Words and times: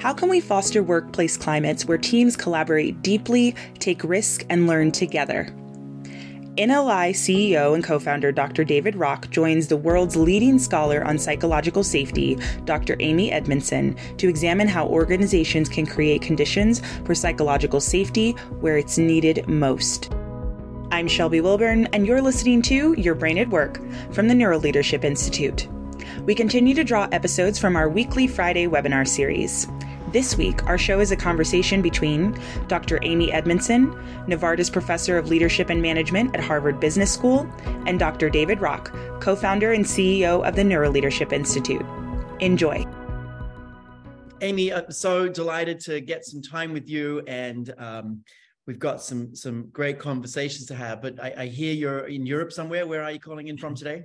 How 0.00 0.12
can 0.12 0.28
we 0.28 0.40
foster 0.40 0.82
workplace 0.82 1.36
climates 1.36 1.84
where 1.84 1.98
teams 1.98 2.36
collaborate 2.36 3.02
deeply, 3.02 3.54
take 3.78 4.04
risk, 4.04 4.44
and 4.50 4.66
learn 4.66 4.92
together? 4.92 5.54
NLI 6.56 7.10
CEO 7.10 7.74
and 7.74 7.82
co 7.82 7.98
founder 7.98 8.30
Dr. 8.30 8.62
David 8.62 8.94
Rock 8.94 9.28
joins 9.30 9.66
the 9.66 9.76
world's 9.76 10.14
leading 10.14 10.60
scholar 10.60 11.02
on 11.02 11.18
psychological 11.18 11.82
safety, 11.82 12.38
Dr. 12.64 12.96
Amy 13.00 13.32
Edmondson, 13.32 13.96
to 14.18 14.28
examine 14.28 14.68
how 14.68 14.86
organizations 14.86 15.68
can 15.68 15.84
create 15.84 16.22
conditions 16.22 16.80
for 17.04 17.14
psychological 17.14 17.80
safety 17.80 18.32
where 18.60 18.78
it's 18.78 18.98
needed 18.98 19.48
most. 19.48 20.12
I'm 20.92 21.08
Shelby 21.08 21.40
Wilburn, 21.40 21.86
and 21.86 22.06
you're 22.06 22.22
listening 22.22 22.62
to 22.62 22.92
Your 22.92 23.16
Brain 23.16 23.38
at 23.38 23.48
Work 23.48 23.80
from 24.12 24.28
the 24.28 24.34
Neuroleadership 24.34 25.02
Institute. 25.02 25.66
We 26.26 26.34
continue 26.34 26.74
to 26.76 26.84
draw 26.84 27.06
episodes 27.12 27.58
from 27.58 27.76
our 27.76 27.86
weekly 27.86 28.26
Friday 28.26 28.66
webinar 28.66 29.06
series. 29.06 29.68
This 30.10 30.38
week, 30.38 30.64
our 30.64 30.78
show 30.78 31.00
is 31.00 31.12
a 31.12 31.16
conversation 31.16 31.82
between 31.82 32.34
Dr. 32.66 32.98
Amy 33.02 33.30
Edmondson, 33.30 33.88
Novartis 34.26 34.72
Professor 34.72 35.18
of 35.18 35.28
Leadership 35.28 35.68
and 35.68 35.82
Management 35.82 36.34
at 36.34 36.42
Harvard 36.42 36.80
Business 36.80 37.12
School, 37.12 37.46
and 37.86 37.98
Dr. 37.98 38.30
David 38.30 38.62
Rock, 38.62 38.90
co 39.20 39.36
founder 39.36 39.72
and 39.72 39.84
CEO 39.84 40.48
of 40.48 40.56
the 40.56 40.62
Neuroleadership 40.62 41.30
Institute. 41.30 41.84
Enjoy. 42.40 42.86
Amy, 44.40 44.72
I'm 44.72 44.90
so 44.92 45.28
delighted 45.28 45.78
to 45.80 46.00
get 46.00 46.24
some 46.24 46.40
time 46.40 46.72
with 46.72 46.88
you 46.88 47.20
and 47.26 47.74
um, 47.76 48.24
we've 48.66 48.78
got 48.78 49.02
some 49.02 49.34
some 49.34 49.68
great 49.72 49.98
conversations 49.98 50.64
to 50.68 50.74
have. 50.74 51.02
But 51.02 51.22
I, 51.22 51.34
I, 51.36 51.46
hear 51.48 51.74
you're 51.74 52.06
in 52.06 52.24
Europe 52.24 52.50
somewhere. 52.50 52.86
Where 52.86 53.02
are 53.02 53.12
you 53.12 53.20
calling 53.20 53.48
in 53.48 53.58
from 53.58 53.74
today? 53.74 54.04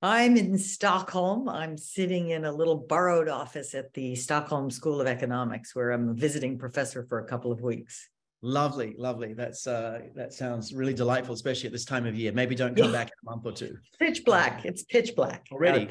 I'm 0.00 0.36
in 0.36 0.56
Stockholm. 0.58 1.48
I'm 1.48 1.76
sitting 1.76 2.30
in 2.30 2.44
a 2.44 2.52
little 2.52 2.76
borrowed 2.76 3.28
office 3.28 3.74
at 3.74 3.92
the 3.94 4.14
Stockholm 4.14 4.70
School 4.70 5.00
of 5.00 5.08
Economics, 5.08 5.74
where 5.74 5.90
I'm 5.90 6.10
a 6.10 6.14
visiting 6.14 6.56
professor 6.56 7.04
for 7.08 7.18
a 7.18 7.24
couple 7.24 7.50
of 7.50 7.62
weeks. 7.62 8.08
Lovely, 8.40 8.94
lovely. 8.96 9.32
That's 9.32 9.66
uh, 9.66 10.02
that 10.14 10.32
sounds 10.32 10.72
really 10.72 10.94
delightful, 10.94 11.34
especially 11.34 11.66
at 11.66 11.72
this 11.72 11.84
time 11.84 12.06
of 12.06 12.14
year. 12.14 12.30
Maybe 12.30 12.54
don't 12.54 12.76
come 12.76 12.92
back 12.92 13.08
in 13.08 13.28
a 13.28 13.30
month 13.30 13.44
or 13.44 13.52
two. 13.52 13.76
Pitch 13.98 14.24
black. 14.24 14.64
It's 14.64 14.84
pitch 14.84 15.16
black 15.16 15.46
already. 15.50 15.88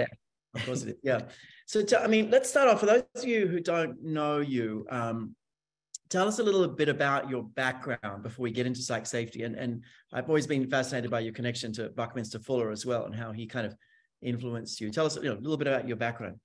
Of 0.55 0.65
course 0.65 0.83
it 0.83 0.89
is. 0.89 0.95
Yeah. 1.03 1.23
So, 1.65 1.83
to, 1.83 2.01
I 2.01 2.07
mean, 2.07 2.31
let's 2.31 2.49
start 2.49 2.69
off. 2.69 2.79
For 2.79 2.85
those 2.85 3.03
of 3.17 3.25
you 3.25 3.47
who 3.47 3.59
don't 3.59 4.01
know 4.01 4.39
you, 4.39 4.87
um, 4.89 5.35
tell 6.07 6.29
us 6.29 6.39
a 6.39 6.43
little 6.43 6.65
bit 6.69 6.87
about 6.87 7.29
your 7.29 7.43
background 7.43 8.23
before 8.23 8.43
we 8.43 8.51
get 8.51 8.65
into 8.65 8.81
psych 8.81 9.05
safety. 9.05 9.43
And 9.43 9.55
and 9.55 9.83
I've 10.13 10.29
always 10.29 10.47
been 10.47 10.69
fascinated 10.69 11.11
by 11.11 11.19
your 11.19 11.33
connection 11.33 11.73
to 11.73 11.89
Buckminster 11.89 12.39
Fuller 12.39 12.71
as 12.71 12.85
well, 12.85 13.03
and 13.03 13.13
how 13.13 13.33
he 13.33 13.45
kind 13.45 13.67
of 13.67 13.75
influenced 14.21 14.81
you. 14.81 14.89
Tell 14.89 15.05
us 15.05 15.15
you 15.15 15.23
know, 15.23 15.33
a 15.33 15.41
little 15.41 15.57
bit 15.57 15.67
about 15.67 15.87
your 15.87 15.97
background. 15.97 16.39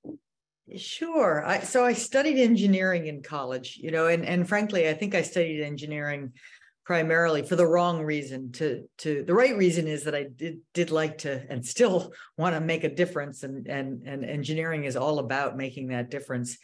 Sure. 0.77 1.45
I, 1.45 1.61
so 1.61 1.85
I 1.85 1.93
studied 1.93 2.39
engineering 2.39 3.07
in 3.07 3.23
college, 3.23 3.79
you 3.83 3.91
know, 3.91 4.07
and, 4.07 4.25
and 4.25 4.49
frankly, 4.49 4.89
I 4.89 4.95
think 4.95 5.15
I 5.15 5.23
studied 5.23 5.63
engineering 5.63 6.33
primarily 6.85 7.43
for 7.43 7.57
the 7.57 7.67
wrong 7.67 8.03
reason 8.03 8.51
to 8.51 8.89
to 8.99 9.23
the 9.25 9.35
right 9.35 9.57
reason 9.57 9.87
is 9.87 10.03
that 10.03 10.17
I 10.17 10.25
did 10.25 10.59
did 10.75 10.91
like 10.91 11.19
to 11.19 11.45
and 11.49 11.65
still 11.65 12.13
want 12.37 12.57
to 12.57 12.61
make 12.61 12.83
a 12.83 12.93
difference 12.93 13.45
and 13.45 13.69
and 13.69 14.03
and 14.05 14.25
engineering 14.25 14.85
is 14.85 14.97
all 14.97 15.21
about 15.21 15.57
making 15.57 15.89
that 15.89 16.11
difference 16.11 16.59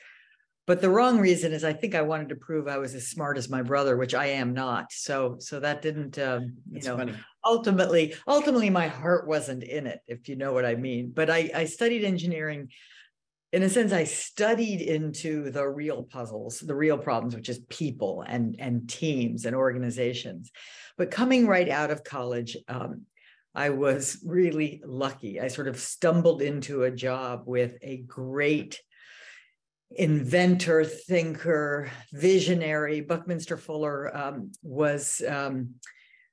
but 0.69 0.83
the 0.83 0.91
wrong 0.91 1.19
reason 1.19 1.55
is 1.55 1.65
I 1.65 1.73
think 1.73 1.95
I 1.95 2.03
wanted 2.03 2.29
to 2.29 2.37
prove 2.37 2.69
I 2.69 2.77
was 2.77 2.95
as 2.95 3.09
smart 3.09 3.39
as 3.39 3.49
my 3.49 3.63
brother, 3.63 3.97
which 3.97 4.15
I 4.15 4.27
am 4.27 4.53
not. 4.53 4.93
So 4.93 5.37
so 5.41 5.61
that 5.61 5.81
didn't 5.81 6.19
um, 6.19 6.43
you 6.43 6.75
That's 6.75 6.87
know 6.87 6.99
funny 6.99 7.15
ultimately 7.49 8.15
ultimately 8.27 8.71
my 8.71 8.87
heart 8.87 9.27
wasn't 9.27 9.63
in 9.63 9.87
it 9.87 10.01
if 10.07 10.29
you 10.29 10.37
know 10.37 10.53
what 10.53 10.67
i 10.67 10.75
mean. 10.75 11.13
But 11.15 11.31
i 11.31 11.51
i 11.55 11.65
studied 11.65 12.05
engineering. 12.05 12.69
In 13.51 13.63
a 13.63 13.71
sense 13.71 13.93
i 13.93 14.05
studied 14.05 14.83
into 14.83 15.51
the 15.51 15.67
real 15.67 16.03
puzzles 16.03 16.61
the 16.61 16.75
real 16.75 16.99
problems 16.99 17.35
which 17.35 17.49
is 17.49 17.61
people 17.71 18.23
and 18.27 18.57
and 18.59 18.89
teams 18.89 19.47
and 19.47 19.57
organizations. 19.57 20.51
But 20.99 21.11
coming 21.11 21.47
right 21.47 21.69
out 21.69 21.91
of 21.91 22.05
college 22.05 22.57
um, 22.69 23.03
i 23.55 23.71
was 23.71 24.21
really 24.25 24.83
lucky. 24.85 25.41
I 25.41 25.49
sort 25.49 25.69
of 25.69 25.81
stumbled 25.81 26.43
into 26.43 26.83
a 26.83 26.91
job 26.91 27.45
with 27.47 27.79
a 27.83 27.99
great 27.99 28.81
inventor 29.91 30.85
thinker 30.85 31.91
visionary. 32.13 33.01
Buckminster 33.01 33.57
fuller 33.57 34.15
um, 34.15 34.53
was 34.63 35.23
um, 35.27 35.75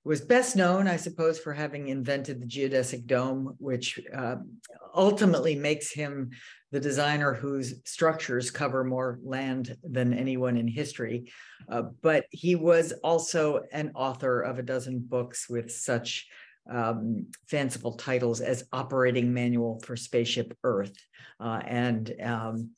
was 0.06 0.22
best 0.22 0.56
known, 0.56 0.88
I 0.88 0.98
suppose, 0.98 1.40
for 1.40 1.52
having 1.52 1.88
invented 1.88 2.40
the 2.40 2.46
geodesic 2.46 3.08
dome, 3.08 3.56
which 3.58 4.00
uh, 4.16 4.36
ultimately 4.94 5.56
makes 5.56 5.92
him 5.92 6.30
the 6.72 6.80
designer 6.80 7.34
whose 7.34 7.82
structures 7.86 8.52
cover 8.52 8.84
more 8.84 9.20
land 9.24 9.76
than 9.84 10.14
anyone 10.14 10.58
in 10.58 10.68
history. 10.68 11.32
Uh, 11.68 11.84
but 12.04 12.26
he 12.30 12.56
was 12.56 12.92
also 13.04 13.64
an 13.74 13.92
author 13.96 14.42
of 14.42 14.60
a 14.60 14.64
dozen 14.64 15.00
books 15.00 15.50
with 15.50 15.72
such 15.72 16.28
um, 16.70 17.28
fanciful 17.48 17.94
titles 17.94 18.42
as 18.42 18.64
Operating 18.72 19.34
Manual 19.34 19.80
for 19.84 19.96
Spaceship 19.96 20.56
Earth 20.64 20.96
uh, 21.40 21.62
and 21.66 22.14
um, 22.24 22.72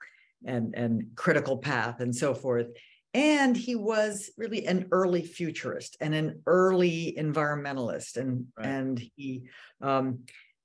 and 0.45 0.75
and 0.75 1.03
Critical 1.15 1.57
Path 1.57 1.99
and 1.99 2.15
so 2.15 2.33
forth. 2.33 2.67
And 3.17 3.57
he 3.57 3.73
was 3.75 4.29
really 4.37 4.67
an 4.67 4.89
early 4.91 5.23
futurist 5.23 5.97
and 5.99 6.13
an 6.13 6.43
early 6.45 7.15
environmentalist. 7.17 8.15
And, 8.15 8.45
right. 8.55 8.67
and 8.67 9.09
he, 9.15 9.49
um, 9.81 10.19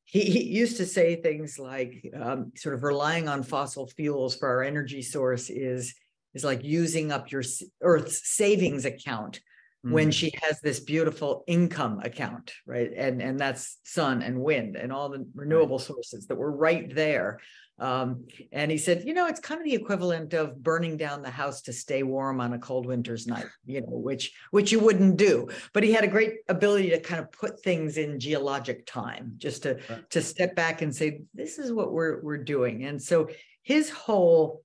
he, 0.04 0.20
he, 0.20 0.42
used 0.42 0.76
to 0.76 0.84
say 0.84 1.16
things 1.16 1.58
like 1.58 2.06
um, 2.14 2.52
sort 2.54 2.74
of 2.74 2.82
relying 2.82 3.26
on 3.26 3.42
fossil 3.42 3.86
fuels 3.86 4.36
for 4.36 4.48
our 4.48 4.62
energy 4.62 5.00
source 5.00 5.48
is, 5.48 5.94
is 6.34 6.44
like 6.44 6.62
using 6.62 7.10
up 7.10 7.32
your 7.32 7.42
Earth's 7.80 8.28
savings 8.28 8.84
account 8.84 9.40
when 9.80 10.10
mm. 10.10 10.12
she 10.12 10.30
has 10.42 10.60
this 10.60 10.78
beautiful 10.78 11.42
income 11.48 11.98
account 12.04 12.52
right 12.66 12.92
and 12.96 13.20
and 13.20 13.36
that's 13.36 13.78
sun 13.82 14.22
and 14.22 14.40
wind 14.40 14.76
and 14.76 14.92
all 14.92 15.08
the 15.08 15.26
renewable 15.34 15.80
sources 15.80 16.26
that 16.28 16.36
were 16.36 16.52
right 16.52 16.94
there 16.94 17.40
um, 17.78 18.26
and 18.52 18.70
he 18.70 18.78
said, 18.78 19.04
you 19.06 19.14
know, 19.14 19.26
it's 19.26 19.40
kind 19.40 19.60
of 19.60 19.64
the 19.64 19.74
equivalent 19.74 20.34
of 20.34 20.62
burning 20.62 20.96
down 20.96 21.22
the 21.22 21.30
house 21.30 21.62
to 21.62 21.72
stay 21.72 22.02
warm 22.02 22.40
on 22.40 22.52
a 22.52 22.58
cold 22.58 22.86
winter's 22.86 23.26
night, 23.26 23.46
you 23.64 23.80
know, 23.80 23.88
which 23.88 24.32
which 24.50 24.70
you 24.70 24.78
wouldn't 24.78 25.16
do. 25.16 25.48
But 25.72 25.82
he 25.82 25.92
had 25.92 26.04
a 26.04 26.08
great 26.08 26.34
ability 26.48 26.90
to 26.90 27.00
kind 27.00 27.20
of 27.20 27.32
put 27.32 27.60
things 27.60 27.96
in 27.96 28.20
geologic 28.20 28.86
time, 28.86 29.34
just 29.38 29.64
to 29.64 29.80
right. 29.88 30.10
to 30.10 30.22
step 30.22 30.54
back 30.54 30.82
and 30.82 30.94
say, 30.94 31.22
this 31.34 31.58
is 31.58 31.72
what 31.72 31.92
we're 31.92 32.20
we're 32.22 32.44
doing. 32.44 32.84
And 32.84 33.02
so 33.02 33.28
his 33.62 33.90
whole 33.90 34.62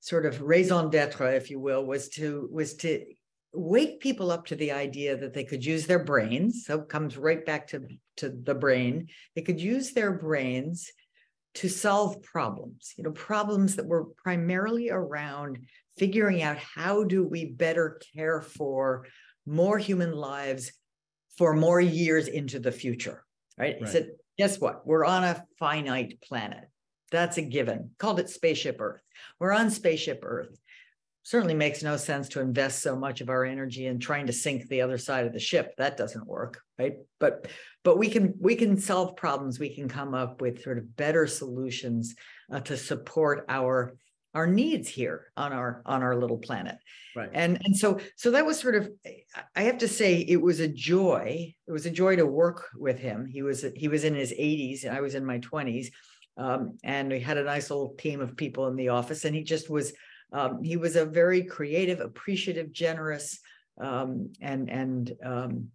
sort 0.00 0.26
of 0.26 0.40
raison 0.40 0.90
d'etre, 0.90 1.36
if 1.36 1.50
you 1.50 1.58
will, 1.58 1.84
was 1.84 2.10
to 2.10 2.48
was 2.52 2.74
to 2.76 3.04
wake 3.52 4.00
people 4.00 4.30
up 4.30 4.46
to 4.46 4.54
the 4.54 4.70
idea 4.70 5.16
that 5.16 5.32
they 5.32 5.44
could 5.44 5.64
use 5.64 5.86
their 5.86 6.04
brains. 6.04 6.64
So 6.66 6.80
it 6.80 6.88
comes 6.88 7.16
right 7.16 7.44
back 7.44 7.68
to, 7.68 7.88
to 8.18 8.28
the 8.28 8.54
brain. 8.54 9.08
They 9.34 9.40
could 9.40 9.60
use 9.60 9.92
their 9.92 10.12
brains 10.12 10.92
to 11.56 11.68
solve 11.68 12.22
problems, 12.22 12.92
you 12.96 13.04
know, 13.04 13.12
problems 13.12 13.76
that 13.76 13.86
were 13.86 14.04
primarily 14.22 14.90
around 14.90 15.58
figuring 15.96 16.42
out 16.42 16.58
how 16.58 17.02
do 17.02 17.26
we 17.26 17.46
better 17.46 17.98
care 18.14 18.42
for 18.42 19.06
more 19.46 19.78
human 19.78 20.12
lives 20.12 20.72
for 21.38 21.54
more 21.54 21.80
years 21.80 22.28
into 22.28 22.58
the 22.58 22.72
future, 22.72 23.24
right? 23.58 23.76
right. 23.80 23.90
said, 23.90 24.10
guess 24.36 24.60
what? 24.60 24.86
We're 24.86 25.06
on 25.06 25.24
a 25.24 25.42
finite 25.58 26.20
planet. 26.22 26.64
That's 27.10 27.38
a 27.38 27.42
given. 27.42 27.90
Called 27.98 28.20
it 28.20 28.28
Spaceship 28.28 28.76
Earth. 28.78 29.02
We're 29.40 29.52
on 29.52 29.70
Spaceship 29.70 30.20
Earth 30.22 30.58
certainly 31.26 31.54
makes 31.54 31.82
no 31.82 31.96
sense 31.96 32.28
to 32.28 32.40
invest 32.40 32.82
so 32.82 32.94
much 32.94 33.20
of 33.20 33.28
our 33.28 33.44
energy 33.44 33.86
in 33.86 33.98
trying 33.98 34.26
to 34.26 34.32
sink 34.32 34.68
the 34.68 34.80
other 34.80 34.98
side 34.98 35.26
of 35.26 35.32
the 35.32 35.40
ship. 35.40 35.74
That 35.76 35.96
doesn't 35.96 36.26
work 36.26 36.62
right? 36.78 36.96
But 37.18 37.48
but 37.82 37.98
we 37.98 38.08
can 38.08 38.34
we 38.40 38.54
can 38.56 38.78
solve 38.78 39.16
problems. 39.16 39.58
We 39.58 39.74
can 39.74 39.88
come 39.88 40.14
up 40.14 40.40
with 40.40 40.62
sort 40.62 40.78
of 40.78 40.96
better 40.96 41.26
solutions 41.26 42.14
uh, 42.52 42.60
to 42.60 42.76
support 42.76 43.44
our 43.48 43.96
our 44.34 44.46
needs 44.46 44.88
here 44.88 45.32
on 45.36 45.52
our 45.52 45.82
on 45.86 46.02
our 46.02 46.16
little 46.16 46.38
planet. 46.38 46.76
Right. 47.14 47.30
And 47.32 47.58
and 47.64 47.76
so 47.76 48.00
so 48.16 48.30
that 48.32 48.44
was 48.44 48.60
sort 48.60 48.74
of 48.74 48.90
i 49.54 49.62
have 49.62 49.78
to 49.78 49.88
say 49.88 50.16
it 50.16 50.40
was 50.40 50.60
a 50.60 50.68
joy. 50.68 51.54
It 51.66 51.72
was 51.72 51.86
a 51.86 51.90
joy 51.90 52.16
to 52.16 52.26
work 52.26 52.68
with 52.76 52.98
him. 52.98 53.26
He 53.26 53.42
was 53.42 53.64
he 53.74 53.88
was 53.88 54.04
in 54.04 54.14
his 54.14 54.32
80s 54.32 54.84
and 54.84 54.94
i 54.94 55.00
was 55.00 55.14
in 55.14 55.24
my 55.24 55.38
20s 55.38 55.86
um, 56.38 56.76
and 56.84 57.08
we 57.08 57.20
had 57.20 57.38
a 57.38 57.44
nice 57.44 57.70
little 57.70 57.94
team 57.94 58.20
of 58.20 58.36
people 58.36 58.66
in 58.66 58.76
the 58.76 58.90
office 58.90 59.24
and 59.24 59.34
he 59.34 59.42
just 59.42 59.70
was 59.70 59.94
um, 60.32 60.62
he 60.62 60.76
was 60.76 60.96
a 60.96 61.04
very 61.04 61.42
creative, 61.44 62.00
appreciative, 62.00 62.72
generous, 62.72 63.38
um, 63.80 64.32
and 64.40 64.70
and 64.70 65.12
um, 65.24 65.68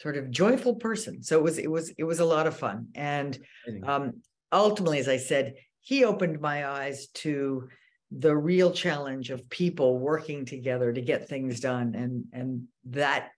sort 0.00 0.16
of 0.16 0.30
joyful 0.30 0.76
person. 0.76 1.22
So 1.22 1.38
it 1.38 1.42
was 1.42 1.58
it 1.58 1.70
was 1.70 1.90
it 1.98 2.04
was 2.04 2.20
a 2.20 2.24
lot 2.24 2.46
of 2.46 2.56
fun. 2.56 2.88
And 2.94 3.38
um, 3.84 4.22
ultimately, 4.52 4.98
as 4.98 5.08
I 5.08 5.16
said, 5.16 5.54
he 5.80 6.04
opened 6.04 6.40
my 6.40 6.68
eyes 6.68 7.08
to 7.14 7.68
the 8.10 8.36
real 8.36 8.72
challenge 8.72 9.30
of 9.30 9.48
people 9.50 9.98
working 9.98 10.44
together 10.44 10.92
to 10.92 11.00
get 11.00 11.28
things 11.28 11.60
done, 11.60 11.94
and 11.94 12.24
and 12.32 12.64
that 12.86 13.30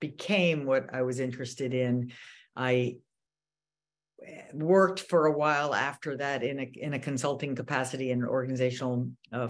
became 0.00 0.64
what 0.64 0.94
I 0.94 1.02
was 1.02 1.20
interested 1.20 1.74
in. 1.74 2.12
I 2.54 2.96
worked 4.52 5.00
for 5.00 5.26
a 5.26 5.36
while 5.36 5.74
after 5.74 6.16
that 6.16 6.42
in 6.42 6.58
a 6.60 6.70
in 6.74 6.94
a 6.94 6.98
consulting 6.98 7.54
capacity 7.54 8.10
and 8.10 8.24
organizational 8.24 9.10
uh, 9.32 9.48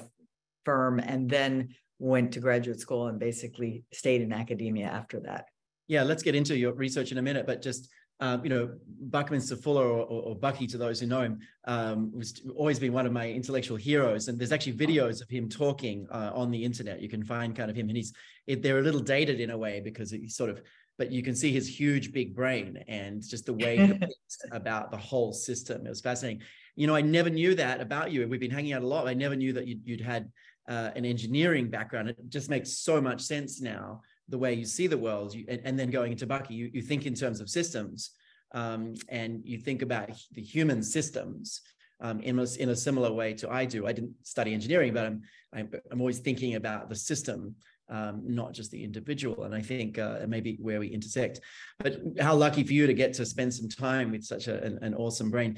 firm 0.66 0.98
and 0.98 1.30
then 1.30 1.74
went 1.98 2.32
to 2.32 2.40
graduate 2.40 2.80
school 2.80 3.06
and 3.06 3.18
basically 3.18 3.84
stayed 3.92 4.20
in 4.20 4.32
academia 4.32 4.86
after 4.86 5.20
that. 5.20 5.46
Yeah, 5.88 6.02
let's 6.02 6.22
get 6.22 6.34
into 6.34 6.58
your 6.58 6.74
research 6.74 7.12
in 7.12 7.18
a 7.18 7.22
minute, 7.22 7.46
but 7.46 7.62
just 7.62 7.88
um, 8.20 8.42
you 8.42 8.50
know, 8.50 8.70
Buckminster 9.00 9.56
Fuller 9.56 9.84
or, 9.86 10.04
or, 10.06 10.34
Bucky, 10.34 10.66
to 10.68 10.78
those 10.78 11.00
who 11.00 11.06
know 11.06 11.20
him, 11.20 11.38
um, 11.66 12.10
was 12.16 12.40
always 12.56 12.78
been 12.78 12.94
one 12.94 13.04
of 13.04 13.12
my 13.12 13.28
intellectual 13.28 13.76
heroes. 13.76 14.28
And 14.28 14.38
there's 14.38 14.52
actually 14.52 14.72
videos 14.72 15.20
of 15.20 15.28
him 15.28 15.50
talking 15.50 16.06
uh, 16.10 16.30
on 16.34 16.50
the 16.50 16.64
internet. 16.64 17.02
You 17.02 17.10
can 17.10 17.22
find 17.22 17.54
kind 17.54 17.70
of 17.70 17.76
him, 17.76 17.88
and 17.88 17.96
he's 17.96 18.14
it, 18.46 18.62
they're 18.62 18.78
a 18.78 18.82
little 18.82 19.02
dated 19.02 19.38
in 19.38 19.50
a 19.50 19.58
way 19.58 19.80
because 19.84 20.10
he's 20.10 20.34
sort 20.34 20.48
of, 20.48 20.62
but 20.96 21.12
you 21.12 21.22
can 21.22 21.34
see 21.36 21.52
his 21.52 21.68
huge 21.68 22.10
big 22.12 22.34
brain 22.34 22.82
and 22.88 23.22
just 23.22 23.44
the 23.44 23.52
way 23.52 23.76
he 23.76 23.86
thinks 23.98 24.38
about 24.50 24.90
the 24.90 24.96
whole 24.96 25.34
system. 25.34 25.84
It 25.84 25.90
was 25.90 26.00
fascinating. 26.00 26.40
You 26.74 26.86
know, 26.86 26.94
I 26.94 27.02
never 27.02 27.28
knew 27.28 27.54
that 27.56 27.82
about 27.82 28.12
you. 28.12 28.26
We've 28.26 28.40
been 28.40 28.50
hanging 28.50 28.72
out 28.72 28.82
a 28.82 28.86
lot. 28.86 29.08
I 29.08 29.14
never 29.14 29.36
knew 29.36 29.52
that 29.52 29.66
you'd, 29.66 29.82
you'd 29.84 30.00
had 30.00 30.30
uh, 30.68 30.90
an 30.96 31.04
engineering 31.04 31.68
background. 31.68 32.08
It 32.08 32.16
just 32.28 32.50
makes 32.50 32.78
so 32.78 33.00
much 33.00 33.20
sense 33.20 33.60
now 33.60 34.02
the 34.28 34.38
way 34.38 34.54
you 34.54 34.64
see 34.64 34.86
the 34.86 34.98
world 34.98 35.34
you, 35.34 35.44
and, 35.48 35.60
and, 35.64 35.78
then 35.78 35.90
going 35.90 36.12
into 36.12 36.26
bucky 36.26 36.54
you, 36.54 36.70
you 36.72 36.82
think 36.82 37.06
in 37.06 37.14
terms 37.14 37.40
of 37.40 37.48
systems 37.48 38.10
um, 38.54 38.94
and 39.08 39.42
you 39.44 39.58
think 39.58 39.82
about 39.82 40.10
the 40.32 40.42
human 40.42 40.82
systems 40.82 41.60
um, 42.00 42.20
in, 42.20 42.38
a, 42.38 42.46
in 42.58 42.70
a 42.70 42.76
similar 42.76 43.12
way 43.12 43.32
to 43.34 43.50
i 43.50 43.64
do 43.64 43.86
i 43.86 43.92
didn't 43.92 44.14
study 44.22 44.52
engineering 44.52 44.92
but 44.92 45.06
i'm 45.06 45.22
i'm, 45.54 45.70
I'm 45.90 46.00
always 46.00 46.18
thinking 46.18 46.54
about 46.56 46.88
the 46.88 46.96
system 46.96 47.54
um, 47.88 48.22
not 48.24 48.52
just 48.52 48.72
the 48.72 48.82
individual 48.82 49.44
and 49.44 49.54
i 49.54 49.62
think 49.62 49.98
uh, 49.98 50.18
maybe 50.26 50.58
where 50.60 50.80
we 50.80 50.88
intersect 50.88 51.40
but 51.78 51.98
how 52.20 52.34
lucky 52.34 52.64
for 52.64 52.72
you 52.72 52.86
to 52.86 52.94
get 52.94 53.12
to 53.14 53.24
spend 53.24 53.54
some 53.54 53.68
time 53.68 54.10
with 54.10 54.24
such 54.24 54.48
a, 54.48 54.62
an, 54.62 54.78
an 54.82 54.94
awesome 54.94 55.30
brain 55.30 55.56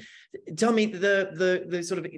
tell 0.55 0.71
me 0.71 0.85
the 0.85 1.31
the 1.33 1.65
the 1.67 1.83
sort 1.83 2.05
of 2.05 2.11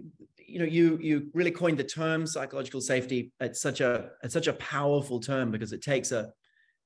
you 0.51 0.59
know 0.59 0.65
you 0.65 0.97
you 1.01 1.29
really 1.33 1.51
coined 1.51 1.77
the 1.77 1.83
term 1.83 2.27
psychological 2.27 2.81
safety 2.81 3.31
it's 3.39 3.61
such 3.61 3.81
a 3.81 4.09
it's 4.23 4.33
such 4.33 4.47
a 4.47 4.53
powerful 4.53 5.19
term 5.19 5.51
because 5.51 5.73
it 5.73 5.81
takes 5.81 6.11
a 6.11 6.31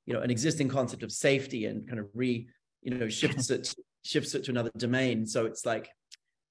you 0.05 0.13
know 0.13 0.21
an 0.21 0.31
existing 0.31 0.69
concept 0.69 1.03
of 1.03 1.11
safety 1.11 1.65
and 1.65 1.87
kind 1.87 1.99
of 1.99 2.07
re 2.13 2.47
you 2.81 2.95
know 2.95 3.09
shifts 3.09 3.49
it 3.49 3.73
shifts 4.05 4.35
it 4.35 4.43
to 4.45 4.51
another 4.51 4.71
domain. 4.77 5.25
So 5.25 5.45
it's 5.45 5.65
like 5.65 5.89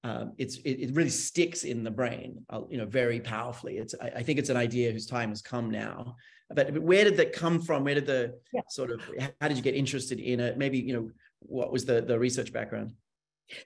um, 0.03 0.33
it's 0.37 0.57
it, 0.57 0.81
it, 0.81 0.93
really 0.93 1.09
sticks 1.09 1.63
in 1.63 1.83
the 1.83 1.89
brain 1.89 2.45
uh, 2.51 2.61
you 2.69 2.77
know 2.77 2.85
very 2.85 3.19
powerfully. 3.19 3.77
It's 3.77 3.95
I, 3.99 4.07
I, 4.17 4.23
think 4.23 4.37
it's 4.37 4.49
an 4.49 4.57
idea 4.57 4.91
whose 4.91 5.07
time 5.07 5.29
has 5.29 5.41
come 5.41 5.71
now. 5.71 6.15
But, 6.49 6.73
but 6.73 6.83
where 6.83 7.03
did 7.05 7.17
that 7.17 7.33
come 7.33 7.59
from? 7.59 7.83
Where 7.83 7.95
did 7.95 8.05
the 8.05 8.37
yeah. 8.53 8.61
sort 8.69 8.91
of 8.91 9.01
how 9.41 9.47
did 9.47 9.57
you 9.57 9.63
get 9.63 9.73
interested 9.73 10.19
in 10.19 10.39
it? 10.39 10.57
Maybe 10.57 10.77
you 10.77 10.93
know 10.93 11.09
what 11.39 11.71
was 11.71 11.85
the 11.85 12.01
the 12.01 12.19
research 12.19 12.53
background? 12.53 12.91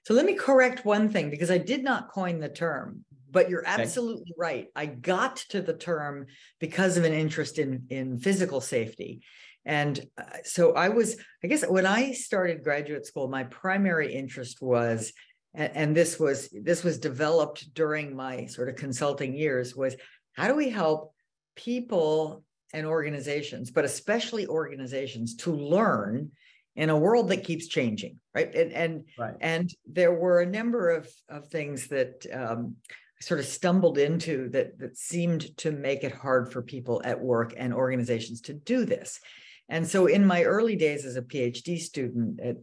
So 0.06 0.14
let 0.14 0.26
me 0.26 0.34
correct 0.34 0.86
one 0.86 1.08
thing 1.08 1.30
because 1.30 1.50
i 1.50 1.58
did 1.58 1.86
not 1.86 2.10
coin 2.10 2.40
the 2.40 2.50
term 2.50 3.06
but 3.32 3.50
you're 3.50 3.64
absolutely 3.66 4.34
right 4.38 4.68
i 4.76 4.86
got 4.86 5.38
to 5.38 5.62
the 5.62 5.74
term 5.74 6.26
because 6.60 6.98
of 6.98 7.04
an 7.04 7.14
interest 7.14 7.60
in 7.60 7.86
in 7.90 8.18
physical 8.18 8.62
safety 8.62 9.22
and 9.66 10.00
uh, 10.18 10.24
so 10.44 10.74
I 10.74 10.90
was, 10.90 11.18
I 11.44 11.48
guess 11.48 11.64
when 11.64 11.86
I 11.86 12.14
started 12.14 12.64
graduate 12.64 13.06
school, 13.06 13.28
my 13.28 13.44
primary 13.44 14.14
interest 14.14 14.62
was, 14.62 15.14
and, 15.54 15.72
and 15.76 15.96
this 15.96 16.20
was 16.20 16.50
this 16.50 16.84
was 16.84 16.98
developed 16.98 17.74
during 17.74 18.16
my 18.16 18.46
sort 18.46 18.70
of 18.70 18.76
consulting 18.78 19.36
years, 19.36 19.76
was 19.76 19.96
how 20.34 20.48
do 20.48 20.56
we 20.56 20.70
help 20.70 21.14
people 21.56 22.44
and 22.74 22.86
organizations, 22.86 23.72
but 23.72 23.86
especially 23.86 24.48
organizations, 24.48 25.36
to 25.36 25.54
learn 25.54 26.32
in 26.76 26.90
a 26.90 26.98
world 26.98 27.30
that 27.30 27.44
keeps 27.44 27.68
changing, 27.68 28.20
right? 28.34 28.54
And 28.56 28.72
and 28.72 29.04
right. 29.18 29.36
and 29.42 29.70
there 29.86 30.14
were 30.14 30.40
a 30.40 30.46
number 30.46 30.90
of 30.90 31.10
of 31.28 31.50
things 31.50 31.88
that 31.88 32.26
um, 32.34 32.76
sort 33.22 33.40
of 33.40 33.46
stumbled 33.46 33.98
into 33.98 34.50
that 34.50 34.80
that 34.80 34.98
seemed 34.98 35.56
to 35.58 35.72
make 35.72 36.04
it 36.04 36.14
hard 36.14 36.52
for 36.52 36.62
people 36.62 37.02
at 37.04 37.20
work 37.20 37.54
and 37.58 37.74
organizations 37.74 38.42
to 38.42 38.54
do 38.54 38.86
this. 38.86 39.20
And 39.68 39.88
so 39.88 40.08
in 40.08 40.26
my 40.26 40.44
early 40.44 40.76
days 40.76 41.06
as 41.06 41.16
a 41.16 41.22
PhD 41.22 41.78
student 41.78 42.40
at, 42.40 42.56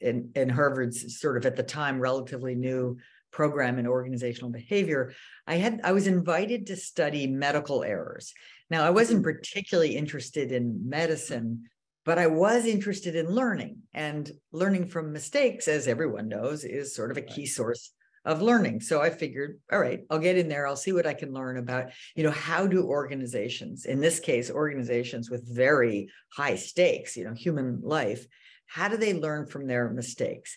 in, 0.00 0.30
in 0.34 0.48
Harvard's 0.48 1.20
sort 1.20 1.36
of 1.36 1.44
at 1.44 1.56
the 1.56 1.62
time 1.62 2.00
relatively 2.00 2.54
new 2.54 2.96
program 3.30 3.78
in 3.78 3.86
organizational 3.86 4.50
behavior, 4.50 5.12
I 5.46 5.56
had 5.56 5.80
I 5.84 5.92
was 5.92 6.06
invited 6.06 6.66
to 6.66 6.76
study 6.76 7.26
medical 7.26 7.84
errors. 7.84 8.32
Now 8.70 8.84
I 8.84 8.90
wasn't 8.90 9.22
particularly 9.22 9.96
interested 9.96 10.50
in 10.50 10.88
medicine, 10.88 11.64
but 12.04 12.18
I 12.18 12.28
was 12.28 12.64
interested 12.64 13.16
in 13.16 13.26
learning 13.26 13.78
and 13.92 14.30
learning 14.52 14.86
from 14.86 15.12
mistakes, 15.12 15.68
as 15.68 15.88
everyone 15.88 16.28
knows, 16.28 16.64
is 16.64 16.94
sort 16.94 17.10
of 17.10 17.18
a 17.18 17.22
key 17.22 17.44
source 17.44 17.92
of 18.24 18.42
learning. 18.42 18.80
So 18.80 19.00
I 19.00 19.10
figured, 19.10 19.60
all 19.72 19.78
right, 19.78 20.00
I'll 20.10 20.18
get 20.18 20.36
in 20.36 20.48
there. 20.48 20.66
I'll 20.66 20.76
see 20.76 20.92
what 20.92 21.06
I 21.06 21.14
can 21.14 21.32
learn 21.32 21.56
about, 21.56 21.90
you 22.14 22.22
know, 22.22 22.30
how 22.30 22.66
do 22.66 22.84
organizations, 22.84 23.86
in 23.86 24.00
this 24.00 24.20
case, 24.20 24.50
organizations 24.50 25.30
with 25.30 25.54
very 25.54 26.10
high 26.34 26.56
stakes, 26.56 27.16
you 27.16 27.24
know, 27.24 27.34
human 27.34 27.80
life, 27.82 28.26
how 28.66 28.88
do 28.88 28.96
they 28.96 29.14
learn 29.14 29.46
from 29.46 29.66
their 29.66 29.90
mistakes? 29.90 30.56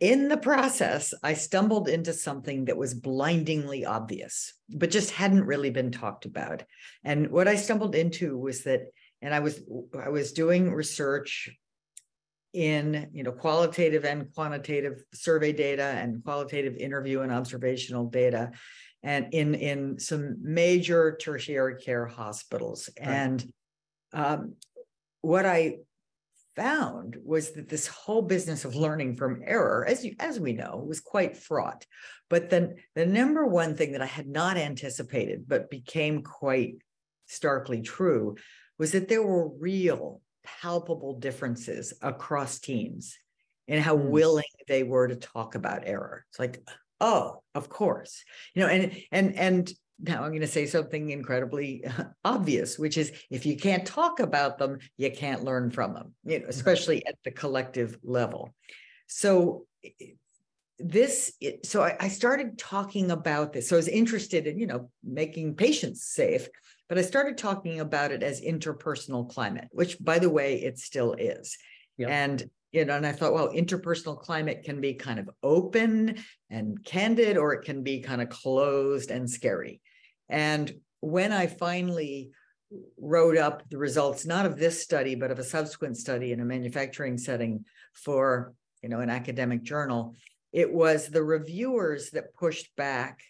In 0.00 0.26
the 0.26 0.36
process, 0.36 1.14
I 1.22 1.34
stumbled 1.34 1.88
into 1.88 2.12
something 2.12 2.64
that 2.64 2.76
was 2.76 2.92
blindingly 2.92 3.84
obvious, 3.84 4.54
but 4.68 4.90
just 4.90 5.12
hadn't 5.12 5.44
really 5.44 5.70
been 5.70 5.92
talked 5.92 6.24
about. 6.24 6.64
And 7.04 7.30
what 7.30 7.46
I 7.46 7.54
stumbled 7.54 7.94
into 7.94 8.36
was 8.36 8.64
that, 8.64 8.80
and 9.20 9.32
I 9.32 9.38
was 9.38 9.60
I 9.96 10.08
was 10.08 10.32
doing 10.32 10.72
research 10.72 11.56
in 12.52 13.08
you 13.12 13.22
know 13.22 13.32
qualitative 13.32 14.04
and 14.04 14.32
quantitative 14.34 15.02
survey 15.14 15.52
data 15.52 15.82
and 15.82 16.22
qualitative 16.22 16.76
interview 16.76 17.20
and 17.20 17.32
observational 17.32 18.06
data 18.06 18.50
and 19.02 19.32
in 19.32 19.54
in 19.54 19.98
some 19.98 20.36
major 20.42 21.16
tertiary 21.20 21.76
care 21.76 22.06
hospitals 22.06 22.90
right. 22.98 23.08
and 23.08 23.52
um, 24.12 24.54
what 25.22 25.46
i 25.46 25.76
found 26.54 27.16
was 27.24 27.52
that 27.52 27.70
this 27.70 27.86
whole 27.86 28.20
business 28.20 28.66
of 28.66 28.74
learning 28.74 29.16
from 29.16 29.40
error 29.46 29.86
as 29.88 30.04
you 30.04 30.14
as 30.18 30.38
we 30.38 30.52
know 30.52 30.84
was 30.86 31.00
quite 31.00 31.36
fraught 31.36 31.86
but 32.28 32.50
then 32.50 32.74
the 32.94 33.06
number 33.06 33.46
one 33.46 33.74
thing 33.74 33.92
that 33.92 34.02
i 34.02 34.06
had 34.06 34.26
not 34.26 34.58
anticipated 34.58 35.44
but 35.48 35.70
became 35.70 36.22
quite 36.22 36.74
starkly 37.26 37.80
true 37.80 38.36
was 38.78 38.92
that 38.92 39.08
there 39.08 39.22
were 39.22 39.48
real 39.48 40.20
palpable 40.44 41.18
differences 41.18 41.92
across 42.02 42.58
teams 42.58 43.16
and 43.68 43.80
how 43.80 43.96
mm. 43.96 44.08
willing 44.10 44.44
they 44.68 44.82
were 44.82 45.08
to 45.08 45.16
talk 45.16 45.54
about 45.54 45.82
error. 45.86 46.24
It's 46.30 46.38
like, 46.38 46.66
oh, 47.00 47.42
of 47.54 47.68
course, 47.68 48.24
you 48.54 48.62
know, 48.62 48.68
and 48.68 48.96
and 49.10 49.36
and 49.36 49.72
now 49.98 50.22
I'm 50.22 50.30
going 50.30 50.40
to 50.40 50.46
say 50.46 50.66
something 50.66 51.10
incredibly 51.10 51.84
obvious, 52.24 52.78
which 52.78 52.98
is 52.98 53.12
if 53.30 53.46
you 53.46 53.56
can't 53.56 53.86
talk 53.86 54.20
about 54.20 54.58
them, 54.58 54.78
you 54.96 55.10
can't 55.10 55.44
learn 55.44 55.70
from 55.70 55.94
them, 55.94 56.14
you 56.24 56.38
know, 56.38 56.42
mm-hmm. 56.42 56.50
especially 56.50 57.06
at 57.06 57.16
the 57.24 57.30
collective 57.30 57.98
level. 58.02 58.52
So 59.06 59.66
this 60.78 61.32
so 61.64 61.82
I, 61.82 61.96
I 62.00 62.08
started 62.08 62.58
talking 62.58 63.10
about 63.10 63.52
this 63.52 63.68
so 63.68 63.76
i 63.76 63.78
was 63.78 63.88
interested 63.88 64.46
in 64.46 64.58
you 64.58 64.66
know 64.66 64.90
making 65.04 65.54
patients 65.54 66.02
safe 66.04 66.48
but 66.88 66.98
I 66.98 67.02
started 67.02 67.38
talking 67.38 67.80
about 67.80 68.12
it 68.12 68.22
as 68.22 68.40
interpersonal 68.40 69.28
climate, 69.28 69.68
which, 69.72 70.02
by 70.02 70.18
the 70.18 70.30
way, 70.30 70.62
it 70.62 70.78
still 70.78 71.14
is. 71.14 71.56
Yep. 71.98 72.08
And 72.10 72.50
you 72.72 72.86
know, 72.86 72.96
and 72.96 73.06
I 73.06 73.12
thought, 73.12 73.34
well, 73.34 73.50
interpersonal 73.50 74.18
climate 74.18 74.62
can 74.64 74.80
be 74.80 74.94
kind 74.94 75.18
of 75.18 75.28
open 75.42 76.16
and 76.48 76.82
candid, 76.84 77.36
or 77.36 77.52
it 77.52 77.64
can 77.64 77.82
be 77.82 78.00
kind 78.00 78.22
of 78.22 78.30
closed 78.30 79.10
and 79.10 79.28
scary. 79.28 79.82
And 80.30 80.72
when 81.00 81.32
I 81.32 81.48
finally 81.48 82.30
wrote 82.98 83.36
up 83.36 83.68
the 83.68 83.76
results, 83.76 84.24
not 84.24 84.46
of 84.46 84.58
this 84.58 84.82
study, 84.82 85.14
but 85.14 85.30
of 85.30 85.38
a 85.38 85.44
subsequent 85.44 85.98
study 85.98 86.32
in 86.32 86.40
a 86.40 86.44
manufacturing 86.46 87.18
setting 87.18 87.66
for, 87.92 88.54
you 88.82 88.88
know, 88.88 89.00
an 89.00 89.10
academic 89.10 89.62
journal, 89.62 90.14
it 90.52 90.72
was 90.72 91.08
the 91.08 91.22
reviewers 91.22 92.10
that 92.10 92.34
pushed 92.34 92.74
back 92.76 93.20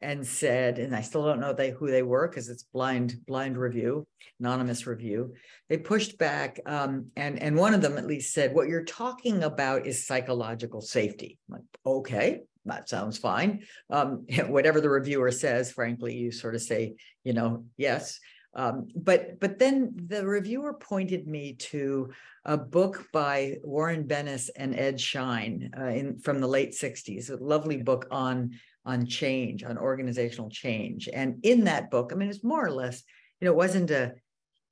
and 0.00 0.26
said, 0.26 0.78
and 0.78 0.94
I 0.94 1.00
still 1.00 1.24
don't 1.24 1.40
know 1.40 1.52
they 1.52 1.70
who 1.70 1.90
they 1.90 2.02
were 2.02 2.28
because 2.28 2.48
it's 2.48 2.62
blind 2.62 3.16
blind 3.26 3.56
review, 3.56 4.06
anonymous 4.38 4.86
review. 4.86 5.34
They 5.68 5.78
pushed 5.78 6.18
back, 6.18 6.60
um, 6.66 7.06
and 7.16 7.40
and 7.40 7.56
one 7.56 7.74
of 7.74 7.82
them 7.82 7.96
at 7.96 8.06
least 8.06 8.34
said, 8.34 8.54
"What 8.54 8.68
you're 8.68 8.84
talking 8.84 9.42
about 9.42 9.86
is 9.86 10.06
psychological 10.06 10.80
safety." 10.80 11.38
I'm 11.48 11.54
like, 11.54 11.64
okay, 11.86 12.40
that 12.66 12.88
sounds 12.88 13.18
fine. 13.18 13.64
Um, 13.90 14.26
whatever 14.46 14.80
the 14.80 14.90
reviewer 14.90 15.30
says, 15.30 15.72
frankly, 15.72 16.14
you 16.14 16.32
sort 16.32 16.54
of 16.54 16.62
say, 16.62 16.94
you 17.24 17.32
know, 17.32 17.64
yes. 17.76 18.20
Um, 18.56 18.88
but 18.94 19.40
but 19.40 19.58
then 19.58 19.94
the 20.06 20.24
reviewer 20.24 20.74
pointed 20.74 21.26
me 21.26 21.54
to 21.54 22.12
a 22.44 22.56
book 22.56 23.06
by 23.12 23.56
Warren 23.64 24.04
Bennis 24.04 24.48
and 24.54 24.78
Ed 24.78 25.00
Schein 25.00 25.72
uh, 25.76 25.86
in 25.86 26.18
from 26.18 26.40
the 26.40 26.46
late 26.46 26.70
'60s, 26.70 27.30
a 27.30 27.42
lovely 27.42 27.78
book 27.78 28.06
on 28.10 28.52
on 28.84 29.06
change, 29.06 29.64
on 29.64 29.78
organizational 29.78 30.50
change. 30.50 31.08
And 31.12 31.38
in 31.42 31.64
that 31.64 31.90
book, 31.90 32.10
I 32.12 32.16
mean, 32.16 32.28
it's 32.28 32.44
more 32.44 32.64
or 32.64 32.70
less, 32.70 33.02
you 33.40 33.46
know, 33.46 33.52
it 33.52 33.56
wasn't 33.56 33.90
a 33.90 34.14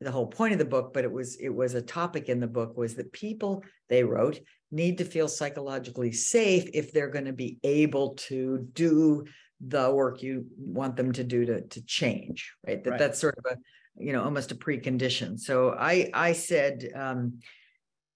the 0.00 0.10
whole 0.10 0.26
point 0.26 0.52
of 0.52 0.58
the 0.58 0.64
book, 0.64 0.92
but 0.92 1.04
it 1.04 1.12
was 1.12 1.36
it 1.36 1.48
was 1.48 1.74
a 1.74 1.82
topic 1.82 2.28
in 2.28 2.40
the 2.40 2.46
book 2.48 2.76
was 2.76 2.96
that 2.96 3.12
people 3.12 3.62
they 3.88 4.02
wrote 4.02 4.40
need 4.72 4.98
to 4.98 5.04
feel 5.04 5.28
psychologically 5.28 6.10
safe 6.10 6.68
if 6.74 6.92
they're 6.92 7.08
going 7.10 7.26
to 7.26 7.32
be 7.32 7.58
able 7.62 8.14
to 8.14 8.66
do 8.72 9.24
the 9.64 9.90
work 9.92 10.22
you 10.24 10.44
want 10.58 10.96
them 10.96 11.12
to 11.12 11.22
do 11.22 11.44
to 11.46 11.60
to 11.68 11.84
change 11.84 12.52
right 12.66 12.82
that 12.82 12.90
Right. 12.90 12.98
that's 12.98 13.20
sort 13.20 13.38
of 13.38 13.44
a 13.52 13.56
you 13.96 14.12
know 14.12 14.24
almost 14.24 14.50
a 14.50 14.56
precondition 14.56 15.38
so 15.38 15.70
i 15.78 16.10
i 16.14 16.32
said 16.32 16.90
um 16.96 17.38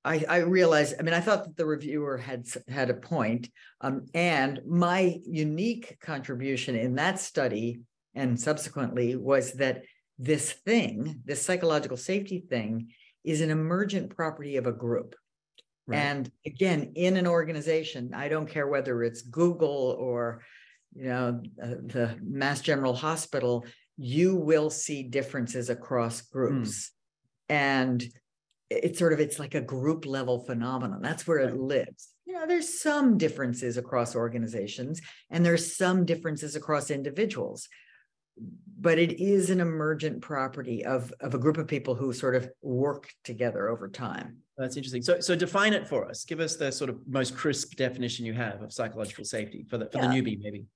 I, 0.06 0.25
I 0.28 0.38
realized, 0.38 0.94
I 0.98 1.02
mean, 1.02 1.14
I 1.14 1.20
thought 1.20 1.44
that 1.44 1.56
the 1.56 1.66
reviewer 1.66 2.16
had 2.16 2.46
had 2.68 2.90
a 2.90 2.94
point, 2.94 3.50
um, 3.80 4.06
and 4.14 4.60
my 4.66 5.18
unique 5.26 5.98
contribution 6.00 6.76
in 6.76 6.94
that 6.94 7.18
study 7.18 7.80
and 8.14 8.40
subsequently 8.40 9.16
was 9.16 9.52
that 9.54 9.82
this 10.18 10.52
thing, 10.52 11.20
this 11.25 11.42
psychological 11.42 11.96
safety 11.96 12.38
thing, 12.48 12.70
is 13.25 13.40
an 13.40 13.50
emergent 13.50 14.14
property 14.16 14.56
of 14.56 14.66
a 14.66 14.72
group. 14.72 15.16
Right. 15.86 15.98
And 15.98 16.30
again, 16.44 16.92
in 16.94 17.16
an 17.16 17.26
organization, 17.26 18.12
I 18.14 18.28
don't 18.28 18.48
care 18.48 18.68
whether 18.68 19.02
it's 19.02 19.22
Google 19.22 19.96
or, 19.98 20.42
you 20.94 21.08
know, 21.08 21.42
uh, 21.62 21.66
the 21.66 22.16
Mass 22.22 22.60
General 22.60 22.94
Hospital, 22.94 23.64
you 23.96 24.36
will 24.36 24.70
see 24.70 25.02
differences 25.02 25.68
across 25.68 26.22
groups. 26.22 26.92
And 27.48 28.04
it's 28.70 28.99
sort 28.99 29.12
of 29.12 29.20
it's 29.20 29.38
like 29.38 29.54
a 29.54 29.61
group 29.61 30.06
level 30.06 30.40
phenomenon. 30.40 31.00
That's 31.02 31.26
where 31.26 31.38
it 31.38 31.56
lives. 31.56 32.08
You 32.26 32.35
know, 32.35 32.46
there's 32.46 32.80
some 32.80 33.18
differences 33.18 33.76
across 33.76 34.16
organizations 34.16 35.00
and 35.30 35.44
there's 35.44 35.76
some 35.76 36.04
differences 36.04 36.56
across 36.56 36.90
individuals. 36.90 37.68
But 38.78 38.99
it 38.99 39.20
is 39.20 39.49
an 39.49 39.61
emergent 39.61 40.20
property 40.20 40.85
of, 40.85 41.12
of 41.20 41.35
a 41.35 41.38
group 41.38 41.56
of 41.56 41.66
people 41.66 41.94
who 41.94 42.12
sort 42.12 42.35
of 42.35 42.50
work 42.61 43.08
together 43.25 43.68
over 43.68 43.88
time. 43.88 44.38
That's 44.58 44.76
interesting. 44.76 45.02
So, 45.02 45.20
so 45.20 45.35
define 45.35 45.73
it 45.73 45.87
for 45.88 46.06
us. 46.06 46.25
Give 46.25 46.40
us 46.40 46.56
the 46.56 46.70
sort 46.70 46.90
of 46.90 46.99
most 47.06 47.35
crisp 47.37 47.76
definition 47.76 48.26
you 48.26 48.35
have 48.35 48.61
of 48.62 48.73
psychological 48.73 49.25
safety 49.25 49.64
for 49.68 49.78
the 49.78 49.87
for 49.87 49.99
the 49.99 50.08
newbie, 50.08 50.38
maybe. 50.40 50.66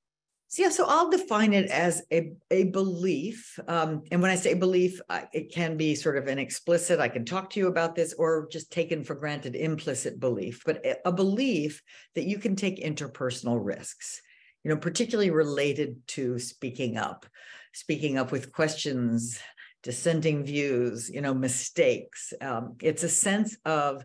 So, 0.51 0.63
yeah, 0.63 0.71
so 0.71 0.85
I'll 0.89 1.09
define 1.09 1.53
it 1.53 1.71
as 1.71 2.03
a, 2.13 2.33
a 2.51 2.65
belief. 2.65 3.57
Um, 3.69 4.03
and 4.11 4.21
when 4.21 4.33
I 4.33 4.35
say 4.35 4.55
belief, 4.55 5.01
I, 5.09 5.29
it 5.33 5.53
can 5.55 5.77
be 5.77 5.95
sort 5.95 6.17
of 6.17 6.27
an 6.27 6.41
explicit, 6.41 6.99
I 6.99 7.09
can 7.09 7.25
talk 7.25 7.51
to 7.51 7.61
you 7.61 7.69
about 7.69 7.95
this, 7.95 8.15
or 8.15 8.49
just 8.51 8.73
taken 8.73 9.05
for 9.05 9.15
granted 9.15 9.55
implicit 9.55 10.19
belief, 10.19 10.63
but 10.67 10.85
a, 11.05 11.13
belief 11.13 11.81
that 12.17 12.25
you 12.25 12.37
can 12.39 12.57
take 12.57 12.85
interpersonal 12.85 13.65
risks, 13.65 14.21
you 14.65 14.71
know, 14.71 14.77
particularly 14.77 15.31
related 15.31 16.05
to 16.09 16.41
speaking 16.41 16.97
up, 16.97 17.27
speaking 17.73 18.19
up 18.19 18.33
with 18.33 18.51
questions, 18.51 19.39
dissenting 19.85 20.43
views, 20.43 21.09
you 21.09 21.21
know, 21.21 21.33
mistakes. 21.33 22.33
Um, 22.41 22.75
it's 22.83 23.05
a 23.05 23.09
sense 23.09 23.57
of 23.65 24.03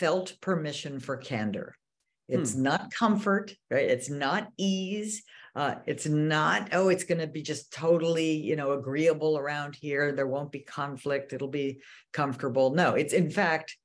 felt 0.00 0.40
permission 0.40 0.98
for 0.98 1.16
candor. 1.16 1.76
It's 2.28 2.54
not 2.56 2.90
comfort, 2.92 3.54
right? 3.70 3.88
It's 3.88 4.10
not 4.10 4.50
ease. 4.56 5.22
Uh, 5.54 5.76
it's 5.86 6.06
not, 6.06 6.70
oh, 6.72 6.88
it's 6.88 7.04
going 7.04 7.20
to 7.20 7.26
be 7.26 7.40
just 7.40 7.72
totally, 7.72 8.32
you 8.32 8.56
know, 8.56 8.72
agreeable 8.72 9.38
around 9.38 9.74
here. 9.74 10.12
There 10.12 10.26
won't 10.26 10.52
be 10.52 10.60
conflict. 10.60 11.32
It'll 11.32 11.48
be 11.48 11.80
comfortable. 12.12 12.74
No, 12.74 12.94
it's 12.94 13.14
in 13.14 13.30
fact, 13.30 13.76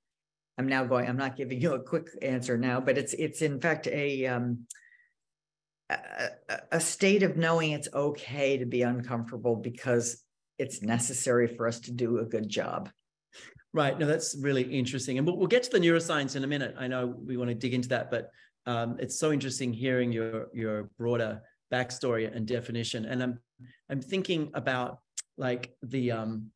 I'm 0.58 0.68
now 0.68 0.84
going, 0.84 1.08
I'm 1.08 1.18
not 1.18 1.38
giving 1.38 1.62
you 1.62 1.74
a 1.74 1.80
quick 1.82 2.08
answer 2.22 2.58
now, 2.58 2.82
but 2.82 2.98
it's 2.98 3.14
it's 3.14 3.42
in 3.42 3.60
fact 3.62 3.88
a 3.88 4.26
um 4.26 4.68
a- 5.90 6.62
a 6.74 6.80
state 6.80 7.24
of 7.24 7.38
knowing 7.38 7.72
it's 7.72 7.88
okay 7.94 8.58
to 8.58 8.66
be 8.66 8.82
uncomfortable 8.82 9.56
because 9.56 10.24
it's 10.58 10.82
necessary 10.82 11.48
for 11.48 11.68
us 11.68 11.80
to 11.82 11.92
do 11.92 12.20
a 12.20 12.26
good 12.26 12.48
job. 12.48 12.90
Right. 13.74 13.98
No, 13.98 14.06
that's 14.06 14.36
really 14.36 14.64
interesting. 14.64 15.18
And 15.18 15.26
we'll, 15.26 15.38
we'll 15.38 15.48
get 15.48 15.64
to 15.64 15.70
the 15.70 15.80
neuroscience 15.80 16.36
in 16.36 16.44
a 16.44 16.48
minute. 16.48 16.76
I 16.78 16.88
know 16.88 17.08
we 17.08 17.38
want 17.38 17.50
to 17.50 17.56
dig 17.56 17.74
into 17.74 17.88
that, 17.90 18.12
but 18.12 18.32
um, 18.66 18.98
it's 19.00 19.18
so 19.18 19.32
interesting 19.32 19.72
hearing 19.72 20.12
your 20.12 20.48
your 20.54 20.90
broader 20.98 21.42
backstory 21.72 22.34
and 22.36 22.46
definition. 22.46 23.06
And 23.06 23.24
I'm 23.24 23.40
I'm 23.90 24.02
thinking 24.02 24.52
about 24.54 25.00
like 25.38 25.74
the 25.84 26.12
um, 26.12 26.52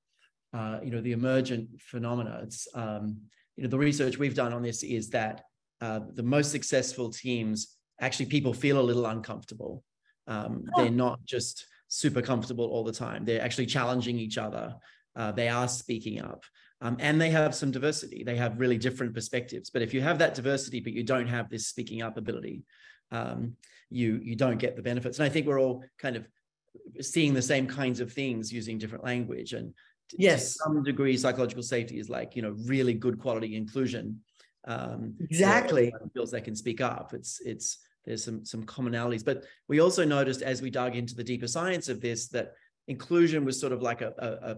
uh, 0.54 0.80
you 0.84 0.92
know 0.92 1.02
the 1.02 1.14
emergent 1.14 1.70
phenomena. 1.80 2.42
It's 2.44 2.68
um, 2.76 3.18
you 3.56 3.64
know 3.64 3.70
the 3.70 3.78
research 3.78 4.18
we've 4.18 4.36
done 4.36 4.54
on 4.54 4.62
this 4.62 4.84
is 4.84 5.10
that 5.12 5.44
uh, 5.82 6.02
the 6.14 6.24
most 6.24 6.52
successful 6.52 7.10
teams 7.10 7.78
actually 8.02 8.26
people 8.26 8.54
feel 8.54 8.80
a 8.80 8.84
little 8.84 9.06
uncomfortable. 9.06 9.84
Um. 10.28 10.66
They're 10.76 10.90
not 10.90 11.20
just 11.26 11.66
super 11.88 12.22
comfortable 12.22 12.66
all 12.66 12.84
the 12.84 12.92
time. 12.92 13.24
They're 13.24 13.42
actually 13.42 13.68
challenging 13.68 14.20
each 14.20 14.38
other. 14.38 14.76
Uh, 15.16 15.32
they 15.32 15.48
are 15.48 15.68
speaking 15.68 16.22
up. 16.22 16.44
Um, 16.82 16.98
and 17.00 17.20
they 17.20 17.30
have 17.30 17.56
some 17.56 17.72
diversity. 17.72 18.24
They 18.24 18.36
have 18.36 18.60
really 18.60 18.78
different 18.78 19.14
perspectives. 19.14 19.70
But 19.70 19.82
if 19.82 19.94
you 19.94 20.02
have 20.02 20.20
that 20.20 20.36
diversity, 20.36 20.80
but 20.82 20.94
you 20.94 21.04
don't 21.04 21.28
have 21.28 21.50
this 21.50 21.68
speaking 21.68 22.02
up 22.02 22.18
ability, 22.18 22.64
um, 23.12 23.56
you 23.90 24.20
you 24.24 24.36
don't 24.36 24.58
get 24.58 24.76
the 24.76 24.82
benefits. 24.82 25.20
And 25.20 25.26
I 25.26 25.30
think 25.30 25.48
we're 25.48 25.60
all 25.62 25.84
kind 25.98 26.16
of 26.16 26.28
seeing 27.02 27.34
the 27.34 27.42
same 27.42 27.68
kinds 27.68 28.00
of 28.02 28.12
things 28.12 28.52
using 28.52 28.78
different 28.78 29.04
language. 29.06 29.54
And 29.54 29.74
t- 30.10 30.18
to 30.18 30.24
Yes. 30.24 30.56
some 30.58 30.84
degree, 30.84 31.16
psychological 31.18 31.64
safety 31.64 31.98
is 32.00 32.10
like 32.10 32.36
you 32.36 32.42
know 32.42 32.56
really 32.66 32.94
good 32.94 33.20
quality 33.20 33.56
inclusion. 33.56 34.22
Um, 34.68 35.16
Exactly. 35.22 35.94
feels 36.14 36.32
they 36.32 36.42
can 36.42 36.56
speak 36.56 36.82
up. 36.82 37.14
It's 37.14 37.40
it's 37.46 37.78
there's 38.04 38.24
some 38.24 38.44
some 38.44 38.66
commonalities. 38.66 39.24
But 39.24 39.46
we 39.70 39.80
also 39.80 40.04
noticed 40.04 40.42
as 40.42 40.62
we 40.62 40.70
dug 40.70 40.96
into 40.96 41.16
the 41.16 41.24
deeper 41.24 41.48
science 41.48 41.88
of 41.88 42.02
this 42.02 42.28
that 42.30 42.54
inclusion 42.88 43.46
was 43.46 43.60
sort 43.60 43.74
of 43.74 43.82
like 43.82 44.02
a, 44.02 44.14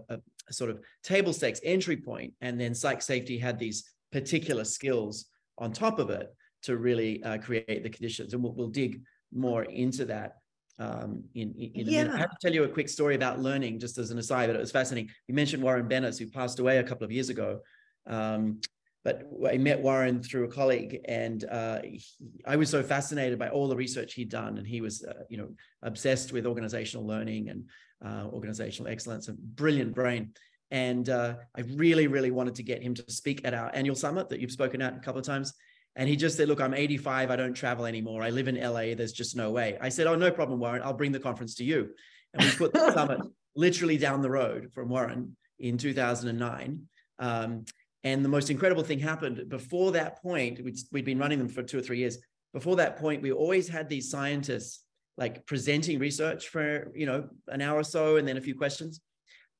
a, 0.08 0.14
a 0.14 0.18
sort 0.50 0.70
of 0.70 0.80
table 1.02 1.32
stakes 1.32 1.60
entry 1.64 1.96
point, 1.96 2.32
and 2.40 2.60
then 2.60 2.74
psych 2.74 3.02
safety 3.02 3.38
had 3.38 3.58
these 3.58 3.84
particular 4.12 4.64
skills 4.64 5.26
on 5.58 5.72
top 5.72 5.98
of 5.98 6.10
it 6.10 6.34
to 6.62 6.76
really 6.76 7.22
uh, 7.22 7.38
create 7.38 7.82
the 7.82 7.90
conditions. 7.90 8.32
And 8.32 8.42
we'll, 8.42 8.54
we'll 8.54 8.68
dig 8.68 9.02
more 9.32 9.64
into 9.64 10.04
that 10.06 10.36
um, 10.78 11.22
in, 11.34 11.54
in, 11.58 11.70
in 11.74 11.88
a 11.88 11.90
minute. 11.90 12.14
I 12.14 12.18
have 12.18 12.30
to 12.30 12.36
tell 12.40 12.52
you 12.52 12.64
a 12.64 12.68
quick 12.68 12.88
story 12.88 13.14
about 13.14 13.40
learning, 13.40 13.78
just 13.78 13.98
as 13.98 14.10
an 14.10 14.18
aside, 14.18 14.46
but 14.46 14.56
it 14.56 14.60
was 14.60 14.72
fascinating. 14.72 15.10
You 15.26 15.34
mentioned 15.34 15.62
Warren 15.62 15.88
Bennis, 15.88 16.18
who 16.18 16.26
passed 16.26 16.58
away 16.58 16.78
a 16.78 16.84
couple 16.84 17.04
of 17.04 17.12
years 17.12 17.28
ago. 17.28 17.60
Um, 18.06 18.60
but 19.04 19.28
I 19.48 19.58
met 19.58 19.80
Warren 19.80 20.22
through 20.22 20.44
a 20.44 20.48
colleague, 20.48 21.00
and 21.06 21.44
uh, 21.44 21.80
he, 21.82 22.02
I 22.46 22.56
was 22.56 22.68
so 22.68 22.82
fascinated 22.82 23.38
by 23.38 23.48
all 23.48 23.68
the 23.68 23.76
research 23.76 24.14
he'd 24.14 24.28
done, 24.28 24.58
and 24.58 24.66
he 24.66 24.80
was, 24.80 25.04
uh, 25.04 25.22
you 25.30 25.38
know, 25.38 25.50
obsessed 25.82 26.32
with 26.32 26.46
organizational 26.46 27.06
learning 27.06 27.48
and 27.48 27.64
uh, 28.04 28.26
organizational 28.32 28.90
excellence, 28.90 29.28
and 29.28 29.38
brilliant 29.38 29.94
brain. 29.94 30.32
And 30.70 31.08
uh, 31.08 31.34
I 31.56 31.62
really, 31.62 32.06
really 32.06 32.30
wanted 32.30 32.56
to 32.56 32.62
get 32.62 32.82
him 32.82 32.94
to 32.94 33.10
speak 33.10 33.40
at 33.44 33.54
our 33.54 33.70
annual 33.74 33.96
summit 33.96 34.28
that 34.28 34.40
you've 34.40 34.52
spoken 34.52 34.82
at 34.82 34.96
a 34.96 35.00
couple 35.00 35.20
of 35.20 35.26
times. 35.26 35.54
And 35.96 36.08
he 36.08 36.16
just 36.16 36.36
said, 36.36 36.48
"Look, 36.48 36.60
I'm 36.60 36.74
85. 36.74 37.30
I 37.30 37.36
don't 37.36 37.54
travel 37.54 37.86
anymore. 37.86 38.22
I 38.22 38.30
live 38.30 38.48
in 38.48 38.60
LA. 38.60 38.94
There's 38.94 39.12
just 39.12 39.36
no 39.36 39.50
way." 39.50 39.78
I 39.80 39.88
said, 39.88 40.06
"Oh, 40.06 40.14
no 40.14 40.30
problem, 40.30 40.60
Warren. 40.60 40.82
I'll 40.82 40.92
bring 40.92 41.12
the 41.12 41.20
conference 41.20 41.54
to 41.56 41.64
you." 41.64 41.90
And 42.34 42.44
we 42.44 42.50
put 42.52 42.72
the 42.72 42.92
summit 42.94 43.20
literally 43.56 43.98
down 43.98 44.22
the 44.22 44.30
road 44.30 44.70
from 44.72 44.88
Warren 44.88 45.36
in 45.58 45.78
2009. 45.78 46.82
Um, 47.18 47.64
and 48.04 48.24
the 48.24 48.28
most 48.28 48.50
incredible 48.50 48.84
thing 48.84 49.00
happened 49.00 49.48
before 49.48 49.92
that 49.92 50.22
point. 50.22 50.62
We'd, 50.62 50.78
we'd 50.92 51.04
been 51.04 51.18
running 51.18 51.38
them 51.38 51.48
for 51.48 51.62
two 51.62 51.78
or 51.78 51.82
three 51.82 51.98
years. 51.98 52.18
Before 52.52 52.76
that 52.76 52.96
point, 52.98 53.22
we 53.22 53.32
always 53.32 53.68
had 53.68 53.88
these 53.88 54.10
scientists 54.10 54.84
like 55.18 55.44
presenting 55.44 55.98
research 55.98 56.48
for 56.48 56.90
you 56.94 57.04
know 57.04 57.28
an 57.48 57.60
hour 57.60 57.78
or 57.78 57.84
so, 57.84 58.16
and 58.16 58.26
then 58.26 58.38
a 58.38 58.40
few 58.40 58.54
questions. 58.54 59.00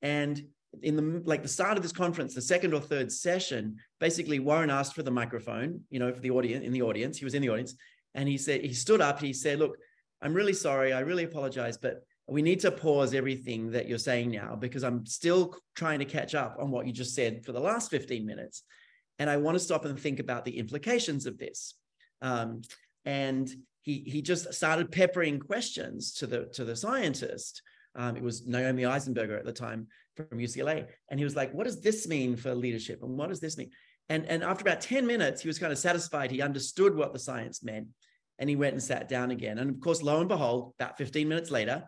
And 0.00 0.41
in 0.83 0.97
the 0.97 1.23
like 1.25 1.43
the 1.43 1.49
start 1.49 1.77
of 1.77 1.83
this 1.83 1.93
conference, 1.93 2.35
the 2.35 2.41
second 2.41 2.73
or 2.73 2.81
third 2.81 3.12
session, 3.12 3.77
basically 4.00 4.38
Warren 4.38 4.71
asked 4.71 4.95
for 4.95 5.03
the 5.03 5.11
microphone, 5.11 5.81
you 5.91 5.99
know, 5.99 6.12
for 6.15 6.21
the 6.21 6.31
audience 6.31 6.65
in 6.65 6.73
the 6.73 6.83
audience. 6.83 7.19
He 7.19 7.27
was 7.27 7.35
in 7.35 7.43
the 7.43 7.50
audience, 7.50 7.75
and 8.15 8.27
he 8.27 8.38
said 8.38 8.62
he 8.62 8.73
stood 8.73 9.03
up. 9.03 9.21
He 9.21 9.35
said, 9.35 9.59
"Look, 9.59 9.77
I'm 10.23 10.33
really 10.33 10.55
sorry. 10.55 10.93
I 10.93 11.00
really 11.00 11.25
apologize, 11.25 11.77
but 11.77 12.05
we 12.29 12.43
need 12.43 12.61
to 12.61 12.71
pause 12.71 13.15
everything 13.15 13.71
that 13.71 13.88
you're 13.88 13.99
saying 13.99 14.31
now 14.31 14.55
because 14.55 14.85
I'm 14.85 15.07
still 15.07 15.57
trying 15.75 15.99
to 16.00 16.05
catch 16.05 16.35
up 16.35 16.59
on 16.61 16.71
what 16.71 16.87
you 16.87 16.93
just 16.93 17.15
said 17.15 17.45
for 17.45 17.53
the 17.53 17.61
last 17.61 17.91
15 17.91 18.27
minutes. 18.27 18.62
And 19.19 19.31
I 19.31 19.38
want 19.38 19.57
to 19.57 19.65
stop 19.65 19.87
and 19.87 19.99
think 19.99 20.21
about 20.21 20.45
the 20.45 20.59
implications 20.59 21.27
of 21.27 21.38
this. 21.38 21.75
Um, 22.21 22.62
and 23.07 23.49
he, 23.88 24.02
he 24.07 24.21
just 24.21 24.52
started 24.52 24.92
peppering 24.92 25.40
questions 25.40 26.12
to 26.12 26.26
the, 26.26 26.45
to 26.52 26.62
the 26.62 26.76
scientist. 26.76 27.62
Um, 27.95 28.16
it 28.16 28.23
was 28.23 28.47
Naomi 28.47 28.83
Eisenberger 28.83 29.38
at 29.38 29.47
the 29.47 29.52
time 29.52 29.87
from 30.14 30.26
UCLA. 30.38 30.87
And 31.11 31.18
he 31.18 31.25
was 31.25 31.35
like, 31.35 31.54
what 31.54 31.64
does 31.64 31.80
this 31.80 32.07
mean 32.07 32.37
for 32.37 32.54
leadership? 32.54 33.02
And 33.02 33.16
what 33.16 33.30
does 33.30 33.40
this 33.40 33.57
mean? 33.57 33.71
And, 34.11 34.26
and 34.26 34.45
after 34.45 34.61
about 34.61 34.83
10 34.83 35.07
minutes, 35.07 35.40
he 35.40 35.49
was 35.49 35.59
kind 35.59 35.73
of 35.73 35.78
satisfied. 35.78 36.30
He 36.30 36.42
understood 36.42 36.95
what 36.95 37.14
the 37.14 37.18
science 37.18 37.64
meant. 37.64 37.88
And 38.38 38.50
he 38.50 38.57
went 38.57 38.75
and 38.75 38.83
sat 38.83 39.09
down 39.09 39.30
again. 39.30 39.57
And 39.57 39.71
of 39.71 39.80
course, 39.80 40.02
lo 40.02 40.21
and 40.21 40.28
behold, 40.28 40.75
about 40.78 40.99
15 40.99 41.26
minutes 41.26 41.50
later, 41.50 41.85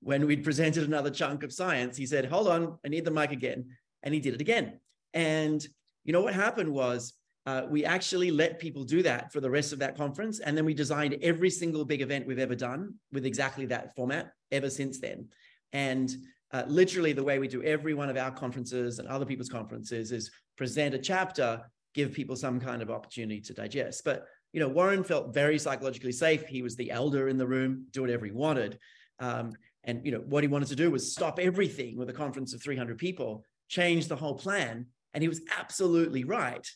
when 0.00 0.26
we'd 0.26 0.42
presented 0.42 0.82
another 0.82 1.10
chunk 1.10 1.44
of 1.44 1.52
science, 1.52 1.96
he 1.96 2.04
said, 2.04 2.26
Hold 2.26 2.48
on, 2.48 2.78
I 2.84 2.88
need 2.88 3.04
the 3.04 3.12
mic 3.12 3.30
again. 3.30 3.66
And 4.02 4.12
he 4.12 4.18
did 4.18 4.34
it 4.34 4.40
again. 4.40 4.80
And 5.14 5.64
you 6.02 6.12
know 6.12 6.20
what 6.20 6.34
happened 6.34 6.72
was 6.72 7.14
uh, 7.46 7.62
we 7.68 7.84
actually 7.84 8.30
let 8.30 8.58
people 8.58 8.84
do 8.84 9.02
that 9.02 9.32
for 9.32 9.40
the 9.40 9.50
rest 9.50 9.72
of 9.72 9.78
that 9.78 9.96
conference. 9.96 10.40
And 10.40 10.56
then 10.56 10.64
we 10.64 10.72
designed 10.72 11.18
every 11.22 11.50
single 11.50 11.84
big 11.84 12.00
event 12.00 12.26
we've 12.26 12.38
ever 12.38 12.54
done 12.54 12.94
with 13.12 13.26
exactly 13.26 13.66
that 13.66 13.94
format 13.94 14.32
ever 14.50 14.70
since 14.70 14.98
then. 14.98 15.28
And 15.72 16.14
uh, 16.52 16.64
literally, 16.68 17.12
the 17.12 17.22
way 17.22 17.38
we 17.38 17.48
do 17.48 17.62
every 17.62 17.94
one 17.94 18.08
of 18.08 18.16
our 18.16 18.30
conferences 18.30 18.98
and 18.98 19.08
other 19.08 19.26
people's 19.26 19.48
conferences 19.48 20.12
is 20.12 20.30
present 20.56 20.94
a 20.94 20.98
chapter, 20.98 21.60
give 21.94 22.12
people 22.12 22.36
some 22.36 22.60
kind 22.60 22.80
of 22.80 22.90
opportunity 22.90 23.40
to 23.40 23.52
digest. 23.52 24.04
But 24.04 24.24
you 24.52 24.60
know, 24.60 24.68
Warren 24.68 25.02
felt 25.02 25.34
very 25.34 25.58
psychologically 25.58 26.12
safe. 26.12 26.46
He 26.46 26.62
was 26.62 26.76
the 26.76 26.92
elder 26.92 27.28
in 27.28 27.36
the 27.36 27.46
room, 27.46 27.86
do 27.90 28.02
whatever 28.02 28.24
he 28.24 28.30
wanted. 28.30 28.78
Um, 29.18 29.52
and 29.82 30.06
you 30.06 30.12
know 30.12 30.22
what 30.26 30.44
he 30.44 30.48
wanted 30.48 30.68
to 30.68 30.76
do 30.76 30.90
was 30.90 31.12
stop 31.12 31.38
everything 31.38 31.98
with 31.98 32.08
a 32.08 32.12
conference 32.12 32.54
of 32.54 32.62
300 32.62 32.96
people, 32.96 33.44
change 33.68 34.06
the 34.06 34.16
whole 34.16 34.34
plan, 34.34 34.86
and 35.12 35.22
he 35.22 35.28
was 35.28 35.42
absolutely 35.58 36.24
right. 36.24 36.66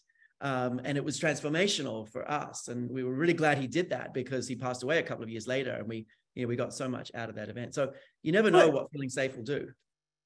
Um, 0.41 0.81
and 0.85 0.97
it 0.97 1.05
was 1.05 1.19
transformational 1.19 2.09
for 2.09 2.31
us, 2.31 2.69
and 2.69 2.89
we 2.89 3.03
were 3.03 3.15
really 3.15 3.33
glad 3.33 3.59
he 3.59 3.67
did 3.67 3.91
that 3.91 4.15
because 4.15 4.47
he 4.47 4.55
passed 4.55 4.85
away 4.85 4.99
a 4.99 5.03
couple 5.03 5.25
of 5.25 5.31
years 5.31 5.49
later, 5.49 5.73
and 5.73 5.89
we 5.89 6.07
you 6.35 6.43
know 6.43 6.49
we 6.49 6.55
got 6.55 6.73
so 6.73 6.89
much 6.89 7.11
out 7.15 7.29
of 7.29 7.35
that 7.35 7.49
event. 7.49 7.75
So 7.75 7.93
you 8.23 8.31
never 8.31 8.51
know 8.51 8.69
what 8.69 8.91
feeling 8.93 9.11
safe 9.11 9.37
will 9.37 9.45
do. 9.45 9.69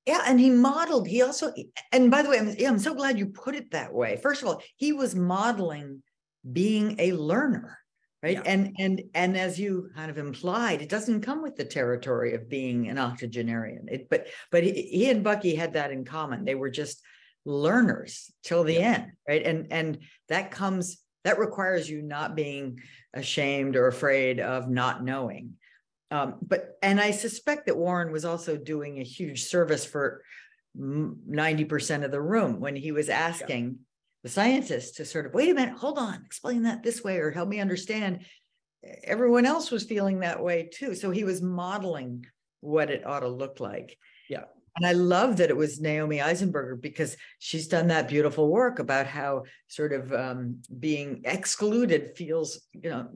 Yeah, 0.07 0.23
and 0.27 0.39
he 0.39 0.51
modeled. 0.51 1.07
He 1.07 1.23
also, 1.23 1.53
and 1.93 2.11
by 2.11 2.23
the 2.23 2.29
way, 2.29 2.39
I'm, 2.39 2.55
yeah, 2.59 2.69
I'm 2.69 2.79
so 2.79 2.93
glad 2.93 3.19
you 3.19 3.27
put 3.27 3.55
it 3.55 3.71
that 3.71 3.95
way. 3.95 4.19
First 4.21 4.43
of 4.43 4.49
all, 4.49 4.63
he 4.77 4.93
was 4.93 5.15
modeling 5.15 6.03
being 6.51 6.97
a 6.99 7.13
learner 7.13 7.79
right 8.23 8.35
yeah. 8.35 8.43
and 8.45 8.75
and 8.79 9.03
and 9.15 9.37
as 9.37 9.59
you 9.59 9.91
kind 9.95 10.11
of 10.11 10.19
implied 10.19 10.83
it 10.83 10.89
doesn't 10.89 11.21
come 11.21 11.43
with 11.43 11.57
the 11.57 11.65
territory 11.65 12.35
of 12.35 12.49
being 12.49 12.89
an 12.89 12.99
octogenarian 12.99 13.87
it 13.89 14.09
but 14.09 14.27
but 14.51 14.63
he, 14.63 14.83
he 14.83 15.11
and 15.11 15.23
bucky 15.23 15.55
had 15.55 15.75
that 15.75 15.93
in 15.93 16.05
common 16.05 16.45
they 16.45 16.55
were 16.55 16.71
just 16.71 17.03
learners 17.45 18.31
till 18.43 18.65
the 18.65 18.75
yeah. 18.75 18.81
end 18.81 19.13
right 19.29 19.45
and 19.45 19.73
and 19.73 19.99
that 20.29 20.51
comes 20.51 20.99
that 21.25 21.39
requires 21.39 21.89
you 21.89 22.03
not 22.03 22.35
being 22.35 22.81
ashamed 23.15 23.77
or 23.77 23.87
afraid 23.89 24.41
of 24.41 24.69
not 24.69 25.03
knowing 25.03 25.55
um, 26.11 26.37
but 26.43 26.77
and 26.83 27.01
i 27.01 27.11
suspect 27.11 27.67
that 27.67 27.77
warren 27.77 28.13
was 28.13 28.25
also 28.25 28.57
doing 28.57 28.99
a 28.99 29.05
huge 29.05 29.45
service 29.45 29.85
for 29.85 30.23
90% 30.79 32.05
of 32.05 32.11
the 32.11 32.21
room 32.21 32.61
when 32.61 32.77
he 32.77 32.93
was 32.93 33.09
asking 33.09 33.79
the 34.23 34.29
scientists 34.29 34.93
to 34.93 35.05
sort 35.05 35.27
of 35.27 35.35
wait 35.35 35.51
a 35.51 35.55
minute, 35.55 35.77
hold 35.77 35.99
on, 35.99 36.23
explain 36.25 36.63
that 36.63 36.83
this 36.83 37.03
way 37.03 37.19
or 37.19 37.31
help 37.31 37.49
me 37.49 37.61
understand. 37.61 38.25
Everyone 39.05 39.47
else 39.47 39.71
was 39.71 39.85
feeling 39.85 40.21
that 40.21 40.43
way 40.43 40.69
too. 40.73 40.95
So 40.95 41.11
he 41.11 41.25
was 41.25 41.43
modeling 41.43 42.27
what 42.61 42.91
it 42.91 43.07
ought 43.07 43.21
to 43.21 43.29
look 43.29 43.61
like. 43.61 43.99
Yeah. 44.29 44.45
And 44.77 44.87
I 44.87 44.93
love 44.93 45.37
that 45.37 45.51
it 45.51 45.57
was 45.57 45.81
Naomi 45.81 46.19
Eisenberger 46.19 46.81
because 46.81 47.17
she's 47.39 47.69
done 47.69 47.89
that 47.89 48.09
beautiful 48.09 48.49
work 48.49 48.79
about 48.79 49.07
how 49.07 49.45
sort 49.69 49.93
of 49.93 50.13
um, 50.13 50.63
being 50.79 51.23
excluded 51.25 52.17
feels, 52.17 52.61
you 52.73 52.89
know, 52.89 53.09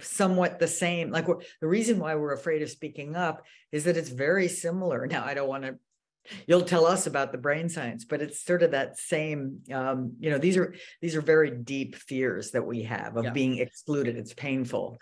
somewhat 0.00 0.58
the 0.58 0.66
same. 0.66 1.10
Like 1.10 1.26
the 1.60 1.68
reason 1.68 1.98
why 1.98 2.16
we're 2.16 2.32
afraid 2.32 2.62
of 2.62 2.70
speaking 2.70 3.14
up 3.14 3.44
is 3.70 3.84
that 3.84 3.96
it's 3.96 4.08
very 4.08 4.48
similar. 4.48 5.06
Now, 5.06 5.24
I 5.24 5.34
don't 5.34 5.48
want 5.48 5.64
to 5.64 5.78
you'll 6.46 6.62
tell 6.62 6.86
us 6.86 7.06
about 7.06 7.32
the 7.32 7.38
brain 7.38 7.68
science 7.68 8.04
but 8.04 8.20
it's 8.20 8.44
sort 8.44 8.62
of 8.62 8.72
that 8.72 8.98
same 8.98 9.60
um, 9.72 10.12
you 10.20 10.30
know 10.30 10.36
these 10.38 10.56
are 10.56 10.74
these 11.00 11.16
are 11.16 11.22
very 11.22 11.50
deep 11.50 11.96
fears 11.96 12.50
that 12.50 12.64
we 12.64 12.82
have 12.82 13.16
of 13.16 13.24
yeah. 13.24 13.30
being 13.30 13.58
excluded 13.58 14.16
it's 14.16 14.34
painful 14.34 14.98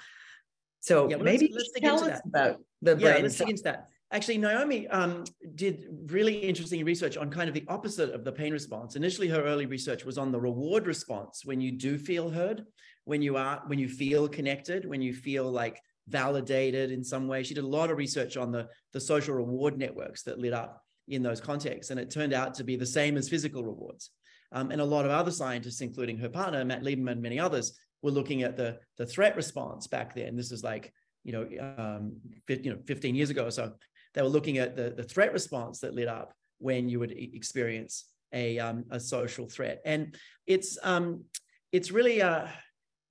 so 0.80 1.08
yeah, 1.08 1.16
well, 1.16 1.24
maybe 1.24 1.50
let's, 1.52 1.70
let's 1.74 1.80
tell 1.80 1.96
us 1.96 2.20
that. 2.20 2.26
about 2.26 2.60
the 2.82 2.94
brain 2.94 3.16
yeah, 3.16 3.22
let's 3.22 3.36
dig 3.36 3.50
into 3.50 3.62
that 3.64 3.88
actually 4.10 4.38
naomi 4.38 4.88
um, 4.88 5.24
did 5.54 5.86
really 6.06 6.36
interesting 6.36 6.84
research 6.84 7.16
on 7.16 7.30
kind 7.30 7.48
of 7.48 7.54
the 7.54 7.64
opposite 7.68 8.10
of 8.14 8.24
the 8.24 8.32
pain 8.32 8.52
response 8.52 8.96
initially 8.96 9.28
her 9.28 9.42
early 9.42 9.66
research 9.66 10.04
was 10.04 10.18
on 10.18 10.32
the 10.32 10.40
reward 10.40 10.86
response 10.86 11.44
when 11.44 11.60
you 11.60 11.72
do 11.72 11.98
feel 11.98 12.30
heard 12.30 12.64
when 13.04 13.22
you 13.22 13.36
are 13.36 13.62
when 13.66 13.78
you 13.78 13.88
feel 13.88 14.28
connected 14.28 14.88
when 14.88 15.02
you 15.02 15.12
feel 15.12 15.50
like 15.50 15.80
validated 16.08 16.90
in 16.90 17.04
some 17.04 17.28
way 17.28 17.42
she 17.42 17.54
did 17.54 17.64
a 17.64 17.66
lot 17.66 17.90
of 17.90 17.98
research 17.98 18.36
on 18.36 18.50
the 18.50 18.66
the 18.92 19.00
social 19.00 19.34
reward 19.34 19.78
networks 19.78 20.22
that 20.22 20.38
lit 20.38 20.54
up 20.54 20.82
in 21.08 21.22
those 21.22 21.40
contexts. 21.40 21.90
And 21.90 21.98
it 21.98 22.10
turned 22.10 22.32
out 22.32 22.54
to 22.54 22.64
be 22.64 22.76
the 22.76 22.86
same 22.86 23.16
as 23.16 23.28
physical 23.28 23.64
rewards. 23.64 24.10
Um, 24.52 24.70
and 24.70 24.80
a 24.80 24.84
lot 24.84 25.04
of 25.04 25.10
other 25.10 25.30
scientists, 25.30 25.80
including 25.80 26.18
her 26.18 26.28
partner, 26.28 26.64
Matt 26.64 26.82
Lieberman, 26.82 27.12
and 27.12 27.22
many 27.22 27.38
others, 27.38 27.78
were 28.02 28.10
looking 28.10 28.42
at 28.42 28.56
the, 28.56 28.78
the 28.96 29.06
threat 29.06 29.36
response 29.36 29.86
back 29.86 30.14
then. 30.14 30.36
This 30.36 30.52
is 30.52 30.62
like, 30.62 30.92
you 31.24 31.32
know, 31.32 31.74
um, 31.76 32.16
you 32.48 32.72
know, 32.72 32.78
15 32.86 33.14
years 33.14 33.30
ago 33.30 33.46
or 33.46 33.50
so. 33.50 33.72
They 34.14 34.22
were 34.22 34.28
looking 34.28 34.58
at 34.58 34.76
the, 34.76 34.90
the 34.90 35.02
threat 35.02 35.32
response 35.32 35.80
that 35.80 35.94
lit 35.94 36.08
up 36.08 36.32
when 36.58 36.88
you 36.88 36.98
would 37.00 37.12
experience 37.12 38.06
a, 38.32 38.58
um, 38.58 38.84
a 38.90 39.00
social 39.00 39.46
threat. 39.46 39.80
And 39.84 40.16
it's, 40.46 40.78
um, 40.82 41.24
it's 41.72 41.90
really, 41.90 42.20
uh, 42.20 42.46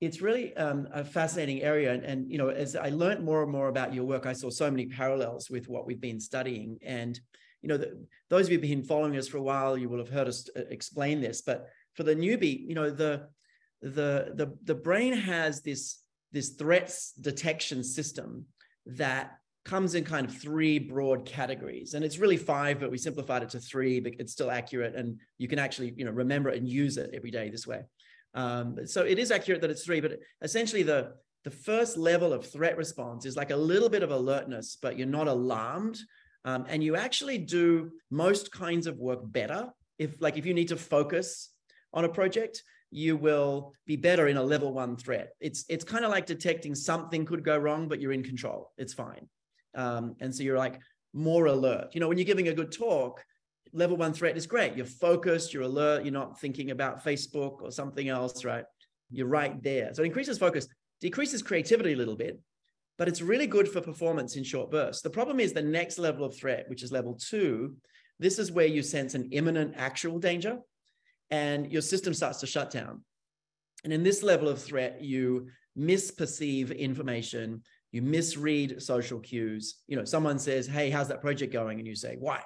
it's 0.01 0.21
really 0.21 0.55
um, 0.55 0.87
a 0.93 1.03
fascinating 1.03 1.63
area. 1.63 1.93
And, 1.93 2.03
and, 2.03 2.31
you 2.31 2.37
know, 2.37 2.49
as 2.49 2.75
I 2.75 2.89
learned 2.89 3.23
more 3.23 3.41
and 3.43 3.51
more 3.51 3.69
about 3.69 3.93
your 3.93 4.05
work, 4.05 4.25
I 4.25 4.33
saw 4.33 4.49
so 4.49 4.69
many 4.69 4.85
parallels 4.85 5.49
with 5.49 5.69
what 5.69 5.87
we've 5.87 6.01
been 6.01 6.19
studying. 6.19 6.77
And 6.83 7.19
you 7.61 7.69
know, 7.69 7.77
the, 7.77 8.05
those 8.29 8.45
of 8.45 8.51
you 8.51 8.57
who've 8.57 8.69
been 8.69 8.83
following 8.83 9.17
us 9.17 9.27
for 9.27 9.37
a 9.37 9.41
while, 9.41 9.77
you 9.77 9.89
will 9.89 9.97
have 9.97 10.09
heard 10.09 10.27
us 10.27 10.49
uh, 10.55 10.61
explain 10.69 11.21
this. 11.21 11.41
But 11.41 11.69
for 11.95 12.03
the 12.03 12.15
newbie, 12.15 12.67
you 12.67 12.75
know, 12.75 12.89
the 12.89 13.27
the 13.81 14.31
the 14.35 14.55
the 14.63 14.75
brain 14.75 15.13
has 15.13 15.61
this 15.61 15.99
this 16.31 16.49
threats 16.49 17.13
detection 17.13 17.83
system 17.83 18.45
that 18.85 19.37
comes 19.67 19.95
in 19.95 20.03
kind 20.05 20.25
of 20.25 20.35
three 20.35 20.79
broad 20.79 21.25
categories. 21.25 21.93
And 21.93 22.03
it's 22.03 22.17
really 22.17 22.37
five 22.37 22.79
but 22.79 22.89
we 22.89 22.97
simplified 22.97 23.43
it 23.43 23.49
to 23.49 23.59
three 23.59 23.99
but 23.99 24.13
it's 24.17 24.31
still 24.31 24.49
accurate. 24.49 24.95
And 24.95 25.19
you 25.37 25.47
can 25.47 25.59
actually 25.59 25.93
you 25.95 26.05
know 26.05 26.11
remember 26.11 26.49
it 26.49 26.57
and 26.57 26.67
use 26.67 26.97
it 26.97 27.11
every 27.13 27.31
day 27.31 27.49
this 27.49 27.67
way. 27.67 27.83
Um, 28.33 28.77
so 28.85 29.03
it 29.03 29.19
is 29.19 29.29
accurate 29.29 29.61
that 29.61 29.69
it's 29.69 29.83
three 29.83 29.99
but 29.99 30.19
essentially 30.41 30.83
the 30.83 31.13
the 31.43 31.51
first 31.51 31.97
level 31.97 32.33
of 32.33 32.45
threat 32.45 32.77
response 32.77 33.25
is 33.25 33.37
like 33.37 33.51
a 33.51 33.55
little 33.55 33.89
bit 33.89 34.03
of 34.03 34.11
alertness 34.11 34.77
but 34.81 34.97
you're 34.97 35.07
not 35.07 35.27
alarmed. 35.27 35.99
Um, 36.45 36.65
and 36.69 36.81
you 36.81 36.95
actually 36.95 37.37
do 37.37 37.91
most 38.09 38.51
kinds 38.53 38.87
of 38.87 38.97
work 38.97 39.19
better. 39.23 39.69
If 39.99 40.21
like 40.21 40.37
if 40.37 40.45
you 40.45 40.53
need 40.53 40.69
to 40.69 40.77
focus 40.77 41.49
on 41.93 42.05
a 42.05 42.09
project 42.09 42.63
you 42.89 43.17
will 43.17 43.73
be 43.85 43.97
better 43.97 44.29
in 44.29 44.37
a 44.37 44.43
level 44.43 44.71
one 44.71 44.95
threat. 44.95 45.33
It's 45.41 45.65
it's 45.67 45.83
kind 45.83 46.05
of 46.05 46.11
like 46.11 46.25
detecting 46.25 46.73
something 46.73 47.25
could 47.25 47.43
go 47.43 47.57
wrong 47.57 47.89
but 47.89 47.99
you're 47.99 48.13
in 48.13 48.23
control. 48.23 48.71
It's 48.77 48.93
fine 48.93 49.27
um, 49.77 50.15
and 50.19 50.35
so 50.35 50.43
you're 50.43 50.57
like 50.57 50.79
more 51.13 51.45
alert 51.45 51.87
you 51.93 51.99
know 51.99 52.07
when 52.07 52.17
you're 52.17 52.25
giving 52.25 52.49
a 52.49 52.53
good 52.53 52.71
talk 52.71 53.23
level 53.73 53.97
one 53.97 54.13
threat 54.13 54.35
is 54.35 54.45
great 54.45 54.75
you're 54.75 54.85
focused 54.85 55.53
you're 55.53 55.63
alert 55.63 56.03
you're 56.03 56.13
not 56.13 56.39
thinking 56.39 56.71
about 56.71 57.03
facebook 57.03 57.61
or 57.61 57.71
something 57.71 58.09
else 58.09 58.43
right 58.43 58.65
you're 59.09 59.27
right 59.27 59.63
there 59.63 59.93
so 59.93 60.03
it 60.03 60.07
increases 60.07 60.37
focus 60.37 60.67
decreases 60.99 61.41
creativity 61.41 61.93
a 61.93 61.97
little 61.97 62.15
bit 62.15 62.39
but 62.97 63.07
it's 63.07 63.21
really 63.21 63.47
good 63.47 63.67
for 63.69 63.79
performance 63.79 64.35
in 64.35 64.43
short 64.43 64.71
bursts. 64.71 65.03
The 65.03 65.09
problem 65.09 65.39
is 65.39 65.53
the 65.53 65.61
next 65.61 65.99
level 65.99 66.25
of 66.25 66.35
threat, 66.35 66.65
which 66.67 66.83
is 66.83 66.91
level 66.91 67.13
two. 67.13 67.75
This 68.19 68.39
is 68.39 68.51
where 68.51 68.65
you 68.65 68.81
sense 68.81 69.13
an 69.13 69.29
imminent 69.31 69.75
actual 69.77 70.17
danger 70.17 70.57
and 71.29 71.71
your 71.71 71.81
system 71.81 72.13
starts 72.13 72.39
to 72.39 72.47
shut 72.47 72.71
down. 72.71 73.03
And 73.83 73.93
in 73.93 74.01
this 74.01 74.23
level 74.23 74.49
of 74.49 74.59
threat, 74.59 75.01
you 75.01 75.49
misperceive 75.77 76.75
information, 76.77 77.61
you 77.97 78.03
misread 78.03 78.79
social 78.79 79.19
cues. 79.19 79.77
You 79.87 79.97
know, 79.97 80.05
someone 80.05 80.37
says, 80.37 80.67
Hey, 80.67 80.91
how's 80.91 81.07
that 81.07 81.19
project 81.19 81.51
going? 81.51 81.79
And 81.79 81.87
you 81.87 81.95
say, 81.95 82.15
Why? 82.19 82.41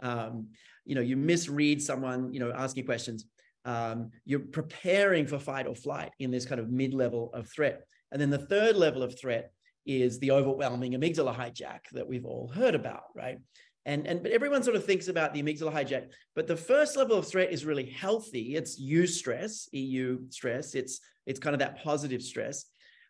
Um, 0.00 0.48
you 0.84 0.96
know, 0.96 1.00
you 1.00 1.16
misread 1.16 1.80
someone, 1.80 2.32
you 2.32 2.40
know, 2.40 2.52
asking 2.52 2.84
questions. 2.84 3.24
Um, 3.64 4.10
you're 4.24 4.40
preparing 4.40 5.28
for 5.28 5.38
fight 5.38 5.68
or 5.68 5.76
flight 5.76 6.10
in 6.18 6.32
this 6.32 6.46
kind 6.46 6.60
of 6.60 6.68
mid 6.68 6.94
level 6.94 7.30
of 7.32 7.48
threat. 7.48 7.82
And 8.10 8.20
then 8.20 8.30
the 8.30 8.46
third 8.46 8.74
level 8.74 9.04
of 9.04 9.16
threat 9.20 9.52
is 9.86 10.18
the 10.18 10.32
overwhelming 10.32 10.94
amygdala 10.94 11.34
hijack 11.36 11.80
that 11.92 12.08
we've 12.08 12.24
all 12.24 12.48
heard 12.48 12.74
about, 12.74 13.04
right? 13.14 13.38
And, 13.86 14.04
and 14.08 14.20
but 14.20 14.32
everyone 14.32 14.64
sort 14.64 14.74
of 14.74 14.84
thinks 14.84 15.06
about 15.06 15.32
the 15.32 15.42
amygdala 15.42 15.72
hijack. 15.72 16.08
But 16.34 16.48
the 16.48 16.56
first 16.56 16.96
level 16.96 17.16
of 17.16 17.28
threat 17.28 17.52
is 17.52 17.64
really 17.64 17.86
healthy. 17.86 18.56
It's 18.56 18.82
eustress, 18.82 19.68
EU 19.70 20.28
stress. 20.30 20.74
It's 20.74 20.98
it's 21.24 21.38
kind 21.38 21.54
of 21.54 21.60
that 21.60 21.84
positive 21.84 22.22
stress. 22.22 22.64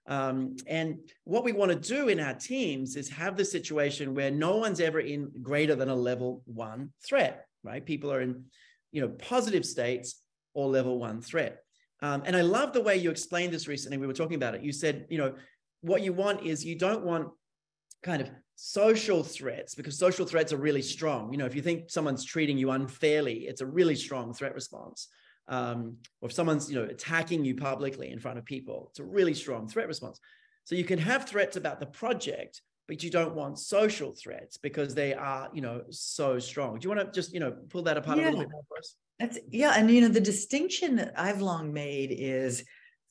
Um, 0.09 0.57
and 0.67 0.99
what 1.25 1.45
we 1.45 1.53
want 1.53 1.71
to 1.71 1.77
do 1.77 2.09
in 2.09 2.19
our 2.19 2.33
teams 2.33 2.97
is 2.97 3.11
have 3.11 3.37
the 3.37 3.45
situation 3.45 4.15
where 4.15 4.31
no 4.31 4.57
one's 4.57 4.81
ever 4.81 5.01
in 5.01 5.31
greater 5.43 5.77
than 5.77 5.91
a 5.91 5.95
level 5.95 6.43
one 6.47 6.93
threat, 7.07 7.45
right? 7.63 7.85
People 7.85 8.11
are 8.11 8.23
in, 8.23 8.45
you 8.91 9.03
know, 9.03 9.09
positive 9.11 9.67
states 9.67 10.23
or 10.55 10.67
level 10.67 10.99
one 10.99 11.21
threat. 11.21 11.63
Um, 12.01 12.23
and 12.25 12.35
I 12.35 12.41
love 12.41 12.73
the 12.73 12.81
way 12.81 12.97
you 12.97 13.11
explained 13.11 13.53
this 13.53 13.69
recently. 13.69 13.99
We 13.99 14.07
were 14.07 14.15
talking 14.15 14.37
about 14.37 14.55
it. 14.55 14.63
You 14.63 14.73
said, 14.73 15.07
you 15.11 15.19
know, 15.19 15.35
what 15.83 16.03
you 16.03 16.15
want 16.15 16.43
is 16.43 16.65
you 16.65 16.77
don't 16.77 17.05
want 17.05 17.29
kind 18.03 18.23
of 18.23 18.31
social 18.57 19.23
threats 19.23 19.75
because 19.75 19.99
social 19.99 20.25
threats 20.25 20.53
are 20.53 20.57
really 20.57 20.83
strong. 20.83 21.33
You 21.33 21.39
know, 21.39 21.47
if 21.47 21.55
you 21.55 21.63
think 21.63 21.91
someone's 21.91 22.25
treating 22.25 22.57
you 22.57 22.71
unfairly, 22.71 23.47
it's 23.47 23.61
a 23.61 23.67
really 23.67 23.95
strong 23.95 24.33
threat 24.33 24.55
response. 24.55 25.09
Um, 25.49 25.97
or 26.21 26.29
if 26.29 26.35
someone's, 26.35 26.71
you 26.71 26.79
know, 26.79 26.85
attacking 26.85 27.45
you 27.45 27.55
publicly 27.55 28.11
in 28.11 28.19
front 28.19 28.39
of 28.39 28.45
people, 28.45 28.89
it's 28.91 28.99
a 28.99 29.05
really 29.05 29.35
strong 29.35 29.67
threat 29.67 29.89
response. 29.89 30.21
So 30.65 30.75
you 30.75 30.85
can 30.85 30.99
have 30.99 31.27
threats 31.27 31.57
about 31.57 31.81
the 31.81 31.87
project, 31.87 32.61
but 32.87 33.03
you 33.03 33.11
don't 33.11 33.35
want 33.35 33.59
social 33.59 34.15
threats 34.15 34.59
because 34.59 34.95
they 34.95 35.15
are, 35.15 35.49
you 35.55 35.63
know, 35.63 35.83
so 35.91 36.39
strong. 36.39 36.79
Do 36.79 36.87
you 36.87 36.95
want 36.95 37.07
to 37.07 37.19
just, 37.19 37.33
you 37.33 37.41
know, 37.41 37.57
pull 37.71 37.83
that 37.83 37.97
apart 37.97 38.19
yeah. 38.19 38.25
a 38.25 38.27
little 38.27 38.41
bit 38.41 38.51
more 38.51 38.63
for 38.69 38.79
us? 38.79 38.97
That's 39.19 39.39
yeah, 39.51 39.73
and 39.77 39.91
you 39.91 40.01
know, 40.01 40.09
the 40.09 40.21
distinction 40.21 40.97
that 40.97 41.15
I've 41.17 41.41
long 41.41 41.73
made 41.73 42.13
is 42.13 42.65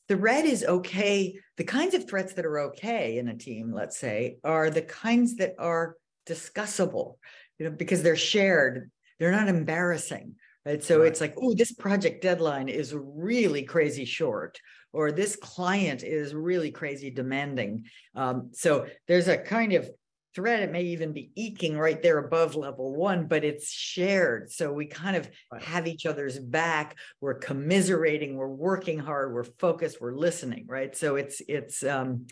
threat 0.07 0.45
is 0.45 0.63
okay. 0.63 1.37
The 1.57 1.63
kinds 1.63 1.93
of 1.95 2.07
threats 2.07 2.33
that 2.33 2.45
are 2.45 2.59
okay 2.69 3.17
in 3.17 3.27
a 3.27 3.35
team, 3.35 3.73
let's 3.73 3.97
say, 3.97 4.37
are 4.43 4.69
the 4.69 4.83
kinds 4.83 5.35
that 5.37 5.55
are 5.59 5.95
discussable, 6.25 7.15
you 7.59 7.65
know, 7.65 7.75
because 7.75 8.03
they're 8.03 8.15
shared. 8.15 8.89
They're 9.19 9.31
not 9.31 9.49
embarrassing, 9.49 10.35
right? 10.67 10.83
So 10.83 10.99
right. 10.99 11.07
it's 11.07 11.21
like, 11.21 11.35
oh, 11.41 11.53
this 11.53 11.71
project 11.71 12.21
deadline 12.21 12.67
is 12.67 12.93
really 12.93 13.63
crazy 13.63 14.05
short, 14.05 14.59
or 14.91 15.11
this 15.11 15.35
client 15.37 16.03
is 16.03 16.33
really 16.33 16.71
crazy 16.71 17.09
demanding. 17.09 17.85
Um, 18.15 18.49
so 18.51 18.87
there's 19.07 19.29
a 19.29 19.37
kind 19.37 19.73
of 19.73 19.89
thread. 20.35 20.63
It 20.63 20.71
may 20.71 20.83
even 20.83 21.13
be 21.13 21.31
eking 21.35 21.77
right 21.77 22.01
there 22.03 22.17
above 22.17 22.55
level 22.55 22.93
one, 22.93 23.27
but 23.27 23.45
it's 23.45 23.71
shared. 23.71 24.51
So 24.51 24.73
we 24.73 24.87
kind 24.87 25.15
of 25.15 25.29
right. 25.51 25.63
have 25.63 25.87
each 25.87 26.05
other's 26.05 26.37
back. 26.37 26.97
We're 27.21 27.35
commiserating. 27.35 28.35
We're 28.35 28.47
working 28.47 28.99
hard. 28.99 29.33
We're 29.33 29.45
focused. 29.45 30.01
We're 30.01 30.15
listening. 30.15 30.65
Right. 30.67 30.95
So 30.95 31.15
it's 31.15 31.41
it's 31.47 31.81
um, 31.83 32.27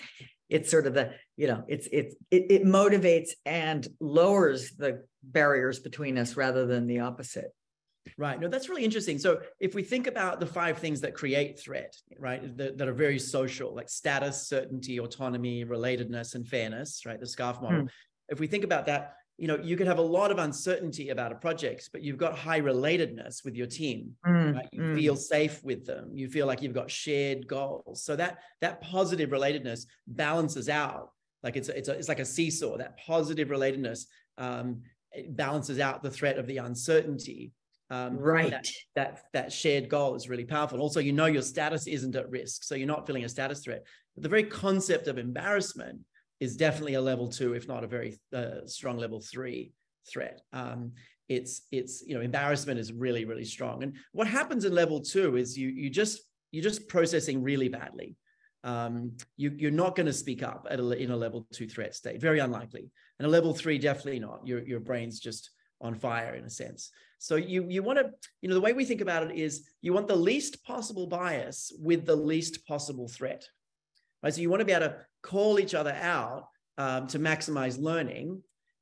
it's 0.50 0.70
sort 0.70 0.88
of 0.88 0.94
the 0.94 1.14
you 1.38 1.48
know 1.48 1.64
it's 1.70 1.88
it's 1.92 2.16
it, 2.30 2.52
it 2.52 2.64
motivates 2.66 3.30
and 3.46 3.88
lowers 4.02 4.72
the 4.72 5.06
barriers 5.24 5.80
between 5.80 6.18
us 6.18 6.36
rather 6.36 6.66
than 6.66 6.86
the 6.86 7.00
opposite. 7.00 7.52
Right. 8.18 8.40
No, 8.40 8.48
that's 8.48 8.70
really 8.70 8.86
interesting. 8.86 9.20
So 9.20 9.42
if 9.60 9.76
we 9.76 9.84
think 9.84 10.08
about 10.08 10.40
the 10.40 10.46
five 10.46 10.78
things 10.78 11.02
that 11.02 11.14
create 11.14 11.60
threat, 11.60 11.96
right, 12.18 12.56
that, 12.58 12.78
that 12.78 12.88
are 12.88 12.94
very 12.94 13.20
social, 13.20 13.76
like 13.76 13.90
status, 13.90 14.48
certainty, 14.48 15.00
autonomy, 15.00 15.66
relatedness, 15.66 16.36
and 16.36 16.48
fairness, 16.48 17.06
right, 17.06 17.20
the 17.20 17.26
SCARF 17.26 17.62
model. 17.62 17.82
Hmm. 17.82 17.88
If 18.30 18.40
we 18.40 18.48
think 18.48 18.64
about 18.64 18.86
that, 18.86 19.16
you 19.38 19.48
know, 19.50 19.58
you 19.62 19.76
could 19.76 19.88
have 19.88 19.98
a 19.98 20.02
lot 20.02 20.32
of 20.32 20.38
uncertainty 20.38 21.10
about 21.10 21.34
a 21.34 21.36
project, 21.36 21.90
but 21.92 22.02
you've 22.02 22.18
got 22.18 22.38
high 22.38 22.62
relatedness 22.62 23.44
with 23.44 23.56
your 23.56 23.68
team. 23.68 24.12
Mm, 24.26 24.56
right? 24.56 24.70
You 24.72 24.82
mm. 24.82 24.96
feel 24.96 25.16
safe 25.18 25.62
with 25.62 25.86
them. 25.86 26.12
You 26.14 26.30
feel 26.30 26.48
like 26.48 26.62
you've 26.62 26.74
got 26.74 26.90
shared 26.90 27.46
goals. 27.46 28.02
So 28.02 28.16
that 28.16 28.40
that 28.62 28.80
positive 28.80 29.32
relatedness 29.32 29.88
balances 30.08 30.70
out. 30.70 31.10
Like 31.44 31.58
it's 31.58 31.68
it's 31.68 31.90
a, 31.90 31.92
it's 31.92 32.08
like 32.08 32.20
a 32.20 32.26
seesaw. 32.26 32.78
That 32.78 32.98
positive 32.98 33.50
relatedness 33.50 34.06
um, 34.38 34.84
balances 35.32 35.80
out 35.80 36.02
the 36.02 36.12
threat 36.12 36.38
of 36.38 36.48
the 36.48 36.58
uncertainty 36.58 37.52
um, 37.90 38.18
right. 38.18 38.52
That, 38.52 38.68
that, 38.96 39.24
that 39.34 39.54
shared 39.54 39.90
goal 39.90 40.16
is 40.16 40.30
really 40.30 40.46
powerful. 40.46 40.82
Also, 40.82 41.00
you 41.00 41.14
know 41.14 41.28
your 41.28 41.42
status 41.42 41.88
isn't 41.88 42.16
at 42.16 42.30
risk, 42.30 42.64
so 42.64 42.76
you're 42.76 42.88
not 42.88 43.06
feeling 43.06 43.26
a 43.26 43.30
status 43.30 43.64
threat. 43.64 43.86
But 44.16 44.24
the 44.24 44.30
very 44.30 44.44
concept 44.44 45.08
of 45.08 45.18
embarrassment 45.18 46.00
is 46.40 46.58
definitely 46.58 46.96
a 46.96 47.02
level 47.02 47.28
two, 47.28 47.54
if 47.54 47.68
not 47.68 47.84
a 47.84 47.88
very 47.88 48.18
uh, 48.34 48.66
strong 48.66 48.98
level 48.98 49.22
three 49.22 49.74
threat. 50.12 50.42
Um, 50.52 50.94
it's 51.28 51.62
it's 51.72 52.04
you 52.06 52.16
know 52.16 52.22
embarrassment 52.22 52.80
is 52.80 52.94
really 52.94 53.26
really 53.26 53.46
strong. 53.46 53.84
And 53.84 53.96
what 54.12 54.28
happens 54.28 54.66
in 54.66 54.74
level 54.74 55.02
two 55.02 55.38
is 55.38 55.58
you 55.58 55.70
you 55.70 55.90
just 55.90 56.22
you're 56.52 56.64
just 56.64 56.88
processing 56.88 57.42
really 57.42 57.70
badly. 57.70 58.16
Um, 58.64 59.12
you, 59.38 59.54
you're 59.56 59.72
not 59.72 59.96
going 59.96 60.08
to 60.08 60.14
speak 60.14 60.42
up 60.42 60.66
at 60.70 60.80
a, 60.80 60.92
in 60.92 61.12
a 61.12 61.16
level 61.16 61.46
two 61.54 61.68
threat 61.68 61.94
state. 61.94 62.20
Very 62.20 62.40
unlikely. 62.40 62.90
And 63.20 63.28
a 63.28 63.30
level 63.30 63.54
three, 63.54 63.78
definitely 63.78 64.20
not. 64.20 64.46
Your 64.46 64.66
your 64.66 64.80
brain's 64.80 65.20
just 65.20 65.52
on 65.82 65.96
fire 65.96 66.36
in 66.36 66.46
a 66.46 66.50
sense. 66.50 66.92
So 67.20 67.36
you 67.36 67.66
you 67.70 67.84
want 67.84 68.00
to, 68.00 68.12
you 68.42 68.50
know, 68.50 68.56
the 68.56 68.62
way 68.62 68.74
we 68.74 68.86
think 68.86 69.02
about 69.02 69.24
it 69.24 69.38
is 69.38 69.68
you 69.82 69.94
want 69.94 70.08
the 70.08 70.16
least 70.16 70.64
possible 70.64 71.08
bias 71.08 71.72
with 71.80 72.06
the 72.06 72.16
least 72.16 72.66
possible 72.68 73.08
threat. 73.08 73.48
Right. 74.24 74.34
So 74.34 74.42
you 74.42 74.50
want 74.50 74.62
to 74.62 74.66
be 74.66 74.72
able 74.72 74.88
to 74.88 74.98
call 75.22 75.60
each 75.60 75.74
other 75.76 75.94
out 75.94 76.48
um, 76.78 77.08
to 77.08 77.20
maximize 77.20 77.80
learning. 77.80 78.42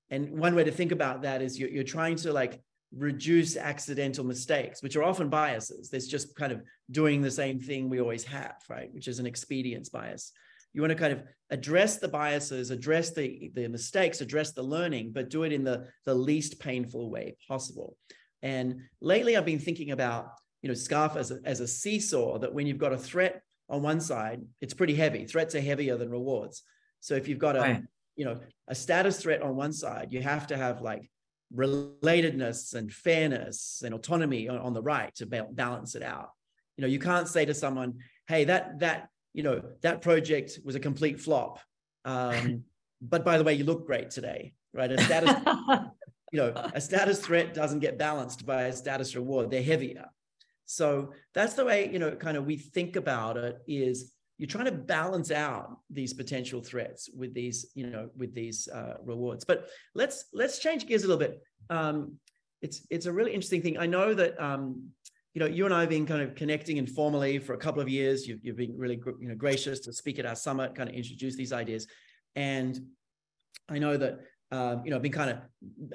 And 0.09 0.37
one 0.37 0.55
way 0.55 0.63
to 0.63 0.71
think 0.71 0.91
about 0.91 1.23
that 1.23 1.41
is 1.41 1.59
you're, 1.59 1.69
you're 1.69 1.83
trying 1.83 2.15
to 2.17 2.31
like 2.31 2.61
reduce 2.95 3.57
accidental 3.57 4.23
mistakes, 4.23 4.83
which 4.83 4.95
are 4.95 5.03
often 5.03 5.29
biases. 5.29 5.89
There's 5.89 6.07
just 6.07 6.35
kind 6.35 6.51
of 6.51 6.61
doing 6.91 7.21
the 7.21 7.31
same 7.31 7.59
thing 7.59 7.89
we 7.89 7.99
always 7.99 8.23
have, 8.25 8.57
right? 8.69 8.93
Which 8.93 9.07
is 9.07 9.19
an 9.19 9.25
expedience 9.25 9.89
bias. 9.89 10.31
You 10.73 10.81
want 10.81 10.91
to 10.91 10.97
kind 10.97 11.13
of 11.13 11.23
address 11.49 11.97
the 11.97 12.07
biases, 12.07 12.71
address 12.71 13.11
the, 13.11 13.51
the 13.53 13.67
mistakes, 13.67 14.21
address 14.21 14.51
the 14.51 14.63
learning, 14.63 15.11
but 15.13 15.29
do 15.29 15.43
it 15.43 15.53
in 15.53 15.63
the, 15.63 15.87
the 16.05 16.15
least 16.15 16.59
painful 16.59 17.11
way 17.11 17.37
possible. 17.47 17.95
And 18.41 18.81
lately, 19.01 19.37
I've 19.37 19.45
been 19.45 19.59
thinking 19.59 19.91
about 19.91 20.31
you 20.61 20.67
know 20.67 20.75
SCARF 20.75 21.15
as 21.15 21.31
a, 21.31 21.39
as 21.45 21.59
a 21.61 21.67
seesaw. 21.67 22.39
That 22.39 22.53
when 22.53 22.67
you've 22.67 22.77
got 22.77 22.93
a 22.93 22.97
threat 22.97 23.41
on 23.69 23.81
one 23.81 24.01
side, 24.01 24.41
it's 24.61 24.73
pretty 24.73 24.95
heavy. 24.95 25.25
Threats 25.25 25.55
are 25.55 25.61
heavier 25.61 25.97
than 25.97 26.09
rewards. 26.09 26.61
So 26.99 27.15
if 27.15 27.27
you've 27.27 27.39
got 27.39 27.55
a 27.55 27.59
right. 27.59 27.83
you 28.15 28.25
know 28.25 28.39
a 28.67 28.75
status 28.75 29.21
threat 29.21 29.41
on 29.41 29.55
one 29.55 29.73
side, 29.73 30.11
you 30.11 30.21
have 30.21 30.47
to 30.47 30.57
have 30.57 30.81
like 30.81 31.09
relatedness 31.55 32.73
and 32.73 32.91
fairness 32.91 33.81
and 33.85 33.93
autonomy 33.93 34.49
on, 34.49 34.57
on 34.57 34.73
the 34.73 34.81
right 34.81 35.13
to 35.15 35.25
ba- 35.25 35.47
balance 35.51 35.95
it 35.95 36.03
out. 36.03 36.29
You 36.77 36.81
know, 36.81 36.87
you 36.87 36.99
can't 36.99 37.27
say 37.27 37.45
to 37.45 37.53
someone, 37.53 37.99
"Hey, 38.27 38.43
that 38.45 38.79
that 38.79 39.07
you 39.33 39.43
know 39.43 39.61
that 39.81 40.01
project 40.01 40.59
was 40.63 40.75
a 40.75 40.79
complete 40.79 41.19
flop." 41.19 41.59
Um, 42.05 42.63
but 43.01 43.25
by 43.25 43.37
the 43.37 43.43
way, 43.43 43.53
you 43.53 43.65
look 43.65 43.85
great 43.85 44.09
today, 44.11 44.53
right? 44.73 44.91
A 44.91 45.01
status 45.01 45.35
you 46.33 46.39
know, 46.39 46.51
a 46.73 46.81
status 46.81 47.19
threat 47.19 47.53
doesn't 47.53 47.79
get 47.79 47.99
balanced 47.99 48.43
by 48.43 48.63
a 48.63 48.73
status 48.73 49.15
reward. 49.15 49.51
They're 49.51 49.61
heavier. 49.61 50.05
So 50.65 51.11
that's 51.35 51.53
the 51.53 51.63
way, 51.63 51.91
you 51.93 51.99
know, 51.99 52.15
kind 52.15 52.35
of 52.37 52.45
we 52.45 52.57
think 52.57 52.95
about 52.95 53.37
it 53.37 53.59
is 53.67 54.13
you're 54.39 54.47
trying 54.47 54.65
to 54.65 54.71
balance 54.71 55.29
out 55.29 55.77
these 55.91 56.11
potential 56.11 56.59
threats 56.63 57.07
with 57.15 57.35
these, 57.35 57.67
you 57.75 57.85
know, 57.87 58.09
with 58.17 58.33
these 58.33 58.67
uh, 58.67 58.95
rewards. 59.03 59.45
But 59.45 59.69
let's 59.93 60.25
let's 60.33 60.57
change 60.57 60.87
gears 60.87 61.03
a 61.03 61.07
little 61.07 61.19
bit. 61.19 61.39
Um, 61.69 62.13
it's 62.63 62.87
it's 62.89 63.05
a 63.05 63.13
really 63.13 63.31
interesting 63.31 63.61
thing. 63.61 63.77
I 63.77 63.85
know 63.85 64.15
that 64.15 64.41
um, 64.41 64.89
you 65.33 65.39
know 65.39 65.47
you 65.47 65.65
and 65.65 65.73
I 65.73 65.81
have 65.81 65.89
been 65.89 66.05
kind 66.05 66.21
of 66.21 66.35
connecting 66.35 66.77
informally 66.77 67.39
for 67.39 67.53
a 67.53 67.57
couple 67.57 67.81
of 67.81 67.89
years. 67.89 68.27
You've 68.27 68.39
you've 68.43 68.57
been 68.57 68.77
really 68.77 68.99
you 69.19 69.29
know 69.29 69.35
gracious 69.35 69.79
to 69.81 69.93
speak 69.93 70.19
at 70.19 70.25
our 70.25 70.35
summit, 70.35 70.75
kind 70.75 70.89
of 70.89 70.95
introduce 70.95 71.35
these 71.35 71.53
ideas, 71.53 71.87
and 72.35 72.79
I 73.69 73.79
know 73.79 73.97
that 73.97 74.19
um, 74.53 74.83
you 74.85 74.91
know, 74.91 74.97
I've 74.97 75.01
been 75.01 75.11
kind 75.11 75.31
of, 75.31 75.37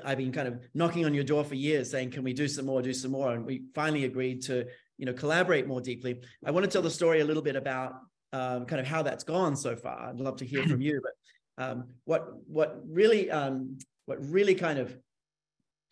I've 0.04 0.18
been 0.18 0.32
kind 0.32 0.48
of 0.48 0.58
knocking 0.74 1.04
on 1.04 1.14
your 1.14 1.22
door 1.22 1.44
for 1.44 1.54
years 1.54 1.92
saying, 1.92 2.10
can 2.10 2.24
we 2.24 2.32
do 2.32 2.48
some 2.48 2.66
more, 2.66 2.82
do 2.82 2.92
some 2.92 3.12
more? 3.12 3.32
And 3.32 3.46
we 3.46 3.62
finally 3.72 4.04
agreed 4.04 4.42
to, 4.46 4.66
you 4.96 5.06
know, 5.06 5.12
collaborate 5.12 5.68
more 5.68 5.80
deeply. 5.80 6.22
I 6.44 6.50
want 6.50 6.64
to 6.64 6.70
tell 6.70 6.82
the 6.82 6.90
story 6.90 7.20
a 7.20 7.24
little 7.24 7.42
bit 7.42 7.54
about 7.54 7.92
um, 8.32 8.66
kind 8.66 8.80
of 8.80 8.86
how 8.88 9.02
that's 9.02 9.22
gone 9.22 9.54
so 9.54 9.76
far. 9.76 10.08
I'd 10.08 10.18
love 10.18 10.38
to 10.38 10.44
hear 10.44 10.66
from 10.66 10.80
you, 10.80 11.00
but 11.00 11.64
um, 11.64 11.84
what, 12.04 12.32
what 12.48 12.80
really, 12.84 13.30
um, 13.30 13.78
what 14.06 14.18
really 14.28 14.56
kind 14.56 14.80
of 14.80 14.96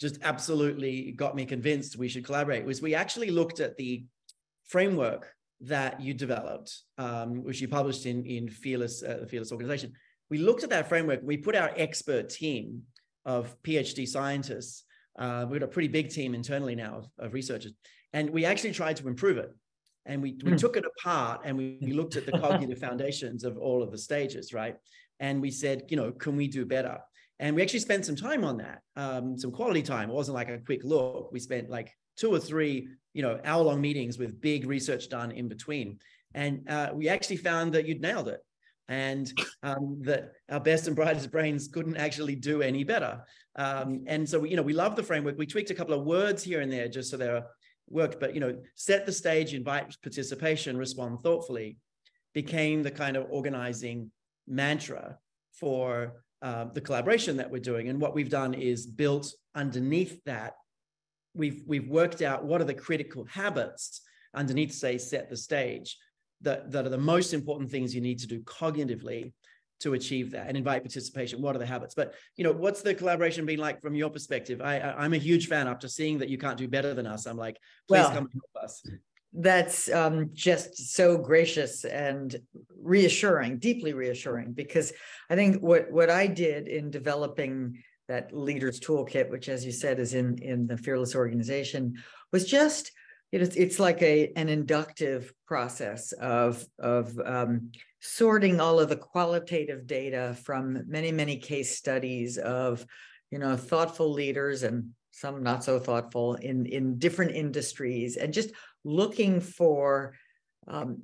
just 0.00 0.18
absolutely 0.22 1.12
got 1.12 1.34
me 1.34 1.44
convinced 1.44 1.96
we 1.96 2.08
should 2.08 2.24
collaborate 2.24 2.64
was 2.64 2.82
we 2.82 2.94
actually 2.94 3.30
looked 3.30 3.60
at 3.60 3.76
the 3.76 4.04
framework 4.64 5.32
that 5.60 6.00
you 6.00 6.12
developed, 6.12 6.82
um, 6.98 7.42
which 7.42 7.60
you 7.60 7.68
published 7.68 8.04
in, 8.04 8.24
in 8.26 8.48
Fearless, 8.48 9.02
uh, 9.02 9.18
the 9.20 9.26
Fearless 9.26 9.52
organization 9.52 9.92
we 10.30 10.38
looked 10.38 10.64
at 10.64 10.70
that 10.70 10.88
framework. 10.88 11.20
We 11.22 11.36
put 11.36 11.56
our 11.56 11.72
expert 11.76 12.30
team 12.30 12.82
of 13.24 13.56
PhD 13.62 14.06
scientists. 14.06 14.84
Uh, 15.18 15.46
we've 15.48 15.60
got 15.60 15.66
a 15.66 15.72
pretty 15.72 15.88
big 15.88 16.10
team 16.10 16.34
internally 16.34 16.74
now 16.74 16.98
of, 16.98 17.08
of 17.18 17.32
researchers, 17.32 17.72
and 18.12 18.30
we 18.30 18.44
actually 18.44 18.72
tried 18.72 18.96
to 18.96 19.08
improve 19.08 19.38
it. 19.38 19.54
And 20.04 20.22
we, 20.22 20.38
we 20.44 20.52
mm. 20.52 20.58
took 20.58 20.76
it 20.76 20.84
apart 20.84 21.40
and 21.44 21.56
we, 21.58 21.78
we 21.82 21.92
looked 21.92 22.14
at 22.14 22.26
the 22.26 22.38
cognitive 22.38 22.78
foundations 22.78 23.42
of 23.42 23.58
all 23.58 23.82
of 23.82 23.90
the 23.90 23.98
stages, 23.98 24.52
right? 24.52 24.76
And 25.18 25.42
we 25.42 25.50
said, 25.50 25.82
you 25.88 25.96
know, 25.96 26.12
can 26.12 26.36
we 26.36 26.46
do 26.46 26.64
better? 26.64 26.98
And 27.38 27.54
we 27.54 27.62
actually 27.62 27.80
spent 27.80 28.06
some 28.06 28.16
time 28.16 28.44
on 28.44 28.56
that, 28.58 28.80
um, 28.96 29.36
some 29.36 29.52
quality 29.52 29.82
time. 29.82 30.08
It 30.10 30.14
wasn't 30.14 30.36
like 30.36 30.48
a 30.48 30.58
quick 30.58 30.82
look. 30.84 31.30
We 31.32 31.40
spent 31.40 31.68
like 31.68 31.92
two 32.16 32.32
or 32.32 32.38
three, 32.38 32.88
you 33.12 33.22
know, 33.22 33.38
hour-long 33.44 33.80
meetings 33.80 34.18
with 34.18 34.40
big 34.40 34.66
research 34.66 35.08
done 35.08 35.32
in 35.32 35.48
between. 35.48 35.98
And 36.34 36.68
uh, 36.68 36.92
we 36.94 37.08
actually 37.08 37.36
found 37.36 37.74
that 37.74 37.86
you'd 37.86 38.00
nailed 38.00 38.28
it 38.28 38.40
and 38.88 39.32
um, 39.62 39.98
that 40.02 40.32
our 40.50 40.60
best 40.60 40.86
and 40.86 40.96
brightest 40.96 41.30
brains 41.30 41.68
couldn't 41.68 41.96
actually 41.96 42.36
do 42.36 42.62
any 42.62 42.84
better. 42.84 43.22
Um, 43.56 44.04
and 44.06 44.28
so, 44.28 44.40
we, 44.40 44.50
you 44.50 44.56
know, 44.56 44.62
we 44.62 44.72
love 44.72 44.96
the 44.96 45.02
framework. 45.02 45.36
We 45.36 45.46
tweaked 45.46 45.70
a 45.70 45.74
couple 45.74 45.94
of 45.94 46.06
words 46.06 46.42
here 46.42 46.60
and 46.60 46.72
there 46.72 46.88
just 46.88 47.10
so 47.10 47.16
they 47.16 47.40
worked, 47.88 48.20
but 48.20 48.34
you 48.34 48.40
know, 48.40 48.56
set 48.74 49.06
the 49.06 49.12
stage, 49.12 49.54
invite 49.54 49.94
participation, 50.02 50.76
respond 50.76 51.20
thoughtfully, 51.20 51.78
became 52.32 52.82
the 52.82 52.90
kind 52.90 53.16
of 53.16 53.26
organizing 53.30 54.10
mantra 54.46 55.18
for 55.52 56.24
uh, 56.42 56.66
the 56.72 56.80
collaboration 56.80 57.36
that 57.38 57.50
we're 57.50 57.58
doing. 57.60 57.88
And 57.88 58.00
what 58.00 58.14
we've 58.14 58.30
done 58.30 58.54
is 58.54 58.86
built 58.86 59.32
underneath 59.54 60.22
that. 60.24 60.54
We've 61.34 61.62
we've 61.66 61.88
worked 61.88 62.22
out 62.22 62.44
what 62.44 62.60
are 62.60 62.64
the 62.64 62.74
critical 62.74 63.24
habits 63.26 64.02
underneath, 64.34 64.72
say, 64.72 64.98
set 64.98 65.28
the 65.28 65.36
stage 65.36 65.96
that, 66.42 66.70
that 66.72 66.86
are 66.86 66.90
the 66.90 66.98
most 66.98 67.32
important 67.32 67.70
things 67.70 67.94
you 67.94 68.00
need 68.00 68.18
to 68.20 68.26
do 68.26 68.40
cognitively 68.40 69.32
to 69.80 69.92
achieve 69.92 70.30
that 70.30 70.48
and 70.48 70.56
invite 70.56 70.82
participation 70.82 71.42
what 71.42 71.54
are 71.54 71.58
the 71.58 71.66
habits 71.66 71.94
but 71.94 72.14
you 72.36 72.44
know 72.44 72.52
what's 72.52 72.80
the 72.80 72.94
collaboration 72.94 73.44
been 73.44 73.58
like 73.58 73.82
from 73.82 73.94
your 73.94 74.08
perspective 74.08 74.62
i, 74.62 74.78
I 74.78 75.04
am 75.04 75.12
a 75.12 75.18
huge 75.18 75.48
fan 75.48 75.68
after 75.68 75.86
seeing 75.86 76.16
that 76.18 76.30
you 76.30 76.38
can't 76.38 76.56
do 76.56 76.66
better 76.66 76.94
than 76.94 77.06
us 77.06 77.26
i'm 77.26 77.36
like 77.36 77.58
please 77.86 77.98
well, 77.98 78.10
come 78.10 78.30
help 78.32 78.64
us 78.64 78.82
that's 79.38 79.90
um, 79.90 80.30
just 80.32 80.94
so 80.94 81.18
gracious 81.18 81.84
and 81.84 82.36
reassuring 82.82 83.58
deeply 83.58 83.92
reassuring 83.92 84.52
because 84.52 84.92
i 85.28 85.34
think 85.34 85.60
what 85.60 85.90
what 85.90 86.08
i 86.08 86.26
did 86.26 86.68
in 86.68 86.90
developing 86.90 87.82
that 88.08 88.32
leaders 88.32 88.78
toolkit 88.78 89.28
which 89.30 89.48
as 89.48 89.64
you 89.64 89.72
said 89.72 89.98
is 89.98 90.14
in 90.14 90.38
in 90.38 90.66
the 90.66 90.76
fearless 90.76 91.14
organization 91.16 91.94
was 92.32 92.44
just 92.44 92.92
it's 93.32 93.56
it's 93.56 93.80
like 93.80 94.00
a 94.02 94.32
an 94.36 94.48
inductive 94.48 95.32
process 95.46 96.12
of 96.12 96.64
of 96.78 97.18
um, 97.24 97.72
sorting 98.00 98.60
all 98.60 98.78
of 98.78 98.88
the 98.88 98.96
qualitative 98.96 99.86
data 99.86 100.36
from 100.44 100.82
many 100.86 101.10
many 101.10 101.36
case 101.36 101.76
studies 101.76 102.38
of 102.38 102.86
you 103.30 103.38
know 103.38 103.56
thoughtful 103.56 104.12
leaders 104.12 104.62
and 104.62 104.90
some 105.10 105.42
not 105.42 105.64
so 105.64 105.78
thoughtful 105.78 106.34
in 106.34 106.66
in 106.66 106.98
different 106.98 107.32
industries 107.32 108.16
and 108.16 108.32
just 108.32 108.50
looking 108.86 109.40
for 109.40 110.14
um, 110.68 111.02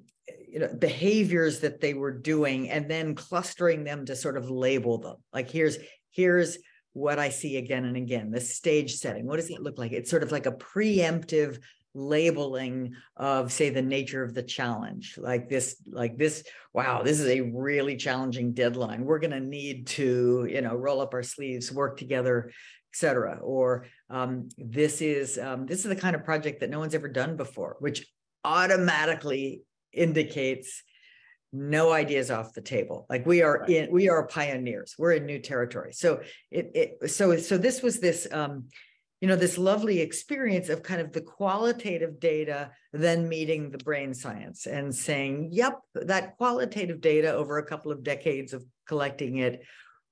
you 0.49 0.61
know 0.61 0.68
behaviors 0.79 1.61
that 1.61 1.81
they 1.81 1.95
were 1.95 2.12
doing 2.12 2.71
and 2.71 2.88
then 2.88 3.14
clustering 3.14 3.85
them 3.85 4.07
to 4.07 4.16
sort 4.16 4.37
of 4.37 4.51
label 4.51 4.99
them. 4.99 5.16
Like 5.33 5.51
here's 5.51 5.79
here's 6.11 6.59
what 6.95 7.18
i 7.18 7.31
see 7.31 7.57
again 7.57 7.87
and 7.87 7.97
again 7.97 8.31
the 8.31 8.40
stage 8.40 8.95
setting. 8.95 9.27
What 9.27 9.37
does 9.37 9.51
it 9.51 9.61
look 9.61 9.79
like? 9.79 9.92
It's 9.92 10.11
sort 10.11 10.23
of 10.23 10.31
like 10.31 10.47
a 10.47 10.53
preemptive 10.53 11.59
labeling 11.95 12.95
of 13.16 13.53
say 13.53 13.68
the 13.68 13.83
nature 13.83 14.23
of 14.23 14.35
the 14.35 14.42
challenge. 14.42 15.18
Like 15.18 15.49
this 15.49 15.77
like 15.87 16.16
this 16.16 16.45
wow 16.73 17.03
this 17.03 17.18
is 17.18 17.29
a 17.29 17.40
really 17.40 17.97
challenging 17.97 18.53
deadline. 18.53 19.05
We're 19.05 19.18
going 19.18 19.33
to 19.33 19.40
need 19.40 19.88
to 19.88 20.47
you 20.49 20.61
know 20.61 20.77
roll 20.77 21.01
up 21.01 21.14
our 21.14 21.23
sleeves 21.23 21.73
work 21.73 21.99
together 21.99 22.53
etc 22.92 23.38
or 23.42 23.87
um, 24.12 24.48
this 24.59 25.01
is 25.01 25.38
um, 25.38 25.66
this 25.66 25.79
is 25.79 25.85
the 25.85 25.96
kind 25.96 26.14
of 26.14 26.25
project 26.25 26.61
that 26.61 26.70
no 26.70 26.79
one's 26.79 26.94
ever 26.94 27.09
done 27.09 27.37
before 27.37 27.77
which 27.81 28.07
automatically 28.44 29.62
indicates 29.92 30.83
no 31.53 31.92
ideas 31.92 32.31
off 32.31 32.55
the 32.55 32.62
table. 32.62 33.07
Like 33.11 33.27
we 33.27 33.42
are 33.42 33.64
in 33.64 33.90
we 33.92 34.09
are 34.09 34.27
pioneers. 34.27 34.94
We're 34.98 35.12
in 35.12 35.27
new 35.27 35.38
territory. 35.38 35.92
So 35.92 36.22
it, 36.51 36.70
it 36.75 37.11
so 37.11 37.37
so 37.37 37.59
this 37.59 37.83
was 37.83 38.01
this 38.01 38.27
um 38.33 38.68
you 39.20 39.29
know 39.29 39.37
this 39.37 39.59
lovely 39.59 40.01
experience 40.01 40.68
of 40.70 40.83
kind 40.83 41.01
of 41.01 41.12
the 41.12 41.20
qualitative 41.20 42.18
data 42.18 42.70
then 42.92 43.29
meeting 43.29 43.70
the 43.70 43.79
brain 43.79 44.14
science 44.14 44.66
and 44.66 44.94
saying 44.94 45.51
yep 45.53 45.79
that 45.94 46.37
qualitative 46.38 47.01
data 47.01 47.33
over 47.33 47.59
a 47.59 47.66
couple 47.66 47.92
of 47.92 48.03
decades 48.03 48.53
of 48.53 48.64
collecting 48.88 49.37
it 49.37 49.62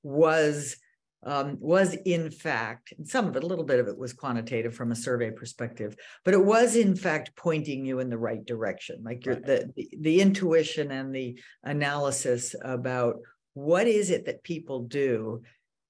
was 0.04 0.76
um, 1.22 1.58
was 1.60 1.94
in 2.06 2.30
fact, 2.30 2.94
some 3.04 3.26
of 3.26 3.36
it, 3.36 3.44
a 3.44 3.46
little 3.46 3.64
bit 3.64 3.78
of 3.78 3.88
it 3.88 3.98
was 3.98 4.12
quantitative 4.12 4.74
from 4.74 4.90
a 4.90 4.96
survey 4.96 5.30
perspective, 5.30 5.96
but 6.24 6.34
it 6.34 6.44
was 6.44 6.76
in 6.76 6.96
fact 6.96 7.36
pointing 7.36 7.84
you 7.84 7.98
in 7.98 8.08
the 8.08 8.18
right 8.18 8.44
direction. 8.44 9.02
Like 9.04 9.24
right. 9.26 9.44
the, 9.44 9.70
the, 9.76 9.88
the 10.00 10.20
intuition 10.20 10.90
and 10.90 11.14
the 11.14 11.38
analysis 11.62 12.54
about 12.62 13.16
what 13.54 13.86
is 13.86 14.10
it 14.10 14.26
that 14.26 14.42
people 14.42 14.84
do 14.84 15.42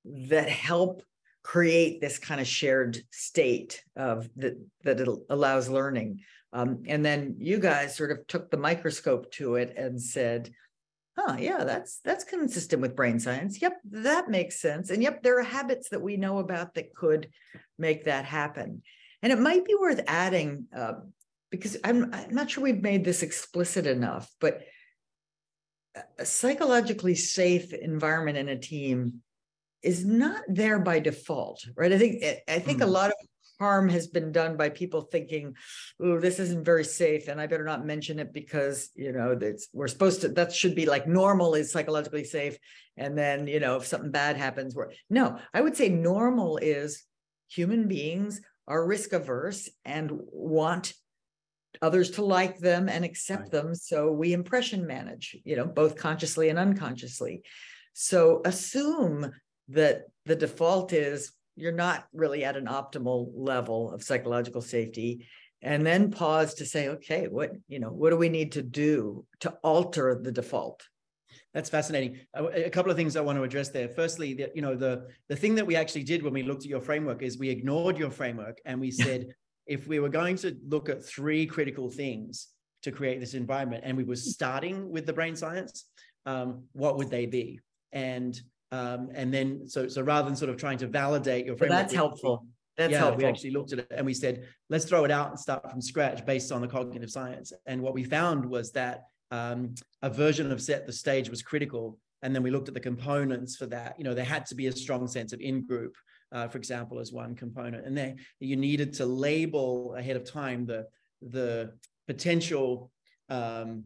that 0.05 0.49
help 0.49 1.03
create 1.43 2.01
this 2.01 2.19
kind 2.19 2.40
of 2.40 2.47
shared 2.47 2.99
state 3.11 3.83
of 3.97 4.29
that 4.37 4.59
that 4.85 5.25
allows 5.31 5.69
learning. 5.69 6.21
Um, 6.53 6.83
and 6.87 7.05
then 7.05 7.37
you 7.38 7.59
guys 7.61 7.97
sort 7.97 8.11
of 8.11 8.27
took 8.27 8.51
the 8.51 8.57
microscope 8.57 9.31
to 9.33 9.55
it 9.55 9.75
and 9.77 10.01
said, 10.01 10.51
huh 11.21 11.37
yeah 11.39 11.65
that's 11.65 12.01
that's 12.05 12.25
consistent 12.25 12.81
with 12.83 12.97
brain 12.97 13.19
science. 13.19 13.61
Yep 13.61 13.77
that 13.91 14.29
makes 14.29 14.61
sense 14.61 14.91
and 14.91 15.03
yep 15.03 15.23
there 15.23 15.39
are 15.39 15.45
habits 15.45 15.89
that 15.91 16.03
we 16.03 16.17
know 16.17 16.39
about 16.39 16.75
that 16.75 16.95
could 16.95 17.29
make 17.79 18.05
that 18.05 18.25
happen. 18.25 18.83
And 19.23 19.33
it 19.33 19.39
might 19.39 19.65
be 19.65 19.75
worth 19.75 20.01
adding 20.07 20.67
uh, 20.75 20.95
because 21.51 21.77
I'm, 21.85 22.15
I'm 22.15 22.35
not 22.35 22.51
sure 22.51 22.65
we've 22.65 22.83
made 22.83 23.05
this 23.05 23.23
explicit 23.23 23.87
enough 23.87 24.31
but 24.41 24.63
a 26.19 26.25
psychologically 26.25 27.17
safe 27.17 27.73
environment 27.73 28.39
in 28.39 28.49
a 28.49 28.59
team 28.59 29.23
is 29.83 30.05
not 30.05 30.43
there 30.49 30.79
by 30.79 31.01
default 31.01 31.65
right? 31.77 31.93
I 31.93 31.99
think 31.99 32.25
i 32.49 32.59
think 32.59 32.81
mm. 32.81 32.85
a 32.85 32.87
lot 32.87 33.11
of 33.11 33.17
harm 33.61 33.88
has 33.90 34.09
been 34.09 34.33
done 34.33 34.57
by 34.57 34.70
people 34.70 35.03
thinking, 35.03 35.55
"Oh, 36.01 36.18
this 36.18 36.40
isn't 36.40 36.64
very 36.64 36.85
safe, 36.85 37.29
and 37.29 37.40
I 37.40 37.46
better 37.46 37.64
not 37.64 37.87
mention 37.87 38.18
it 38.18 38.33
because 38.33 38.90
you 38.94 39.12
know 39.12 39.35
that's 39.37 39.68
we're 39.73 39.88
supposed 39.88 40.23
to. 40.23 40.29
That 40.29 40.53
should 40.53 40.75
be 40.75 40.87
like 40.87 41.07
normal 41.07 41.55
is 41.55 41.70
psychologically 41.70 42.25
safe, 42.25 42.57
and 42.96 43.16
then 43.16 43.46
you 43.46 43.61
know 43.61 43.77
if 43.77 43.87
something 43.87 44.11
bad 44.11 44.37
happens, 44.37 44.75
we're 44.75 44.90
no. 45.09 45.38
I 45.55 45.61
would 45.61 45.77
say 45.77 45.88
normal 45.88 46.57
is 46.57 47.05
human 47.49 47.87
beings 47.87 48.40
are 48.66 48.87
risk 48.87 49.12
averse 49.12 49.68
and 49.85 50.11
want 50.33 50.94
others 51.83 52.12
to 52.12 52.25
like 52.25 52.59
them 52.59 52.88
and 52.88 53.05
accept 53.05 53.42
right. 53.42 53.51
them 53.53 53.75
so 53.75 54.11
we 54.11 54.33
impression 54.33 54.87
manage 54.87 55.37
you 55.44 55.57
know 55.57 55.64
both 55.64 55.96
consciously 55.96 56.49
and 56.49 56.59
unconsciously 56.59 57.42
so 57.92 58.42
assume 58.44 59.31
that 59.68 60.03
the 60.27 60.37
default 60.37 60.92
is 60.92 61.33
you're 61.61 61.73
not 61.73 62.07
really 62.12 62.44
at 62.44 62.57
an 62.57 62.66
optimal 62.66 63.31
level 63.35 63.92
of 63.92 64.03
psychological 64.03 64.62
safety. 64.62 65.27
And 65.62 65.85
then 65.85 66.11
pause 66.11 66.55
to 66.55 66.64
say 66.64 66.88
okay 66.88 67.29
what 67.29 67.53
you 67.68 67.81
know 67.81 67.90
what 67.90 68.11
do 68.11 68.16
we 68.16 68.31
need 68.31 68.53
to 68.53 68.62
do 68.62 69.27
to 69.40 69.51
alter 69.62 70.18
the 70.23 70.33
default? 70.33 70.83
That's 71.53 71.68
fascinating. 71.68 72.20
A 72.35 72.70
couple 72.70 72.90
of 72.90 72.96
things 72.96 73.16
i 73.16 73.20
want 73.20 73.37
to 73.37 73.42
address 73.42 73.68
there. 73.68 73.88
Firstly 73.88 74.35
that 74.35 74.57
you 74.57 74.62
know 74.62 74.75
the 74.75 75.09
the 75.29 75.37
thing 75.37 75.55
that 75.57 75.66
we 75.66 75.77
actually 75.77 76.05
did 76.05 76.23
when 76.23 76.33
we 76.33 76.42
looked 76.42 76.64
at 76.64 76.70
your 76.70 76.81
framework 76.81 77.23
is 77.23 77.38
we 77.38 77.51
ignored 77.51 77.99
your 77.99 78.11
framework 78.11 78.59
and 78.64 78.81
we 78.81 78.90
said 78.90 79.27
if 79.66 79.87
we 79.87 80.01
were 80.01 80.09
going 80.09 80.37
to 80.37 80.57
look 80.66 80.88
at 80.88 81.05
three 81.05 81.46
critical 81.46 81.90
things 81.90 82.49
to 82.83 82.90
create 82.90 83.20
this 83.20 83.35
environment 83.35 83.85
and 83.87 83.96
we 83.96 84.05
were 84.05 84.16
starting 84.16 84.90
with 84.90 85.05
the 85.05 85.12
brain 85.12 85.37
science 85.37 85.85
um, 86.27 86.64
what 86.73 86.96
would 86.96 87.11
they 87.11 87.27
be? 87.27 87.61
And 87.92 88.38
um, 88.73 89.09
and 89.15 89.33
then, 89.33 89.69
so 89.69 89.89
so 89.89 90.03
rather 90.03 90.29
than 90.29 90.37
sort 90.37 90.51
of 90.51 90.57
trying 90.57 90.79
to 90.79 90.87
validate 90.87 91.45
your 91.47 91.57
framework, 91.57 91.77
well, 91.77 91.83
that's 91.83 91.95
helpful. 91.95 92.47
That's 92.77 92.93
yeah, 92.93 92.99
helpful. 92.99 93.19
we 93.19 93.25
actually 93.27 93.51
looked 93.51 93.73
at 93.73 93.81
it 93.81 93.89
and 93.91 94.07
we 94.07 94.15
said, 94.15 94.47
let's 94.71 94.85
throw 94.85 95.05
it 95.05 95.11
out 95.11 95.31
and 95.31 95.39
start 95.39 95.69
from 95.71 95.83
scratch 95.83 96.25
based 96.25 96.51
on 96.53 96.61
the 96.61 96.69
cognitive 96.69 97.11
science. 97.11 97.53
And 97.67 97.83
what 97.83 97.95
we 97.95 98.05
found 98.05 98.47
was 98.47 98.73
that 98.73 99.03
um, 99.31 99.75
a 100.03 100.09
version 100.09 100.51
of 100.51 100.63
set 100.63 100.87
the 100.87 100.93
stage 100.93 101.29
was 101.29 101.43
critical. 101.43 101.99
And 102.23 102.35
then 102.35 102.43
we 102.43 102.51
looked 102.51 102.69
at 102.69 102.75
the 102.75 102.81
components 102.81 103.57
for 103.57 103.67
that. 103.67 103.97
You 103.99 104.05
know, 104.05 104.15
there 104.15 104.25
had 104.25 104.47
to 104.47 104.55
be 104.55 104.69
a 104.69 104.73
strong 104.73 105.07
sense 105.09 105.33
of 105.33 105.41
in 105.41 105.67
group, 105.67 105.95
uh, 106.33 106.49
for 106.49 106.59
example, 106.59 107.01
as 107.01 107.13
one 107.13 107.35
component. 107.35 107.87
And 107.87 107.97
then 107.97 108.17
you 108.39 108.57
needed 108.57 108.95
to 108.95 109.07
label 109.07 109.95
ahead 109.97 110.17
of 110.17 110.25
time 110.25 110.65
the 110.65 110.87
the 111.23 111.73
potential 112.07 112.91
um, 113.29 113.85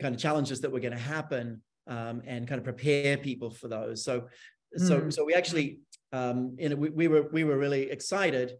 kind 0.00 0.14
of 0.14 0.20
challenges 0.20 0.60
that 0.62 0.72
were 0.72 0.80
going 0.80 0.92
to 0.92 0.98
happen 0.98 1.62
um, 1.86 2.22
and 2.26 2.46
kind 2.46 2.58
of 2.58 2.64
prepare 2.64 3.16
people 3.16 3.50
for 3.50 3.68
those. 3.68 4.04
So, 4.04 4.20
mm. 4.20 4.88
so, 4.88 5.00
hmm. 5.00 5.10
so 5.10 5.24
we 5.24 5.34
actually, 5.34 5.80
um, 6.12 6.56
in, 6.58 6.78
we, 6.78 6.90
we 6.90 7.08
were 7.08 7.28
we 7.32 7.44
were 7.44 7.58
really 7.58 7.90
excited 7.90 8.54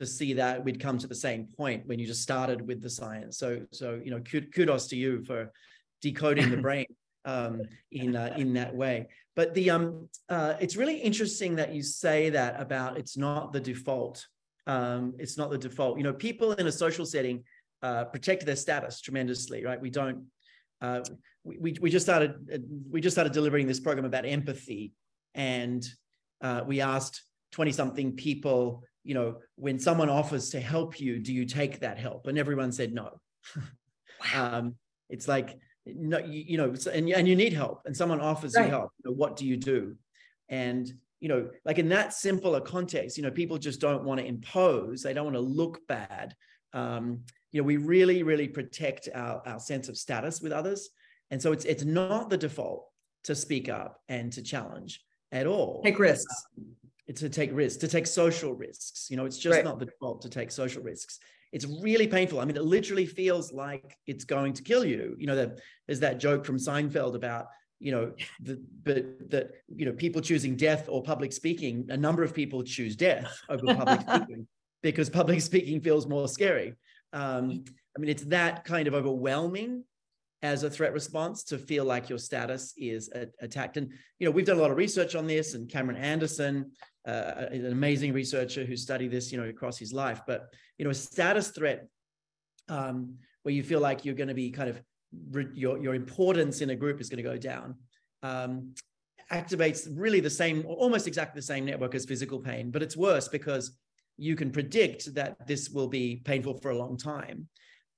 to 0.00 0.06
see 0.06 0.32
that 0.34 0.64
we'd 0.64 0.80
come 0.80 0.98
to 0.98 1.06
the 1.06 1.14
same 1.14 1.46
point 1.56 1.86
when 1.86 1.98
you 1.98 2.06
just 2.06 2.22
started 2.22 2.66
with 2.66 2.82
the 2.82 2.90
science. 2.90 3.38
So, 3.38 3.62
so 3.70 4.00
you 4.02 4.10
know, 4.10 4.20
kudos 4.20 4.88
to 4.88 4.96
you 4.96 5.24
for 5.24 5.52
decoding 6.02 6.50
the 6.50 6.56
brain 6.66 6.86
um, 7.24 7.62
in 7.92 8.16
uh, 8.16 8.34
in 8.36 8.54
that 8.54 8.74
way. 8.74 9.08
But 9.34 9.54
the 9.54 9.70
um, 9.70 10.08
uh, 10.28 10.54
it's 10.60 10.76
really 10.76 10.96
interesting 10.96 11.56
that 11.56 11.74
you 11.74 11.82
say 11.82 12.30
that 12.30 12.60
about 12.60 12.98
it's 12.98 13.16
not 13.16 13.52
the 13.52 13.60
default. 13.60 14.26
Um, 14.66 15.14
it's 15.18 15.36
not 15.36 15.50
the 15.50 15.58
default. 15.58 15.98
You 15.98 16.04
know, 16.04 16.12
people 16.12 16.52
in 16.52 16.66
a 16.66 16.72
social 16.72 17.06
setting 17.06 17.44
uh, 17.82 18.04
protect 18.04 18.46
their 18.46 18.56
status 18.56 19.00
tremendously, 19.00 19.64
right? 19.64 19.80
We 19.80 19.90
don't 19.90 20.24
uh, 20.80 21.00
we, 21.46 21.76
we 21.80 21.90
just 21.90 22.04
started 22.04 22.34
uh, 22.52 22.58
we 22.90 23.00
just 23.00 23.14
started 23.14 23.32
delivering 23.32 23.66
this 23.66 23.80
program 23.80 24.04
about 24.04 24.26
empathy. 24.26 24.92
And 25.34 25.86
uh, 26.42 26.62
we 26.66 26.80
asked 26.80 27.22
20 27.52 27.72
something 27.72 28.12
people 28.12 28.82
you 29.04 29.14
know 29.14 29.36
when 29.54 29.78
someone 29.78 30.10
offers 30.10 30.50
to 30.50 30.60
help 30.60 31.00
you 31.00 31.18
do 31.18 31.32
you 31.32 31.44
take 31.44 31.80
that 31.80 31.98
help? 31.98 32.26
And 32.26 32.38
everyone 32.38 32.72
said 32.72 32.92
no. 32.92 33.20
Wow. 34.34 34.54
um, 34.58 34.74
it's 35.08 35.28
like 35.28 35.58
no 35.86 36.18
you, 36.18 36.44
you, 36.46 36.58
know 36.58 36.74
and, 36.92 37.08
and 37.10 37.28
you 37.28 37.36
need 37.36 37.52
help 37.52 37.82
and 37.86 37.96
someone 37.96 38.20
offers 38.20 38.54
right. 38.56 38.64
you 38.64 38.70
help 38.70 38.90
you 39.04 39.10
know, 39.10 39.16
what 39.16 39.36
do 39.36 39.46
you 39.46 39.56
do? 39.56 39.96
And 40.48 40.92
you 41.20 41.28
know 41.28 41.48
like 41.64 41.78
in 41.78 41.88
that 41.90 42.12
simpler 42.12 42.60
context 42.60 43.16
you 43.16 43.22
know 43.22 43.30
people 43.30 43.56
just 43.56 43.80
don't 43.80 44.04
want 44.04 44.20
to 44.20 44.26
impose 44.26 45.02
they 45.02 45.14
don't 45.14 45.24
want 45.24 45.36
to 45.36 45.40
look 45.40 45.86
bad. 45.86 46.34
Um, 46.72 47.20
you 47.52 47.60
know 47.60 47.66
we 47.66 47.76
really 47.76 48.22
really 48.22 48.48
protect 48.48 49.08
our, 49.14 49.40
our 49.46 49.60
sense 49.60 49.88
of 49.88 49.96
status 49.96 50.40
with 50.40 50.52
others 50.52 50.90
and 51.30 51.40
so 51.40 51.52
it's 51.52 51.64
it's 51.64 51.84
not 51.84 52.30
the 52.30 52.36
default 52.36 52.86
to 53.24 53.34
speak 53.34 53.68
up 53.68 54.00
and 54.08 54.32
to 54.32 54.42
challenge 54.42 55.02
at 55.32 55.46
all. 55.46 55.82
Take 55.84 55.98
risks. 55.98 56.44
Um, 56.58 56.66
it's 57.06 57.20
to 57.20 57.28
take 57.28 57.50
risks 57.52 57.78
to 57.80 57.88
take 57.88 58.06
social 58.06 58.54
risks. 58.54 59.08
You 59.10 59.16
know 59.16 59.24
it's 59.24 59.38
just 59.38 59.56
right. 59.56 59.64
not 59.64 59.78
the 59.78 59.86
default 59.86 60.22
to 60.22 60.28
take 60.28 60.50
social 60.50 60.82
risks. 60.82 61.18
It's 61.52 61.66
really 61.82 62.06
painful. 62.06 62.40
I 62.40 62.44
mean 62.44 62.56
it 62.56 62.64
literally 62.64 63.06
feels 63.06 63.52
like 63.52 63.96
it's 64.06 64.24
going 64.24 64.52
to 64.54 64.62
kill 64.62 64.84
you. 64.84 65.16
You 65.18 65.26
know 65.26 65.54
there's 65.86 66.00
that 66.00 66.18
joke 66.18 66.44
from 66.44 66.58
seinfeld 66.58 67.14
about 67.14 67.46
you 67.78 67.92
know 67.92 68.12
the, 68.40 68.62
but 68.84 69.30
that 69.30 69.50
you 69.74 69.86
know 69.86 69.92
people 69.92 70.20
choosing 70.20 70.56
death 70.56 70.88
or 70.88 71.02
public 71.02 71.32
speaking 71.32 71.86
a 71.90 71.96
number 71.96 72.22
of 72.22 72.34
people 72.34 72.62
choose 72.62 72.96
death 72.96 73.38
over 73.50 73.66
public 73.66 74.00
speaking 74.08 74.46
because 74.82 75.10
public 75.10 75.40
speaking 75.40 75.80
feels 75.80 76.06
more 76.06 76.28
scary. 76.28 76.74
Um, 77.12 77.64
I 77.96 78.00
mean, 78.00 78.10
it's 78.10 78.24
that 78.24 78.64
kind 78.64 78.86
of 78.86 78.94
overwhelming 78.94 79.84
as 80.46 80.62
a 80.62 80.70
threat 80.70 80.92
response 80.92 81.42
to 81.44 81.58
feel 81.58 81.84
like 81.84 82.08
your 82.08 82.18
status 82.18 82.72
is 82.76 83.10
a- 83.14 83.28
attacked. 83.40 83.76
And 83.76 83.90
you 84.18 84.26
know, 84.26 84.30
we've 84.30 84.46
done 84.46 84.58
a 84.58 84.60
lot 84.60 84.70
of 84.70 84.76
research 84.76 85.14
on 85.14 85.26
this, 85.26 85.54
and 85.54 85.68
Cameron 85.68 85.96
Anderson, 85.96 86.70
uh, 87.06 87.46
an 87.50 87.66
amazing 87.66 88.12
researcher 88.12 88.64
who 88.64 88.76
studied 88.76 89.10
this, 89.10 89.32
you 89.32 89.38
know, 89.38 89.48
across 89.48 89.78
his 89.78 89.92
life. 89.92 90.20
But 90.26 90.52
you 90.78 90.84
know, 90.84 90.90
a 90.90 90.94
status 90.94 91.50
threat 91.50 91.86
um, 92.68 93.16
where 93.42 93.54
you 93.54 93.62
feel 93.62 93.80
like 93.80 94.04
you're 94.04 94.14
going 94.14 94.28
to 94.28 94.34
be 94.34 94.50
kind 94.50 94.70
of 94.70 94.80
re- 95.30 95.48
your 95.54 95.78
your 95.78 95.94
importance 95.94 96.60
in 96.60 96.70
a 96.70 96.76
group 96.76 97.00
is 97.00 97.08
going 97.08 97.22
to 97.22 97.30
go 97.30 97.36
down. 97.36 97.74
Um, 98.22 98.74
activates 99.32 99.88
really 99.90 100.20
the 100.20 100.30
same, 100.30 100.64
almost 100.66 101.06
exactly 101.06 101.40
the 101.40 101.46
same 101.46 101.64
network 101.64 101.94
as 101.94 102.04
physical 102.04 102.38
pain, 102.38 102.70
but 102.70 102.82
it's 102.82 102.96
worse 102.96 103.28
because 103.28 103.76
you 104.16 104.36
can 104.36 104.50
predict 104.50 105.14
that 105.14 105.46
this 105.46 105.68
will 105.70 105.88
be 105.88 106.22
painful 106.24 106.54
for 106.58 106.70
a 106.70 106.78
long 106.78 106.96
time. 106.96 107.48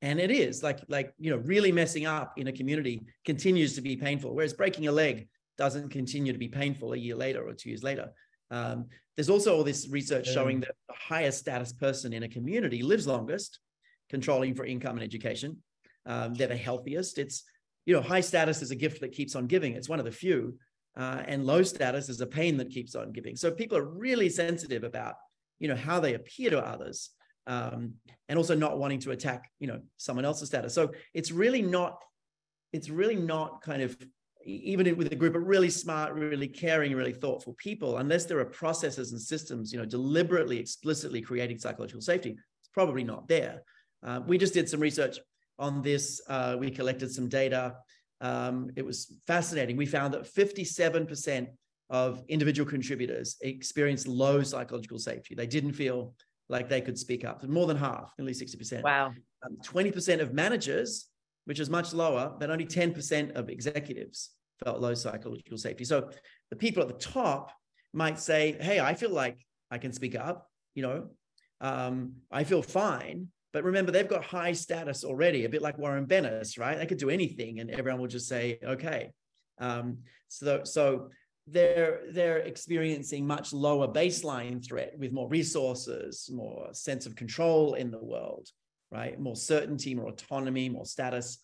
And 0.02 0.20
it 0.20 0.30
is 0.30 0.62
like 0.62 0.80
like 0.88 1.12
you 1.18 1.30
know 1.30 1.38
really 1.38 1.72
messing 1.72 2.06
up 2.06 2.34
in 2.36 2.48
a 2.48 2.52
community 2.52 3.02
continues 3.24 3.74
to 3.74 3.80
be 3.80 3.96
painful 3.96 4.34
whereas 4.34 4.52
breaking 4.52 4.86
a 4.86 4.92
leg 4.92 5.28
doesn't 5.58 5.90
continue 5.90 6.32
to 6.32 6.38
be 6.38 6.48
painful 6.48 6.92
a 6.92 6.96
year 6.96 7.16
later 7.16 7.46
or 7.46 7.52
two 7.52 7.68
years 7.68 7.82
later. 7.82 8.10
Um, 8.50 8.86
there's 9.16 9.28
also 9.28 9.54
all 9.54 9.64
this 9.64 9.88
research 9.90 10.32
showing 10.32 10.60
that 10.60 10.74
the 10.88 10.94
highest 10.96 11.40
status 11.40 11.72
person 11.72 12.12
in 12.12 12.22
a 12.22 12.28
community 12.28 12.82
lives 12.82 13.06
longest 13.06 13.58
controlling 14.08 14.54
for 14.54 14.64
income 14.64 14.96
and 14.96 15.02
education. 15.02 15.58
Um, 16.06 16.32
they're 16.32 16.46
the 16.46 16.56
healthiest. 16.56 17.18
It's 17.18 17.42
you 17.84 17.94
know 17.94 18.00
high 18.00 18.20
status 18.20 18.62
is 18.62 18.70
a 18.70 18.76
gift 18.76 19.00
that 19.00 19.12
keeps 19.12 19.34
on 19.34 19.46
giving. 19.46 19.74
It's 19.74 19.88
one 19.88 19.98
of 19.98 20.04
the 20.04 20.12
few. 20.12 20.56
Uh, 20.96 21.22
and 21.26 21.46
low 21.46 21.62
status 21.62 22.08
is 22.08 22.20
a 22.20 22.26
pain 22.26 22.56
that 22.56 22.70
keeps 22.70 22.94
on 22.94 23.12
giving. 23.12 23.36
So 23.36 23.50
people 23.50 23.76
are 23.76 23.84
really 23.84 24.28
sensitive 24.28 24.84
about 24.84 25.14
you 25.58 25.68
know 25.68 25.76
how 25.76 25.98
they 25.98 26.14
appear 26.14 26.50
to 26.50 26.64
others 26.64 27.10
um, 27.48 27.94
and 28.28 28.36
also 28.36 28.54
not 28.54 28.78
wanting 28.78 29.00
to 29.00 29.10
attack 29.10 29.50
you 29.58 29.66
know 29.66 29.80
someone 29.96 30.24
else's 30.24 30.48
status. 30.48 30.74
So 30.74 30.92
it's 31.14 31.32
really 31.32 31.62
not 31.62 32.00
it's 32.72 32.90
really 32.90 33.16
not 33.16 33.62
kind 33.62 33.82
of 33.82 33.96
even 34.44 34.96
with 34.96 35.10
a 35.12 35.16
group 35.16 35.34
of 35.34 35.42
really 35.42 35.70
smart 35.70 36.12
really 36.12 36.46
caring 36.46 36.94
really 36.94 37.12
thoughtful 37.12 37.54
people 37.58 37.96
unless 37.96 38.24
there 38.24 38.38
are 38.38 38.44
processes 38.44 39.12
and 39.12 39.20
systems 39.20 39.72
you 39.72 39.78
know 39.78 39.84
deliberately 39.84 40.58
explicitly 40.58 41.20
creating 41.20 41.58
psychological 41.58 42.00
safety 42.00 42.30
it's 42.30 42.70
probably 42.72 43.02
not 43.02 43.26
there. 43.26 43.62
Uh, 44.02 44.20
we 44.26 44.38
just 44.38 44.54
did 44.54 44.68
some 44.68 44.80
research 44.80 45.18
on 45.58 45.82
this 45.82 46.20
uh, 46.28 46.54
we 46.58 46.70
collected 46.70 47.10
some 47.10 47.28
data. 47.28 47.74
Um, 48.20 48.70
it 48.76 48.84
was 48.84 49.14
fascinating. 49.26 49.76
We 49.76 49.86
found 49.86 50.14
that 50.14 50.22
57% 50.22 51.48
of 51.90 52.22
individual 52.28 52.68
contributors 52.68 53.36
experienced 53.40 54.06
low 54.06 54.42
psychological 54.42 54.98
safety. 54.98 55.34
They 55.34 55.46
didn't 55.46 55.72
feel 55.72 56.14
like 56.48 56.68
they 56.68 56.80
could 56.80 56.98
speak 56.98 57.24
up. 57.24 57.42
More 57.46 57.66
than 57.66 57.76
half, 57.76 58.12
at 58.18 58.24
least 58.24 58.42
60%. 58.42 58.82
Wow. 58.82 59.12
Um, 59.44 59.56
20% 59.64 60.20
of 60.20 60.32
managers, 60.32 61.06
which 61.44 61.60
is 61.60 61.70
much 61.70 61.92
lower, 61.92 62.34
but 62.38 62.50
only 62.50 62.66
10% 62.66 63.32
of 63.32 63.48
executives 63.48 64.30
felt 64.64 64.80
low 64.80 64.94
psychological 64.94 65.58
safety. 65.58 65.84
So 65.84 66.10
the 66.50 66.56
people 66.56 66.82
at 66.82 66.88
the 66.88 66.94
top 66.94 67.52
might 67.92 68.18
say, 68.18 68.56
Hey, 68.60 68.80
I 68.80 68.94
feel 68.94 69.10
like 69.10 69.38
I 69.70 69.78
can 69.78 69.92
speak 69.92 70.16
up, 70.16 70.48
you 70.74 70.82
know, 70.82 71.10
um, 71.60 72.14
I 72.30 72.44
feel 72.44 72.62
fine. 72.62 73.28
But 73.52 73.64
remember, 73.64 73.92
they've 73.92 74.08
got 74.08 74.24
high 74.24 74.52
status 74.52 75.04
already, 75.04 75.44
a 75.44 75.48
bit 75.48 75.62
like 75.62 75.78
Warren 75.78 76.06
Bennis, 76.06 76.58
right? 76.58 76.78
They 76.78 76.86
could 76.86 76.98
do 76.98 77.10
anything 77.10 77.60
and 77.60 77.70
everyone 77.70 78.00
will 78.00 78.08
just 78.08 78.28
say, 78.28 78.58
okay. 78.62 79.10
Um, 79.58 79.98
so, 80.28 80.62
so 80.64 81.08
they're 81.50 82.00
they're 82.12 82.38
experiencing 82.38 83.26
much 83.26 83.52
lower 83.52 83.88
baseline 83.88 84.64
threat 84.64 84.92
with 84.98 85.12
more 85.12 85.28
resources, 85.28 86.28
more 86.32 86.68
sense 86.72 87.06
of 87.06 87.16
control 87.16 87.74
in 87.74 87.90
the 87.90 88.04
world, 88.04 88.48
right? 88.90 89.18
More 89.18 89.36
certainty, 89.36 89.94
more 89.94 90.08
autonomy, 90.08 90.68
more 90.68 90.84
status, 90.84 91.38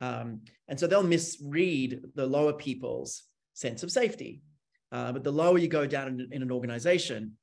um, 0.00 0.40
and 0.68 0.78
so 0.78 0.86
they'll 0.86 1.02
misread 1.02 2.02
the 2.14 2.26
lower 2.26 2.52
people's 2.52 3.24
sense 3.54 3.82
of 3.82 3.90
safety. 3.90 4.40
Uh, 4.92 5.12
but 5.12 5.22
the 5.22 5.32
lower 5.32 5.58
you 5.58 5.68
go 5.68 5.86
down 5.86 6.08
in, 6.08 6.28
in 6.32 6.42
an 6.42 6.50
organization, 6.50 7.36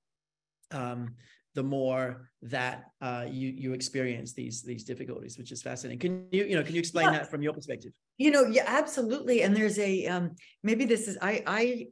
um, 0.72 1.16
the 1.58 1.64
more 1.64 2.30
that 2.44 2.86
uh, 3.02 3.26
you 3.28 3.50
you 3.50 3.74
experience 3.74 4.32
these 4.34 4.62
these 4.62 4.84
difficulties, 4.84 5.40
which 5.40 5.52
is 5.52 5.64
fascinating. 5.64 5.98
Can 5.98 6.28
you 6.32 6.46
you 6.46 6.56
know 6.56 6.64
can 6.64 6.76
you 6.76 6.80
explain 6.80 7.08
yeah. 7.08 7.14
that 7.14 7.32
from 7.32 7.42
your 7.42 7.52
perspective? 7.52 7.92
You 8.20 8.30
know, 8.30 8.46
yeah, 8.46 8.66
absolutely. 8.68 9.42
And 9.42 9.56
there's 9.56 9.80
a 9.80 10.06
um, 10.06 10.36
maybe 10.62 10.86
this 10.86 11.08
is 11.08 11.18
I 11.20 11.42
I 11.48 11.88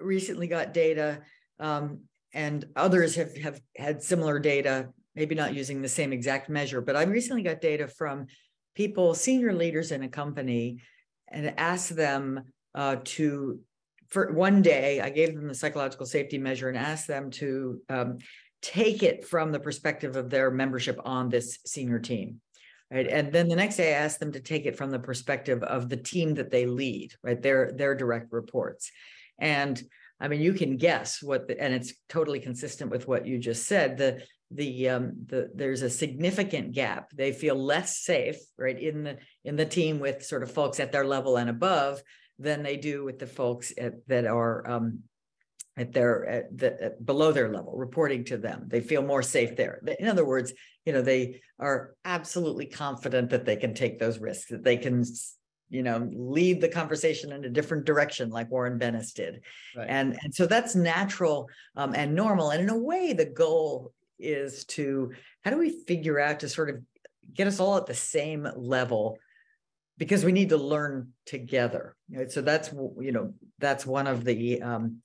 recently 0.00 0.46
got 0.46 0.72
data, 0.72 1.20
um, 1.60 2.00
and 2.32 2.64
others 2.74 3.14
have 3.16 3.36
have 3.36 3.60
had 3.76 4.02
similar 4.02 4.38
data. 4.38 4.88
Maybe 5.14 5.34
not 5.34 5.54
using 5.54 5.82
the 5.82 5.90
same 5.90 6.10
exact 6.10 6.48
measure, 6.48 6.80
but 6.80 6.96
I 6.96 7.02
recently 7.02 7.42
got 7.42 7.60
data 7.60 7.86
from 7.86 8.28
people, 8.74 9.14
senior 9.14 9.52
leaders 9.52 9.92
in 9.92 10.04
a 10.04 10.08
company, 10.08 10.80
and 11.28 11.52
asked 11.58 11.94
them 11.94 12.44
uh, 12.74 12.96
to 13.16 13.60
for 14.08 14.32
one 14.32 14.62
day. 14.62 15.02
I 15.02 15.10
gave 15.10 15.34
them 15.34 15.48
the 15.48 15.54
psychological 15.54 16.06
safety 16.06 16.38
measure 16.38 16.70
and 16.70 16.78
asked 16.78 17.08
them 17.08 17.30
to 17.32 17.78
um, 17.90 18.18
take 18.62 19.02
it 19.02 19.26
from 19.26 19.52
the 19.52 19.60
perspective 19.60 20.16
of 20.16 20.30
their 20.30 20.50
membership 20.50 20.98
on 21.04 21.28
this 21.28 21.58
senior 21.66 21.98
team 21.98 22.40
right? 22.92 23.06
And 23.08 23.32
then 23.32 23.48
the 23.48 23.56
next 23.56 23.76
day 23.76 23.94
i 23.94 23.98
asked 23.98 24.20
them 24.20 24.32
to 24.32 24.40
take 24.40 24.66
it 24.66 24.76
from 24.76 24.90
the 24.90 24.98
perspective 24.98 25.62
of 25.62 25.88
the 25.88 25.96
team 25.96 26.34
that 26.34 26.50
they 26.50 26.66
lead 26.66 27.12
right? 27.22 27.40
Their 27.40 27.72
their 27.72 27.94
direct 27.94 28.32
reports. 28.32 28.90
And 29.38 29.82
i 30.20 30.28
mean 30.28 30.40
you 30.40 30.52
can 30.52 30.76
guess 30.76 31.22
what 31.22 31.48
the, 31.48 31.60
and 31.60 31.74
it's 31.74 31.94
totally 32.08 32.38
consistent 32.38 32.90
with 32.90 33.08
what 33.08 33.26
you 33.26 33.38
just 33.38 33.66
said 33.66 33.96
the 33.96 34.22
the 34.54 34.88
um 34.88 35.12
the 35.26 35.50
there's 35.54 35.82
a 35.82 35.90
significant 35.90 36.72
gap. 36.72 37.10
They 37.14 37.32
feel 37.32 37.56
less 37.56 37.98
safe 37.98 38.36
right 38.58 38.78
in 38.78 39.04
the 39.04 39.18
in 39.44 39.56
the 39.56 39.66
team 39.66 39.98
with 39.98 40.24
sort 40.24 40.42
of 40.42 40.52
folks 40.52 40.80
at 40.80 40.92
their 40.92 41.04
level 41.04 41.36
and 41.36 41.50
above 41.50 42.02
than 42.38 42.62
they 42.62 42.76
do 42.76 43.04
with 43.04 43.18
the 43.18 43.26
folks 43.26 43.72
at, 43.78 44.06
that 44.08 44.26
are 44.26 44.68
um 44.68 45.00
at 45.76 45.92
their 45.92 46.26
at 46.26 46.58
the 46.58 46.82
at 46.82 47.06
below 47.06 47.32
their 47.32 47.52
level 47.52 47.72
reporting 47.76 48.24
to 48.24 48.36
them. 48.36 48.64
They 48.68 48.80
feel 48.80 49.02
more 49.02 49.22
safe 49.22 49.56
there. 49.56 49.80
In 49.98 50.08
other 50.08 50.24
words 50.24 50.52
you 50.84 50.92
know 50.92 51.02
they 51.02 51.40
are 51.58 51.94
absolutely 52.04 52.66
confident 52.66 53.30
that 53.30 53.44
they 53.44 53.56
can 53.56 53.74
take 53.74 53.98
those 53.98 54.18
risks 54.18 54.50
that 54.50 54.64
they 54.64 54.76
can 54.76 55.04
you 55.68 55.82
know 55.82 56.08
lead 56.12 56.60
the 56.60 56.68
conversation 56.68 57.32
in 57.32 57.44
a 57.44 57.48
different 57.48 57.84
direction 57.84 58.30
like 58.30 58.50
warren 58.50 58.78
bennis 58.78 59.12
did. 59.12 59.40
Right. 59.76 59.88
and 59.88 60.18
and 60.22 60.34
so 60.34 60.46
that's 60.46 60.74
natural 60.74 61.48
um, 61.76 61.94
and 61.94 62.14
normal. 62.14 62.50
And 62.50 62.62
in 62.62 62.68
a 62.68 62.78
way 62.78 63.12
the 63.12 63.26
goal 63.26 63.92
is 64.18 64.64
to 64.66 65.12
how 65.44 65.50
do 65.50 65.58
we 65.58 65.82
figure 65.86 66.20
out 66.20 66.40
to 66.40 66.48
sort 66.48 66.70
of 66.70 66.76
get 67.34 67.46
us 67.46 67.60
all 67.60 67.76
at 67.76 67.86
the 67.86 67.94
same 67.94 68.46
level? 68.56 69.18
Because 69.98 70.24
we 70.24 70.32
need 70.32 70.50
to 70.50 70.56
learn 70.56 71.12
together. 71.26 71.96
Right? 72.10 72.30
so 72.30 72.42
that's 72.42 72.72
you 72.72 73.12
know 73.12 73.32
that's 73.58 73.86
one 73.86 74.06
of 74.06 74.24
the 74.24 74.60
um, 74.60 74.98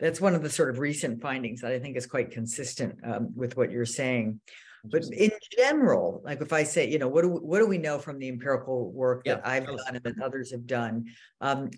that's 0.00 0.20
one 0.20 0.34
of 0.34 0.42
the 0.42 0.50
sort 0.50 0.70
of 0.70 0.78
recent 0.78 1.22
findings 1.22 1.60
that 1.60 1.72
I 1.72 1.78
think 1.78 1.96
is 1.96 2.06
quite 2.06 2.30
consistent 2.30 2.98
um, 3.04 3.32
with 3.34 3.56
what 3.56 3.70
you're 3.70 3.86
saying. 3.86 4.40
But 4.84 5.04
in 5.04 5.30
general, 5.56 6.20
like 6.24 6.42
if 6.42 6.52
I 6.52 6.62
say, 6.64 6.88
you 6.88 6.98
know, 6.98 7.08
what 7.08 7.22
do 7.22 7.28
we, 7.30 7.38
what 7.38 7.58
do 7.60 7.66
we 7.66 7.78
know 7.78 7.98
from 7.98 8.18
the 8.18 8.28
empirical 8.28 8.90
work 8.92 9.22
yeah, 9.24 9.36
that 9.36 9.46
I've 9.46 9.66
done 9.66 9.78
and 9.86 10.02
that 10.02 10.20
others 10.22 10.50
have 10.50 10.66
done? 10.66 11.06
Um, 11.40 11.70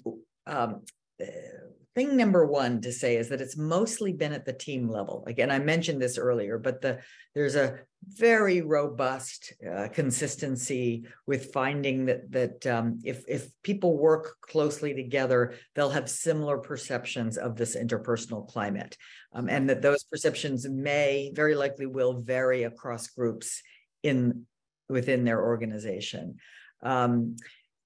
um, 0.46 0.82
uh, 1.20 1.26
thing 1.96 2.14
number 2.14 2.44
one 2.44 2.82
to 2.82 2.92
say 2.92 3.16
is 3.16 3.30
that 3.30 3.40
it's 3.40 3.56
mostly 3.56 4.12
been 4.12 4.34
at 4.34 4.44
the 4.44 4.52
team 4.52 4.86
level. 4.86 5.24
Again, 5.26 5.50
I 5.50 5.58
mentioned 5.58 6.00
this 6.00 6.18
earlier, 6.18 6.58
but 6.58 6.82
the 6.82 7.00
there's 7.34 7.56
a 7.56 7.78
very 8.06 8.60
robust 8.60 9.54
uh, 9.68 9.88
consistency 9.88 11.06
with 11.26 11.52
finding 11.54 12.04
that 12.06 12.30
that 12.30 12.66
um, 12.66 13.00
if 13.02 13.24
if 13.26 13.48
people 13.62 13.96
work 13.96 14.36
closely 14.42 14.92
together, 14.92 15.54
they'll 15.74 15.88
have 15.88 16.10
similar 16.10 16.58
perceptions 16.58 17.38
of 17.38 17.56
this 17.56 17.74
interpersonal 17.74 18.46
climate, 18.46 18.94
um, 19.32 19.48
and 19.48 19.68
that 19.70 19.80
those 19.80 20.04
perceptions 20.04 20.68
may 20.68 21.32
very 21.34 21.54
likely 21.54 21.86
will 21.86 22.20
vary 22.20 22.64
across 22.64 23.08
groups 23.08 23.62
in 24.02 24.44
within 24.90 25.24
their 25.24 25.42
organization. 25.42 26.36
Um, 26.82 27.36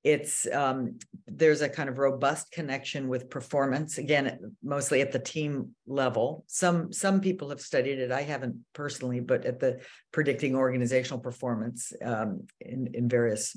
it's 0.02 0.46
um, 0.52 0.98
there's 1.26 1.60
a 1.60 1.68
kind 1.68 1.88
of 1.88 1.98
robust 1.98 2.50
connection 2.52 3.08
with 3.08 3.28
performance 3.28 3.98
again 3.98 4.54
mostly 4.62 5.00
at 5.00 5.12
the 5.12 5.18
team 5.18 5.74
level. 5.86 6.44
Some 6.46 6.92
some 6.92 7.20
people 7.20 7.50
have 7.50 7.60
studied 7.60 7.98
it. 7.98 8.10
I 8.10 8.22
haven't 8.22 8.56
personally 8.72 9.20
but 9.20 9.44
at 9.44 9.60
the 9.60 9.80
predicting 10.12 10.56
organizational 10.56 11.20
performance 11.20 11.92
um, 12.02 12.46
in 12.60 12.88
in 12.94 13.08
various 13.08 13.56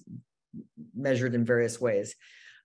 measured 0.96 1.34
in 1.34 1.46
various 1.46 1.80
ways 1.82 2.16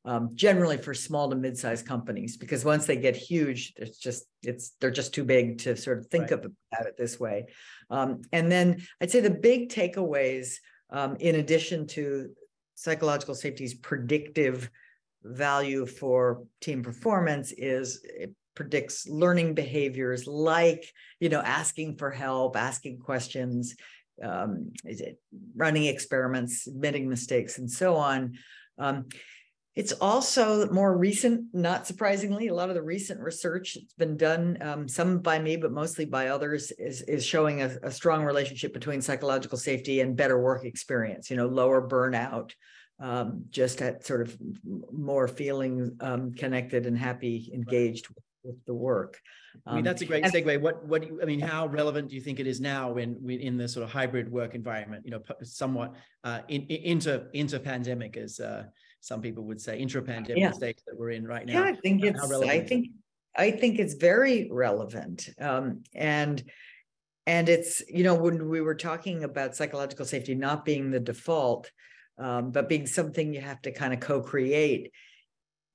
um, 0.05 0.31
generally 0.35 0.77
for 0.77 0.95
small 0.95 1.29
to 1.31 1.37
mid-sized 1.37 1.87
companies 1.87 2.37
because 2.37 2.64
once 2.64 2.87
they 2.87 2.97
get 2.97 3.17
huge 3.17 3.73
it's 3.77 3.99
just 3.99 4.25
it's 4.43 4.73
they're 4.81 4.91
just 4.91 5.14
too 5.14 5.25
big 5.25 5.59
to 5.59 5.77
sort 5.77 5.99
of 5.99 6.07
think 6.07 6.31
right. 6.31 6.45
about 6.73 6.87
it 6.87 6.97
this 6.97 7.19
way. 7.19 7.47
Um, 7.91 8.23
and 8.33 8.51
then 8.51 8.83
i'd 9.01 9.11
say 9.11 9.21
the 9.21 9.31
big 9.31 9.71
takeaways 9.71 10.57
um, 10.91 11.17
in 11.21 11.37
addition 11.37 11.87
to 11.88 12.31
psychological 12.79 13.35
safety's 13.35 13.75
predictive 13.75 14.71
value 15.25 15.85
for 15.85 16.45
team 16.61 16.83
performance 16.83 17.53
is 17.53 18.01
it 18.05 18.33
predicts 18.55 19.09
learning 19.09 19.55
behaviors 19.55 20.26
like 20.26 20.85
you 21.20 21.29
know 21.29 21.41
asking 21.41 21.97
for 21.97 22.11
help 22.11 22.57
asking 22.57 22.99
questions 22.99 23.74
um, 24.22 24.72
running 25.57 25.85
experiments 25.87 26.66
admitting 26.66 27.09
mistakes 27.09 27.59
and 27.59 27.70
so 27.70 27.97
on. 27.97 28.35
Um, 28.79 29.07
it's 29.79 29.93
also 29.93 30.68
more 30.70 30.99
recent 30.99 31.45
not 31.53 31.87
surprisingly 31.87 32.49
a 32.49 32.55
lot 32.55 32.68
of 32.68 32.74
the 32.74 32.83
recent 32.83 33.20
research 33.20 33.74
that's 33.74 33.95
been 33.95 34.16
done 34.16 34.59
um, 34.61 34.89
some 34.89 35.20
by 35.20 35.39
me 35.39 35.57
but 35.57 35.70
mostly 35.70 36.05
by 36.05 36.29
others 36.29 36.72
is, 36.72 37.03
is 37.03 37.24
showing 37.24 37.62
a, 37.62 37.70
a 37.85 37.91
strong 37.91 38.24
relationship 38.24 38.72
between 38.72 39.01
psychological 39.01 39.57
safety 39.57 40.01
and 40.01 40.16
better 40.16 40.43
work 40.43 40.64
experience 40.64 41.31
you 41.31 41.37
know 41.37 41.47
lower 41.47 41.87
burnout 41.87 42.51
um, 43.01 43.45
just 43.51 43.81
at 43.81 44.05
sort 44.05 44.22
of 44.22 44.37
more 44.93 45.29
feeling 45.29 45.97
um, 46.01 46.35
connected 46.35 46.85
and 46.85 46.99
happy, 46.99 47.49
engaged 47.55 48.09
with 48.09 48.24
with 48.49 48.64
the 48.66 48.74
work. 48.74 49.20
I 49.66 49.74
mean, 49.74 49.85
that's 49.85 50.03
a 50.03 50.07
great 50.07 50.24
segue. 50.24 50.61
What, 50.61 50.85
what 50.87 51.03
do 51.03 51.09
you, 51.09 51.20
I 51.20 51.24
mean, 51.24 51.41
how 51.41 51.66
relevant 51.66 52.09
do 52.09 52.14
you 52.14 52.20
think 52.20 52.39
it 52.39 52.47
is 52.47 52.61
now 52.61 52.93
when 52.93 53.16
we 53.20 53.35
in 53.35 53.57
the 53.57 53.68
sort 53.68 53.85
of 53.85 53.91
hybrid 53.91 54.31
work 54.31 54.55
environment, 54.55 55.05
you 55.05 55.11
know, 55.11 55.20
somewhat 55.43 55.95
uh, 56.24 56.41
in, 56.49 56.62
in, 56.62 56.83
into, 56.83 57.26
into 57.33 57.59
pandemic 57.59 58.16
as 58.16 58.41
uh, 58.41 58.64
some 59.01 59.20
people 59.20 59.44
would 59.44 59.61
say, 59.61 59.78
intra-pandemic 59.78 60.42
yeah. 60.42 60.51
state 60.51 60.82
that 60.86 60.99
we're 60.99 61.11
in 61.11 61.26
right 61.26 61.46
now? 61.46 61.64
Yeah, 61.64 61.70
I 61.70 61.74
think 61.74 62.05
it's, 62.05 62.20
I 62.20 62.61
think, 62.61 62.88
I 63.36 63.51
think 63.51 63.78
it's 63.78 63.94
very 63.94 64.49
relevant. 64.51 65.28
Um, 65.40 65.82
and, 65.94 66.42
and 67.26 67.49
it's, 67.49 67.82
you 67.88 68.05
know, 68.05 68.14
when 68.14 68.49
we 68.49 68.61
were 68.61 68.74
talking 68.74 69.24
about 69.24 69.55
psychological 69.55 70.05
safety 70.05 70.34
not 70.34 70.64
being 70.64 70.90
the 70.90 71.01
default, 71.01 71.70
um, 72.18 72.51
but 72.51 72.68
being 72.68 72.86
something 72.86 73.32
you 73.32 73.40
have 73.40 73.62
to 73.62 73.72
kind 73.72 73.92
of 73.92 74.01
co-create 74.01 74.92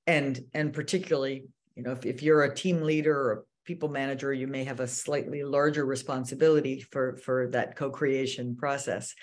and 0.06 0.44
and 0.52 0.72
particularly 0.72 1.44
you 1.74 1.82
know 1.82 1.92
if, 1.92 2.04
if 2.04 2.22
you're 2.22 2.42
a 2.42 2.54
team 2.54 2.82
leader 2.82 3.16
or 3.16 3.44
people 3.64 3.88
manager 3.88 4.32
you 4.32 4.46
may 4.46 4.64
have 4.64 4.80
a 4.80 4.86
slightly 4.86 5.42
larger 5.42 5.84
responsibility 5.86 6.80
for 6.80 7.16
for 7.16 7.48
that 7.48 7.76
co-creation 7.76 8.56
process 8.56 9.14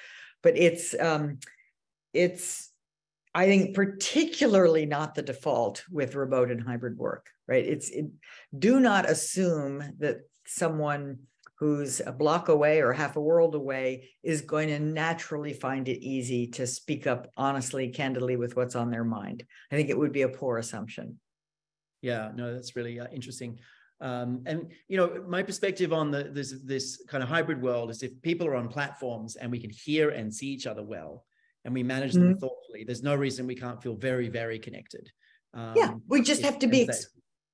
but 0.41 0.57
it's 0.57 0.95
um 0.99 1.37
it's 2.13 2.70
i 3.33 3.45
think 3.45 3.75
particularly 3.75 4.85
not 4.85 5.15
the 5.15 5.21
default 5.21 5.83
with 5.89 6.15
remote 6.15 6.51
and 6.51 6.61
hybrid 6.61 6.97
work 6.97 7.27
right 7.47 7.65
it's 7.65 7.89
it, 7.89 8.05
do 8.57 8.79
not 8.79 9.09
assume 9.09 9.83
that 9.99 10.17
someone 10.45 11.17
who's 11.61 12.01
a 12.07 12.11
block 12.11 12.49
away 12.49 12.81
or 12.81 12.91
half 12.91 13.17
a 13.17 13.21
world 13.21 13.53
away 13.53 14.09
is 14.23 14.41
going 14.41 14.67
to 14.67 14.79
naturally 14.79 15.53
find 15.53 15.87
it 15.87 16.03
easy 16.03 16.47
to 16.47 16.65
speak 16.65 17.05
up 17.05 17.29
honestly, 17.37 17.87
candidly 17.89 18.35
with 18.35 18.55
what's 18.55 18.75
on 18.75 18.89
their 18.89 19.03
mind. 19.03 19.43
I 19.71 19.75
think 19.75 19.89
it 19.89 19.97
would 19.97 20.11
be 20.11 20.23
a 20.23 20.27
poor 20.27 20.57
assumption. 20.57 21.19
Yeah, 22.01 22.31
no, 22.33 22.55
that's 22.55 22.75
really 22.75 22.99
uh, 22.99 23.05
interesting. 23.13 23.59
Um, 24.01 24.41
and 24.47 24.71
you 24.87 24.97
know, 24.97 25.23
my 25.27 25.43
perspective 25.43 25.93
on 25.93 26.09
the 26.09 26.23
this 26.23 26.55
this 26.65 27.03
kind 27.07 27.21
of 27.21 27.29
hybrid 27.29 27.61
world 27.61 27.91
is 27.91 28.01
if 28.01 28.19
people 28.23 28.47
are 28.47 28.55
on 28.55 28.67
platforms 28.67 29.35
and 29.35 29.51
we 29.51 29.59
can 29.59 29.69
hear 29.69 30.09
and 30.09 30.33
see 30.33 30.47
each 30.47 30.65
other 30.65 30.81
well, 30.81 31.25
and 31.65 31.73
we 31.73 31.83
manage 31.83 32.13
them 32.13 32.23
mm-hmm. 32.23 32.39
thoughtfully, 32.39 32.83
there's 32.83 33.03
no 33.03 33.15
reason 33.15 33.47
we 33.47 33.55
can't 33.55 33.81
feel 33.81 33.95
very, 33.95 34.29
very 34.29 34.59
connected. 34.59 35.09
Um, 35.53 35.73
yeah, 35.75 35.93
we 36.07 36.21
just 36.21 36.41
have 36.43 36.59
to 36.59 36.67
be 36.67 36.89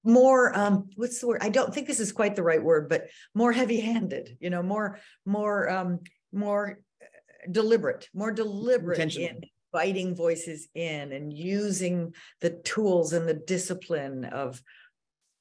more 0.08 0.58
um 0.58 0.88
what's 0.96 1.20
the 1.20 1.28
word 1.28 1.42
i 1.42 1.50
don't 1.50 1.74
think 1.74 1.86
this 1.86 2.00
is 2.00 2.12
quite 2.14 2.36
the 2.36 2.44
right 2.44 2.64
word 2.64 2.88
but 2.88 3.08
more 3.36 3.52
heavy 3.52 3.80
handed 3.80 4.38
you 4.40 4.50
know 4.50 4.64
more 4.64 5.00
more 5.26 5.70
um 5.70 6.00
more 6.32 6.80
uh, 7.02 7.52
deliberate 7.52 8.08
more 8.14 8.32
deliberate 8.32 9.18
in 9.18 9.42
inviting 9.74 10.16
voices 10.16 10.70
in 10.76 11.12
and 11.12 11.34
using 11.34 12.14
the 12.40 12.52
tools 12.64 13.12
and 13.12 13.28
the 13.28 13.34
discipline 13.34 14.24
of 14.24 14.62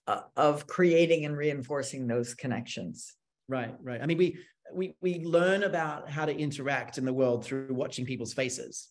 uh, 0.09 0.21
of 0.37 0.67
creating 0.67 1.25
and 1.25 1.37
reinforcing 1.37 2.07
those 2.07 2.35
connections 2.35 3.14
right 3.49 3.75
right 3.83 4.03
i 4.03 4.07
mean 4.07 4.19
we 4.19 4.37
we 4.73 4.95
we 5.01 5.21
learn 5.21 5.62
about 5.62 6.09
how 6.09 6.25
to 6.25 6.37
interact 6.37 6.99
in 6.99 7.05
the 7.05 7.12
world 7.12 7.45
through 7.45 7.69
watching 7.71 8.05
people's 8.05 8.35
faces 8.35 8.89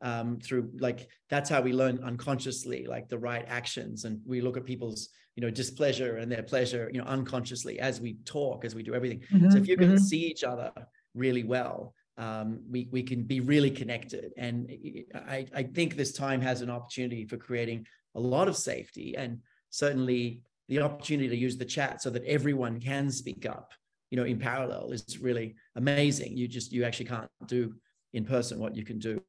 um, 0.00 0.38
through 0.40 0.70
like 0.78 1.08
that's 1.28 1.50
how 1.50 1.60
we 1.60 1.72
learn 1.72 2.02
unconsciously 2.02 2.86
like 2.86 3.08
the 3.08 3.18
right 3.18 3.44
actions. 3.48 4.04
And 4.04 4.20
we 4.26 4.40
look 4.40 4.56
at 4.56 4.64
people's 4.64 5.08
you 5.36 5.42
know 5.42 5.50
displeasure 5.50 6.16
and 6.16 6.30
their 6.30 6.42
pleasure 6.42 6.90
you 6.92 7.00
know 7.00 7.06
unconsciously 7.06 7.78
as 7.78 8.00
we 8.00 8.14
talk 8.24 8.64
as 8.64 8.74
we 8.74 8.82
do 8.82 8.94
everything. 8.94 9.20
Mm-hmm, 9.32 9.50
so 9.50 9.58
if 9.58 9.68
you 9.68 9.76
can 9.76 9.88
mm-hmm. 9.90 10.04
see 10.04 10.26
each 10.26 10.44
other 10.44 10.72
really 11.14 11.44
well 11.44 11.94
um, 12.18 12.60
we 12.68 12.88
we 12.90 13.02
can 13.02 13.22
be 13.22 13.40
really 13.40 13.70
connected. 13.70 14.32
And 14.36 14.68
I, 15.14 15.46
I 15.54 15.62
think 15.62 15.94
this 15.94 16.12
time 16.12 16.40
has 16.40 16.60
an 16.60 16.70
opportunity 16.70 17.24
for 17.24 17.36
creating 17.36 17.86
a 18.16 18.20
lot 18.20 18.48
of 18.48 18.56
safety 18.56 19.16
and 19.16 19.38
certainly 19.70 20.42
the 20.68 20.80
opportunity 20.80 21.28
to 21.28 21.36
use 21.36 21.56
the 21.56 21.64
chat 21.64 22.02
so 22.02 22.10
that 22.10 22.24
everyone 22.24 22.80
can 22.80 23.10
speak 23.10 23.46
up 23.46 23.72
you 24.10 24.16
know 24.16 24.24
in 24.24 24.38
parallel 24.38 24.90
is 24.90 25.18
really 25.20 25.54
amazing. 25.76 26.36
You 26.36 26.48
just 26.48 26.72
you 26.72 26.84
actually 26.84 27.06
can't 27.06 27.28
do 27.46 27.74
in 28.14 28.24
person 28.24 28.58
what 28.58 28.74
you 28.74 28.84
can 28.84 28.98
do 28.98 29.22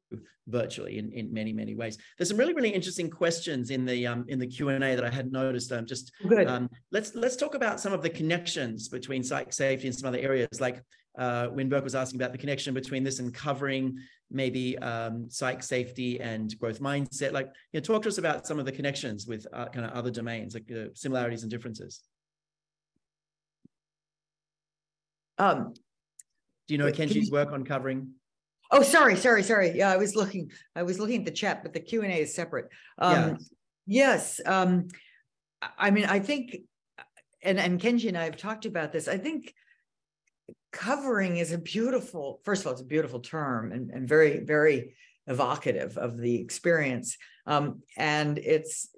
virtually 0.48 0.98
in, 0.98 1.12
in 1.12 1.32
many 1.32 1.52
many 1.52 1.74
ways. 1.74 1.98
There's 2.16 2.28
some 2.28 2.38
really 2.38 2.54
really 2.54 2.70
interesting 2.70 3.10
questions 3.10 3.70
in 3.70 3.84
the 3.84 4.06
um, 4.06 4.24
in 4.28 4.38
the 4.38 4.46
q&a 4.46 4.78
that 4.78 5.04
i 5.04 5.10
hadn't 5.10 5.32
noticed. 5.32 5.72
Um, 5.72 5.86
just 5.86 6.12
Good. 6.26 6.48
Um, 6.48 6.70
let's 6.90 7.14
let's 7.14 7.36
talk 7.36 7.54
about 7.54 7.80
some 7.80 7.92
of 7.92 8.02
the 8.02 8.10
connections 8.10 8.88
between 8.88 9.22
psych 9.22 9.52
safety 9.52 9.86
and 9.88 9.96
some 9.96 10.08
other 10.08 10.18
areas. 10.18 10.60
Like 10.60 10.82
uh, 11.18 11.48
when 11.48 11.68
Burke 11.68 11.84
was 11.84 11.94
asking 11.94 12.20
about 12.20 12.32
the 12.32 12.38
connection 12.38 12.72
between 12.72 13.04
this 13.04 13.18
and 13.18 13.34
covering 13.34 13.98
maybe 14.30 14.78
um, 14.78 15.28
psych 15.28 15.62
safety 15.62 16.20
and 16.20 16.56
growth 16.58 16.80
mindset. 16.80 17.32
Like 17.32 17.46
you 17.72 17.80
know, 17.80 17.80
talk 17.80 18.02
to 18.02 18.08
us 18.08 18.18
about 18.18 18.46
some 18.46 18.58
of 18.58 18.64
the 18.64 18.72
connections 18.72 19.26
with 19.26 19.46
uh, 19.52 19.66
kind 19.66 19.84
of 19.84 19.92
other 19.92 20.10
domains 20.10 20.54
like 20.54 20.70
uh, 20.72 20.88
similarities 20.94 21.42
and 21.42 21.50
differences 21.50 22.02
um, 25.40 25.74
do 26.66 26.74
you 26.74 26.78
know 26.78 26.90
Kenji's 26.90 27.28
you... 27.28 27.32
work 27.32 27.52
on 27.52 27.64
covering 27.64 28.14
Oh, 28.70 28.82
sorry, 28.82 29.16
sorry, 29.16 29.42
sorry. 29.42 29.72
Yeah, 29.76 29.90
I 29.90 29.96
was 29.96 30.14
looking. 30.14 30.50
I 30.76 30.84
was 30.84 30.98
looking 30.98 31.20
at 31.20 31.24
the 31.24 31.32
chat, 31.32 31.62
but 31.62 31.72
the 31.72 31.80
Q 31.80 32.02
and 32.02 32.12
A 32.12 32.20
is 32.20 32.34
separate. 32.34 32.68
Um, 32.98 33.14
yeah. 33.14 33.36
Yes. 33.86 34.40
Um, 34.46 34.88
I 35.76 35.90
mean, 35.90 36.04
I 36.04 36.20
think, 36.20 36.56
and 37.42 37.58
and 37.58 37.80
Kenji 37.80 38.08
and 38.08 38.16
I 38.16 38.24
have 38.24 38.36
talked 38.36 38.66
about 38.66 38.92
this. 38.92 39.08
I 39.08 39.18
think 39.18 39.52
covering 40.70 41.38
is 41.38 41.50
a 41.52 41.58
beautiful. 41.58 42.40
First 42.44 42.62
of 42.62 42.68
all, 42.68 42.72
it's 42.74 42.82
a 42.82 42.86
beautiful 42.86 43.20
term 43.20 43.72
and 43.72 43.90
and 43.90 44.08
very 44.08 44.44
very 44.44 44.94
evocative 45.26 45.98
of 45.98 46.16
the 46.16 46.40
experience. 46.40 47.16
Um, 47.46 47.82
and 47.96 48.38
it's 48.38 48.88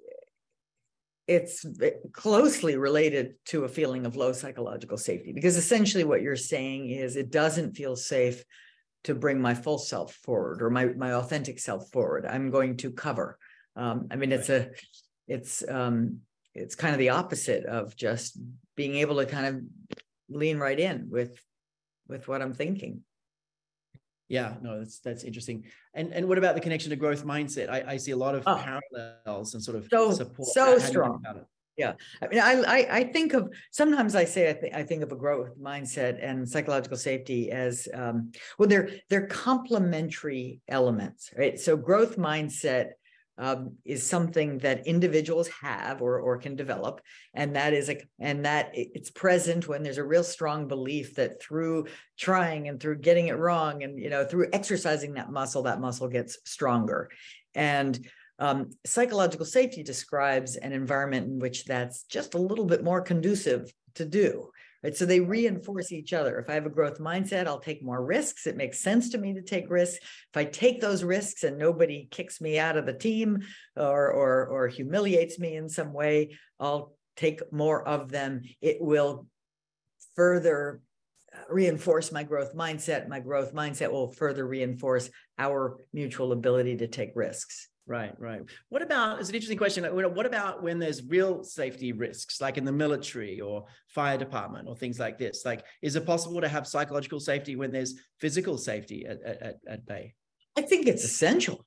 it's 1.27 1.65
closely 2.11 2.75
related 2.77 3.35
to 3.45 3.63
a 3.63 3.69
feeling 3.69 4.05
of 4.05 4.15
low 4.15 4.33
psychological 4.33 4.97
safety 4.97 5.31
because 5.31 5.55
essentially 5.55 6.03
what 6.03 6.21
you're 6.21 6.35
saying 6.35 6.89
is 6.89 7.15
it 7.15 7.31
doesn't 7.31 7.77
feel 7.77 7.95
safe 7.95 8.43
to 9.05 9.15
bring 9.15 9.41
my 9.41 9.53
full 9.53 9.77
self 9.77 10.13
forward 10.15 10.61
or 10.61 10.69
my 10.69 10.85
my 10.85 11.13
authentic 11.13 11.59
self 11.59 11.89
forward. 11.91 12.25
I'm 12.25 12.51
going 12.51 12.77
to 12.77 12.91
cover. 12.91 13.37
Um, 13.75 14.07
I 14.11 14.15
mean, 14.15 14.31
it's 14.31 14.49
a 14.49 14.69
it's 15.27 15.63
um, 15.67 16.19
it's 16.53 16.75
kind 16.75 16.93
of 16.93 16.99
the 16.99 17.09
opposite 17.09 17.65
of 17.65 17.95
just 17.95 18.37
being 18.75 18.95
able 18.95 19.17
to 19.17 19.25
kind 19.25 19.45
of 19.45 19.97
lean 20.29 20.57
right 20.57 20.79
in 20.79 21.07
with 21.09 21.37
with 22.07 22.27
what 22.27 22.41
I'm 22.41 22.53
thinking. 22.53 23.01
Yeah, 24.29 24.55
no, 24.61 24.79
that's 24.79 24.99
that's 24.99 25.23
interesting. 25.23 25.65
And 25.93 26.13
and 26.13 26.27
what 26.27 26.37
about 26.37 26.55
the 26.55 26.61
connection 26.61 26.89
to 26.89 26.95
growth 26.95 27.25
mindset? 27.25 27.69
I, 27.69 27.83
I 27.93 27.97
see 27.97 28.11
a 28.11 28.17
lot 28.17 28.35
of 28.35 28.43
oh, 28.47 28.55
parallels 28.55 29.53
and 29.53 29.63
sort 29.63 29.77
of 29.77 29.87
so 29.89 30.11
support. 30.11 30.49
So 30.49 30.77
strong. 30.79 31.23
Yeah, 31.75 31.93
I 32.21 32.27
mean, 32.27 32.39
I, 32.39 32.61
I, 32.61 32.87
I 32.97 33.03
think 33.05 33.33
of 33.33 33.51
sometimes 33.71 34.15
I 34.15 34.25
say 34.25 34.51
I, 34.51 34.53
th- 34.53 34.73
I 34.75 34.83
think 34.83 35.01
of 35.01 35.11
a 35.11 35.15
growth 35.15 35.59
mindset 35.59 36.19
and 36.21 36.47
psychological 36.47 36.97
safety 36.97 37.49
as 37.51 37.87
um, 37.95 38.31
well. 38.59 38.69
They're 38.69 38.89
they're 39.09 39.25
complementary 39.25 40.61
elements, 40.67 41.31
right? 41.35 41.59
So 41.59 41.75
growth 41.75 42.15
mindset 42.15 42.91
um, 43.37 43.77
is 43.83 44.07
something 44.07 44.59
that 44.59 44.85
individuals 44.85 45.47
have 45.61 46.01
or 46.01 46.19
or 46.19 46.37
can 46.37 46.55
develop, 46.55 47.01
and 47.33 47.55
that 47.55 47.73
is 47.73 47.87
like 47.87 48.07
and 48.19 48.45
that 48.45 48.69
it's 48.73 49.09
present 49.09 49.67
when 49.67 49.83
there's 49.83 49.97
a 49.97 50.03
real 50.03 50.23
strong 50.23 50.67
belief 50.67 51.15
that 51.15 51.41
through 51.41 51.87
trying 52.17 52.67
and 52.67 52.79
through 52.79 52.99
getting 52.99 53.27
it 53.27 53.37
wrong 53.37 53.83
and 53.83 53.99
you 53.99 54.09
know 54.09 54.23
through 54.23 54.49
exercising 54.53 55.13
that 55.13 55.31
muscle, 55.31 55.63
that 55.63 55.81
muscle 55.81 56.07
gets 56.07 56.37
stronger, 56.45 57.09
and 57.55 58.07
um, 58.39 58.69
psychological 58.85 59.45
safety 59.45 59.83
describes 59.83 60.55
an 60.55 60.71
environment 60.71 61.27
in 61.27 61.39
which 61.39 61.65
that's 61.65 62.03
just 62.03 62.33
a 62.33 62.39
little 62.39 62.65
bit 62.65 62.83
more 62.83 63.01
conducive 63.01 63.71
to 63.95 64.05
do. 64.05 64.49
Right. 64.83 64.95
So 64.95 65.05
they 65.05 65.21
reinforce 65.21 65.93
each 65.93 66.11
other. 66.11 66.37
If 66.39 66.49
I 66.49 66.55
have 66.55 66.65
a 66.65 66.69
growth 66.69 66.99
mindset, 66.99 67.47
I'll 67.47 67.59
take 67.59 67.81
more 67.81 68.03
risks. 68.03 68.47
It 68.47 68.57
makes 68.57 68.79
sense 68.81 69.09
to 69.09 69.17
me 69.17 69.33
to 69.33 69.41
take 69.41 69.69
risks. 69.69 69.97
If 70.03 70.35
I 70.35 70.43
take 70.43 70.81
those 70.81 71.05
risks 71.05 71.43
and 71.43 71.57
nobody 71.57 72.09
kicks 72.11 72.41
me 72.41 72.59
out 72.59 72.75
of 72.75 72.85
the 72.85 72.93
team 72.93 73.43
or 73.77 74.11
or, 74.11 74.45
or 74.47 74.67
humiliates 74.67 75.39
me 75.39 75.55
in 75.55 75.69
some 75.69 75.93
way, 75.93 76.37
I'll 76.59 76.97
take 77.15 77.41
more 77.53 77.87
of 77.87 78.11
them. 78.11 78.41
It 78.59 78.77
will 78.81 79.27
further 80.15 80.81
uh, 81.33 81.37
reinforce 81.49 82.11
my 82.11 82.23
growth 82.23 82.53
mindset. 82.53 83.07
My 83.07 83.21
growth 83.21 83.53
mindset 83.53 83.89
will 83.89 84.11
further 84.11 84.45
reinforce 84.45 85.09
our 85.39 85.77
mutual 85.93 86.33
ability 86.33 86.77
to 86.77 86.87
take 86.87 87.11
risks. 87.15 87.69
Right, 87.85 88.13
right. 88.17 88.41
What 88.69 88.81
about, 88.81 89.19
it's 89.19 89.27
an 89.27 89.35
interesting 89.35 89.57
question. 89.57 89.83
Uh, 89.83 89.91
what 89.91 90.25
about 90.25 90.63
when 90.63 90.79
there's 90.79 91.03
real 91.03 91.43
safety 91.43 91.91
risks, 91.91 92.39
like 92.39 92.57
in 92.57 92.63
the 92.63 92.71
military 92.71 93.41
or 93.41 93.65
fire 93.89 94.17
department 94.17 94.69
or 94.69 94.75
things 94.75 94.99
like 94.99 95.17
this? 95.17 95.43
Like, 95.43 95.65
is 95.81 95.97
it 95.97 96.05
possible 96.05 96.39
to 96.39 96.47
have 96.47 96.65
psychological 96.65 97.19
safety 97.19 97.57
when 97.57 97.71
there's 97.73 97.95
physical 98.19 98.57
safety 98.57 99.05
at, 99.05 99.21
at, 99.21 99.55
at 99.67 99.85
bay? 99.85 100.13
I 100.57 100.61
think 100.61 100.87
it's 100.87 101.03
essential. 101.03 101.65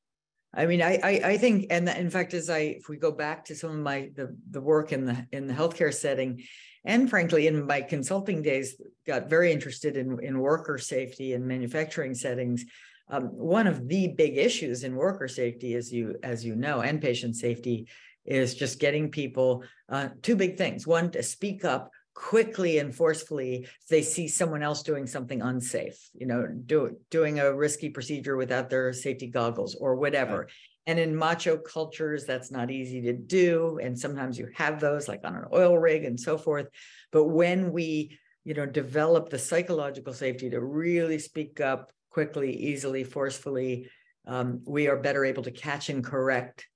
I 0.55 0.65
mean, 0.65 0.81
I, 0.81 0.99
I, 1.03 1.21
I 1.33 1.37
think, 1.37 1.67
and 1.69 1.87
in 1.87 2.09
fact, 2.09 2.33
as 2.33 2.49
I, 2.49 2.61
if 2.61 2.89
we 2.89 2.97
go 2.97 3.13
back 3.13 3.45
to 3.47 3.55
some 3.55 3.71
of 3.71 3.77
my, 3.77 4.11
the, 4.15 4.35
the 4.51 4.63
work 4.63 4.93
in 4.93 5.05
the, 5.05 5.27
in 5.33 5.47
the 5.47 5.53
healthcare 5.53 5.93
setting, 5.93 6.43
and 6.83 7.11
frankly, 7.11 7.47
in 7.47 7.67
my 7.67 7.83
consulting 7.83 8.41
days, 8.41 8.81
got 9.07 9.29
very 9.29 9.53
interested 9.53 9.99
in, 9.99 10.19
in 10.23 10.39
worker 10.39 10.79
safety 10.79 11.35
and 11.35 11.47
manufacturing 11.47 12.15
settings 12.15 12.65
um, 13.09 13.25
one 13.25 13.67
of 13.67 13.89
the 13.89 14.09
big 14.09 14.37
issues 14.37 14.85
in 14.85 14.95
worker 14.95 15.29
safety, 15.29 15.75
as 15.75 15.93
you 15.93 16.17
as 16.23 16.45
you 16.45 16.57
know, 16.57 16.81
and 16.81 17.01
patient 17.01 17.37
safety, 17.37 17.87
is 18.25 18.55
just 18.55 18.81
getting 18.81 19.11
people 19.11 19.63
uh, 19.89 20.09
two 20.23 20.37
big 20.37 20.57
things. 20.57 20.87
One, 20.87 21.11
to 21.13 21.23
speak 21.23 21.65
up 21.65 21.91
quickly 22.15 22.79
and 22.79 22.95
forcefully 22.95 23.65
if 23.65 23.89
they 23.89 24.03
see 24.03 24.27
someone 24.27 24.63
else 24.63 24.83
doing 24.83 25.07
something 25.07 25.43
unsafe, 25.43 26.11
you 26.15 26.27
know, 26.27 26.49
do, 26.67 26.97
doing 27.11 27.39
a 27.39 27.55
risky 27.55 27.91
procedure 27.91 28.37
without 28.37 28.71
their 28.71 28.93
safety 28.93 29.29
goggles 29.29 29.75
or 29.75 29.97
whatever. 29.97 30.39
Right. 30.39 30.51
And 30.89 30.99
in 30.99 31.15
macho 31.15 31.59
cultures, 31.59 32.25
that's 32.25 32.51
not 32.51 32.71
easy 32.71 33.03
to 33.03 33.13
do. 33.13 33.79
And 33.83 33.99
sometimes 33.99 34.39
you 34.39 34.49
have 34.55 34.81
those 34.81 35.09
like 35.09 35.21
on 35.25 35.35
an 35.37 35.45
oil 35.53 35.77
rig 35.77 36.05
and 36.05 36.19
so 36.19 36.39
forth. 36.39 36.69
But 37.13 37.25
when 37.25 37.73
we, 37.73 38.19
you 38.45 38.55
know, 38.55 38.67
develop 38.67 39.29
the 39.29 39.39
psychological 39.39 40.13
safety 40.13 40.49
to 40.51 40.61
really 40.61 41.19
speak 41.19 41.61
up 41.61 41.93
quickly, 42.17 42.57
easily, 42.57 43.05
forcefully, 43.05 43.91
um, 44.27 44.63
we 44.67 44.89
are 44.89 44.97
better 44.97 45.23
able 45.23 45.43
to 45.43 45.51
catch 45.51 45.91
and 45.91 46.03
correct 46.03 46.67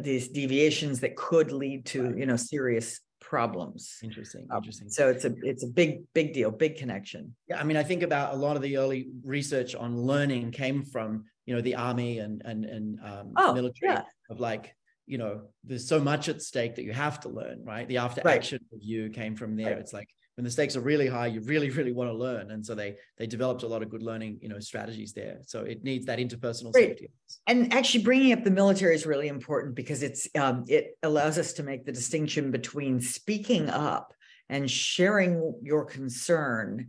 these 0.00 0.26
deviations 0.26 0.98
that 0.98 1.14
could 1.14 1.52
lead 1.52 1.86
to, 1.86 2.16
you 2.18 2.26
know, 2.26 2.34
serious 2.34 3.00
problems. 3.20 3.98
Interesting. 4.02 4.48
Um, 4.50 4.56
interesting. 4.56 4.86
Um, 4.86 4.90
so 4.90 5.08
it's 5.08 5.24
a 5.24 5.32
it's 5.42 5.62
a 5.62 5.68
big 5.68 6.02
big 6.14 6.32
deal, 6.32 6.50
big 6.50 6.76
connection. 6.76 7.36
Yeah, 7.46 7.60
I 7.60 7.62
mean, 7.62 7.76
I 7.76 7.84
think 7.84 8.02
about 8.02 8.34
a 8.34 8.36
lot 8.36 8.56
of 8.56 8.62
the 8.62 8.76
early 8.76 9.06
research 9.22 9.76
on 9.76 9.96
learning 9.96 10.50
came 10.50 10.82
from 10.82 11.26
you 11.46 11.54
know 11.54 11.60
the 11.60 11.76
army 11.76 12.18
and 12.18 12.42
and 12.44 12.64
and 12.64 12.98
um, 13.04 13.32
oh, 13.36 13.54
military 13.54 13.92
yeah. 13.92 14.02
of 14.30 14.40
like 14.40 14.74
you 15.06 15.18
know 15.18 15.42
there's 15.62 15.86
so 15.86 16.00
much 16.00 16.28
at 16.28 16.42
stake 16.42 16.74
that 16.74 16.82
you 16.82 16.92
have 16.92 17.20
to 17.20 17.28
learn, 17.28 17.62
right? 17.64 17.86
The 17.86 17.98
after 17.98 18.26
action 18.26 18.58
review 18.72 19.10
came 19.10 19.36
from 19.36 19.54
there. 19.54 19.74
Right. 19.74 19.78
It's 19.78 19.92
like 19.92 20.08
when 20.36 20.44
the 20.44 20.50
stakes 20.50 20.76
are 20.76 20.80
really 20.80 21.06
high, 21.06 21.26
you 21.26 21.40
really, 21.42 21.70
really 21.70 21.92
want 21.92 22.08
to 22.08 22.14
learn. 22.14 22.50
And 22.50 22.64
so 22.64 22.74
they 22.74 22.96
they 23.18 23.26
developed 23.26 23.62
a 23.62 23.66
lot 23.66 23.82
of 23.82 23.90
good 23.90 24.02
learning, 24.02 24.38
you 24.40 24.48
know, 24.48 24.60
strategies 24.60 25.12
there. 25.12 25.38
So 25.42 25.62
it 25.62 25.84
needs 25.84 26.06
that 26.06 26.18
interpersonal 26.18 26.72
Great. 26.72 26.90
safety. 26.90 27.10
And 27.46 27.72
actually, 27.72 28.04
bringing 28.04 28.32
up 28.32 28.44
the 28.44 28.50
military 28.50 28.94
is 28.94 29.06
really 29.06 29.28
important 29.28 29.74
because 29.74 30.02
it's 30.02 30.28
um, 30.38 30.64
it 30.68 30.96
allows 31.02 31.38
us 31.38 31.52
to 31.54 31.62
make 31.62 31.84
the 31.84 31.92
distinction 31.92 32.50
between 32.50 33.00
speaking 33.00 33.68
up 33.68 34.14
and 34.48 34.70
sharing 34.70 35.54
your 35.62 35.84
concern 35.84 36.88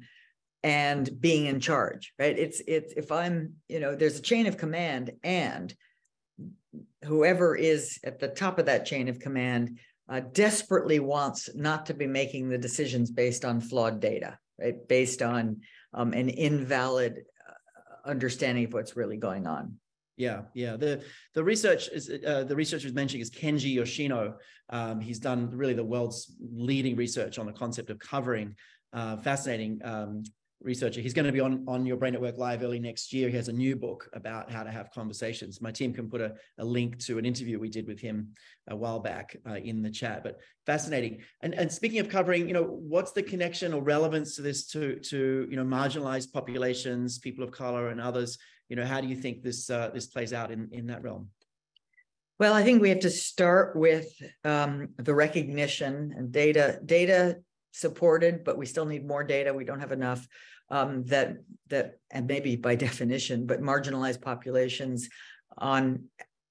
and 0.63 1.19
being 1.19 1.47
in 1.47 1.59
charge 1.59 2.13
right 2.19 2.37
it's 2.37 2.61
it's 2.67 2.93
if 2.95 3.11
i'm 3.11 3.53
you 3.67 3.79
know 3.79 3.95
there's 3.95 4.19
a 4.19 4.21
chain 4.21 4.45
of 4.45 4.57
command 4.57 5.11
and 5.23 5.73
whoever 7.03 7.55
is 7.55 7.99
at 8.03 8.19
the 8.19 8.27
top 8.27 8.59
of 8.59 8.67
that 8.67 8.85
chain 8.85 9.09
of 9.09 9.19
command 9.19 9.79
uh, 10.11 10.19
desperately 10.33 10.99
wants 10.99 11.49
not 11.55 11.85
to 11.85 11.93
be 11.93 12.05
making 12.05 12.49
the 12.49 12.57
decisions 12.57 13.09
based 13.09 13.45
on 13.45 13.61
flawed 13.61 14.01
data, 14.01 14.37
right? 14.59 14.85
Based 14.89 15.21
on 15.21 15.61
um, 15.93 16.11
an 16.11 16.27
invalid 16.27 17.23
uh, 17.47 18.09
understanding 18.09 18.65
of 18.65 18.73
what's 18.73 18.97
really 18.97 19.15
going 19.15 19.47
on. 19.47 19.77
Yeah, 20.17 20.41
yeah. 20.53 20.75
The 20.75 21.01
the 21.33 21.43
research 21.43 21.87
is 21.87 22.11
uh, 22.27 22.43
the 22.43 22.55
researcher 22.55 22.87
is 22.87 22.93
mentioning 22.93 23.21
is 23.21 23.31
Kenji 23.31 23.73
Yoshino. 23.73 24.35
Um, 24.69 24.99
he's 24.99 25.19
done 25.19 25.49
really 25.49 25.73
the 25.73 25.85
world's 25.85 26.35
leading 26.53 26.97
research 26.97 27.39
on 27.39 27.45
the 27.45 27.53
concept 27.53 27.89
of 27.89 27.97
covering. 27.97 28.55
Uh, 28.93 29.15
fascinating 29.15 29.79
um, 29.85 30.23
researcher. 30.63 31.01
He's 31.01 31.13
going 31.13 31.25
to 31.25 31.31
be 31.31 31.39
on, 31.39 31.63
on 31.67 31.85
your 31.85 31.97
Brain 31.97 32.15
at 32.15 32.21
Work 32.21 32.37
Live 32.37 32.63
early 32.63 32.79
next 32.79 33.13
year. 33.13 33.29
He 33.29 33.35
has 33.35 33.47
a 33.47 33.53
new 33.53 33.75
book 33.75 34.09
about 34.13 34.51
how 34.51 34.63
to 34.63 34.71
have 34.71 34.91
conversations. 34.91 35.61
My 35.61 35.71
team 35.71 35.93
can 35.93 36.09
put 36.09 36.21
a, 36.21 36.33
a 36.57 36.65
link 36.65 36.99
to 37.05 37.17
an 37.17 37.25
interview 37.25 37.59
we 37.59 37.69
did 37.69 37.87
with 37.87 37.99
him 37.99 38.29
a 38.69 38.75
while 38.75 38.99
back 38.99 39.35
uh, 39.49 39.55
in 39.55 39.81
the 39.81 39.89
chat, 39.89 40.23
but 40.23 40.39
fascinating. 40.65 41.21
And, 41.41 41.53
and 41.53 41.71
speaking 41.71 41.99
of 41.99 42.09
covering, 42.09 42.47
you 42.47 42.53
know, 42.53 42.63
what's 42.63 43.11
the 43.11 43.23
connection 43.23 43.73
or 43.73 43.81
relevance 43.81 44.35
to 44.35 44.41
this 44.41 44.67
to, 44.67 44.99
to, 44.99 45.47
you 45.49 45.55
know, 45.55 45.65
marginalized 45.65 46.31
populations, 46.31 47.19
people 47.19 47.43
of 47.43 47.51
color 47.51 47.89
and 47.89 47.99
others? 47.99 48.37
You 48.69 48.75
know, 48.75 48.85
how 48.85 49.01
do 49.01 49.07
you 49.07 49.15
think 49.15 49.43
this, 49.43 49.69
uh, 49.69 49.89
this 49.93 50.07
plays 50.07 50.33
out 50.33 50.51
in, 50.51 50.69
in 50.71 50.87
that 50.87 51.03
realm? 51.03 51.29
Well, 52.39 52.53
I 52.53 52.63
think 52.63 52.81
we 52.81 52.89
have 52.89 53.01
to 53.01 53.09
start 53.11 53.75
with 53.75 54.07
um, 54.43 54.89
the 54.97 55.13
recognition 55.13 56.13
and 56.17 56.31
data, 56.31 56.79
data 56.83 57.37
supported, 57.71 58.43
but 58.43 58.57
we 58.57 58.65
still 58.65 58.85
need 58.85 59.07
more 59.07 59.23
data. 59.23 59.53
We 59.53 59.65
don't 59.65 59.79
have 59.79 59.91
enough 59.91 60.27
um, 60.69 61.03
that 61.05 61.37
that 61.69 61.99
and 62.11 62.27
maybe 62.27 62.55
by 62.55 62.75
definition, 62.87 63.45
but 63.45 63.61
marginalized 63.61 64.21
populations 64.21 65.09
on 65.57 66.05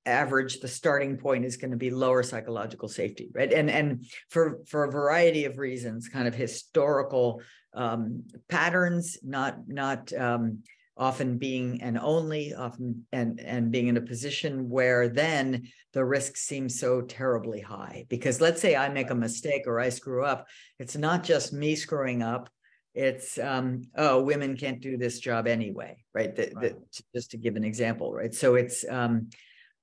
average 0.07 0.61
the 0.61 0.69
starting 0.69 1.17
point 1.17 1.45
is 1.45 1.57
going 1.57 1.71
to 1.71 1.77
be 1.77 1.91
lower 1.91 2.23
psychological 2.23 2.89
safety 2.89 3.31
right 3.35 3.53
and 3.53 3.71
and 3.71 4.07
for 4.31 4.61
for 4.67 4.85
a 4.85 4.91
variety 4.91 5.45
of 5.45 5.59
reasons 5.59 6.09
kind 6.09 6.27
of 6.27 6.35
historical 6.35 7.43
um, 7.75 8.25
patterns 8.49 9.19
not 9.23 9.59
not 9.69 10.11
um, 10.15 10.63
often 11.01 11.39
being 11.39 11.81
an 11.83 11.99
only 11.99 12.55
often 12.55 13.07
and 13.11 13.41
and 13.41 13.73
being 13.73 13.89
in 13.89 13.97
a 13.97 14.03
position 14.03 14.69
where 14.69 15.09
then 15.09 15.67
the 15.95 16.05
risk 16.05 16.37
seems 16.37 16.79
so 16.79 17.01
terribly 17.01 17.61
high. 17.61 18.05
Because 18.09 18.41
let's 18.41 18.61
say 18.61 18.77
i 18.77 18.89
make 18.89 19.11
a 19.11 19.15
mistake 19.15 19.63
or 19.67 19.81
i 19.81 19.89
screw 19.89 20.25
up 20.25 20.47
it's 20.79 20.97
not 20.97 21.25
just 21.25 21.53
me 21.53 21.75
screwing 21.75 22.23
up 22.23 22.51
it's 22.95 23.39
um, 23.39 23.83
oh 23.97 24.23
women 24.23 24.57
can't 24.57 24.81
do 24.81 24.97
this 24.97 25.21
job 25.21 25.47
anyway 25.47 25.97
right, 26.13 26.35
the, 26.37 26.53
right. 26.55 26.75
The, 26.75 27.03
just 27.15 27.31
to 27.31 27.39
give 27.39 27.57
an 27.57 27.65
example 27.65 28.13
right? 28.13 28.35
So 28.35 28.57
it's 28.57 28.85
um, 28.89 29.31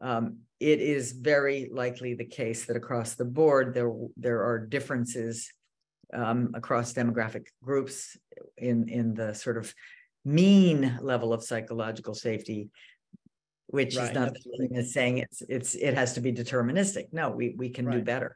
um, 0.02 0.38
it 0.60 0.80
is 0.80 1.14
very 1.14 1.70
likely 1.72 2.14
the 2.14 2.26
case 2.26 2.66
that 2.66 2.78
across 2.78 3.16
the 3.16 3.26
board 3.26 3.74
there 3.74 3.92
there 4.18 4.44
are 4.44 4.60
differences 4.60 5.52
um, 6.14 6.52
across 6.54 6.94
demographic 6.94 7.48
groups 7.64 8.18
in 8.58 8.88
in 8.88 9.14
the 9.14 9.34
sort 9.34 9.58
of 9.58 9.74
mean 10.28 10.98
level 11.02 11.34
of 11.34 11.44
psychological 11.44 12.14
safety 12.14 12.70
which 13.68 13.96
right. 13.96 14.10
is 14.10 14.14
not 14.14 14.36
as 14.76 14.94
saying 14.94 15.18
it's 15.18 15.42
it's 15.50 15.76
it 15.76 15.94
has 15.94 16.14
to 16.14 16.22
be 16.22 16.32
deterministic 16.32 17.06
no 17.12 17.30
we 17.30 17.56
we 17.58 17.70
can 17.70 17.86
right. 17.86 17.98
do 17.98 18.02
better 18.04 18.36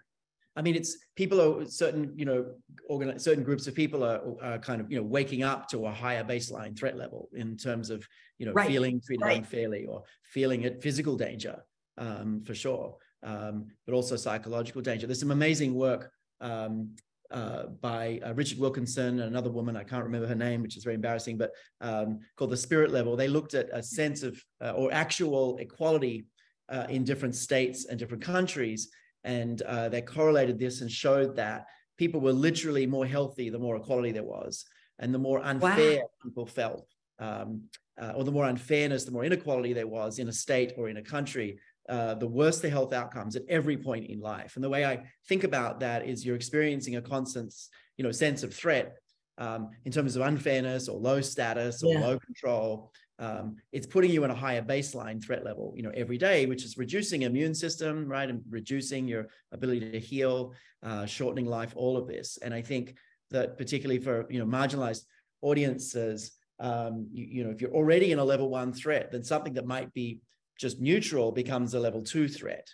I 0.55 0.61
mean, 0.61 0.75
it's 0.75 0.97
people 1.15 1.41
are 1.41 1.65
certain, 1.65 2.11
you 2.15 2.25
know, 2.25 2.45
organ, 2.89 3.17
certain 3.19 3.43
groups 3.43 3.67
of 3.67 3.75
people 3.75 4.03
are, 4.03 4.21
are, 4.41 4.59
kind 4.59 4.81
of, 4.81 4.91
you 4.91 4.97
know, 4.97 5.03
waking 5.03 5.43
up 5.43 5.69
to 5.69 5.85
a 5.85 5.91
higher 5.91 6.23
baseline 6.25 6.77
threat 6.77 6.97
level 6.97 7.29
in 7.33 7.55
terms 7.55 7.89
of, 7.89 8.05
you 8.37 8.45
know, 8.45 8.51
right. 8.51 8.67
feeling 8.67 8.99
treated 9.05 9.25
unfairly 9.25 9.85
or 9.85 10.03
feeling 10.23 10.65
at 10.65 10.81
physical 10.81 11.15
danger, 11.15 11.63
um, 11.97 12.41
for 12.41 12.53
sure, 12.53 12.97
um, 13.23 13.67
but 13.85 13.93
also 13.93 14.17
psychological 14.17 14.81
danger. 14.81 15.07
There's 15.07 15.21
some 15.21 15.31
amazing 15.31 15.73
work 15.73 16.11
um, 16.41 16.95
uh, 17.31 17.67
by 17.81 18.19
uh, 18.25 18.33
Richard 18.33 18.59
Wilkinson 18.59 19.19
and 19.19 19.29
another 19.29 19.49
woman, 19.49 19.75
I 19.77 19.83
can't 19.83 20.03
remember 20.03 20.27
her 20.27 20.35
name, 20.35 20.61
which 20.61 20.77
is 20.77 20.83
very 20.83 20.95
embarrassing, 20.95 21.37
but 21.37 21.51
um, 21.79 22.19
called 22.35 22.51
The 22.51 22.57
Spirit 22.57 22.91
Level. 22.91 23.15
They 23.15 23.27
looked 23.27 23.53
at 23.53 23.69
a 23.71 23.81
sense 23.81 24.23
of 24.23 24.43
uh, 24.63 24.71
or 24.71 24.93
actual 24.93 25.57
equality 25.57 26.25
uh, 26.69 26.87
in 26.89 27.03
different 27.03 27.35
states 27.35 27.85
and 27.85 27.99
different 27.99 28.23
countries 28.23 28.89
and 29.23 29.61
uh, 29.63 29.89
they 29.89 30.01
correlated 30.01 30.57
this 30.57 30.81
and 30.81 30.91
showed 30.91 31.35
that 31.35 31.67
people 31.97 32.19
were 32.19 32.33
literally 32.33 32.87
more 32.87 33.05
healthy 33.05 33.49
the 33.49 33.59
more 33.59 33.75
equality 33.75 34.11
there 34.11 34.23
was 34.23 34.65
and 34.99 35.13
the 35.13 35.19
more 35.19 35.41
unfair 35.43 35.97
wow. 35.97 36.09
people 36.23 36.45
felt 36.45 36.87
um, 37.19 37.61
uh, 38.01 38.13
or 38.15 38.23
the 38.23 38.31
more 38.31 38.45
unfairness 38.45 39.03
the 39.03 39.11
more 39.11 39.25
inequality 39.25 39.73
there 39.73 39.87
was 39.87 40.17
in 40.17 40.29
a 40.29 40.33
state 40.33 40.73
or 40.77 40.89
in 40.89 40.97
a 40.97 41.01
country 41.01 41.59
uh, 41.91 42.15
the 42.15 42.27
worse 42.27 42.59
the 42.59 42.69
health 42.69 42.93
outcomes 42.93 43.35
at 43.35 43.43
every 43.49 43.77
point 43.77 44.05
in 44.07 44.19
life 44.19 44.55
and 44.55 44.63
the 44.63 44.69
way 44.69 44.85
i 44.85 44.99
think 45.27 45.43
about 45.43 45.79
that 45.79 46.07
is 46.07 46.25
you're 46.25 46.35
experiencing 46.35 46.95
a 46.95 47.01
constant 47.01 47.53
you 47.97 48.03
know 48.03 48.11
sense 48.11 48.41
of 48.43 48.53
threat 48.53 48.95
um, 49.37 49.69
in 49.85 49.91
terms 49.91 50.15
of 50.15 50.21
unfairness 50.23 50.87
or 50.87 50.99
low 50.99 51.21
status 51.21 51.83
or 51.83 51.93
yeah. 51.93 51.99
low 51.99 52.17
control 52.19 52.91
um, 53.21 53.57
it's 53.71 53.85
putting 53.85 54.09
you 54.09 54.23
in 54.23 54.31
a 54.31 54.35
higher 54.35 54.63
baseline 54.63 55.23
threat 55.23 55.45
level, 55.45 55.73
you 55.75 55.83
know, 55.83 55.91
every 55.93 56.17
day, 56.17 56.47
which 56.47 56.65
is 56.65 56.75
reducing 56.75 57.21
immune 57.21 57.53
system, 57.53 58.07
right, 58.07 58.27
and 58.27 58.41
reducing 58.49 59.07
your 59.07 59.27
ability 59.51 59.91
to 59.91 59.99
heal, 59.99 60.55
uh, 60.81 61.05
shortening 61.05 61.45
life, 61.45 61.71
all 61.75 61.97
of 61.97 62.07
this. 62.07 62.39
And 62.41 62.51
I 62.51 62.63
think 62.63 62.95
that 63.29 63.59
particularly 63.59 64.01
for 64.01 64.25
you 64.31 64.39
know 64.39 64.45
marginalized 64.45 65.03
audiences, 65.43 66.31
um, 66.59 67.07
you, 67.13 67.25
you 67.25 67.43
know, 67.43 67.51
if 67.51 67.61
you're 67.61 67.75
already 67.75 68.11
in 68.11 68.17
a 68.17 68.23
level 68.23 68.49
one 68.49 68.73
threat, 68.73 69.11
then 69.11 69.23
something 69.23 69.53
that 69.53 69.67
might 69.67 69.93
be 69.93 70.19
just 70.61 70.79
neutral 70.79 71.31
becomes 71.31 71.73
a 71.73 71.79
level 71.79 72.01
two 72.01 72.29
threat. 72.29 72.67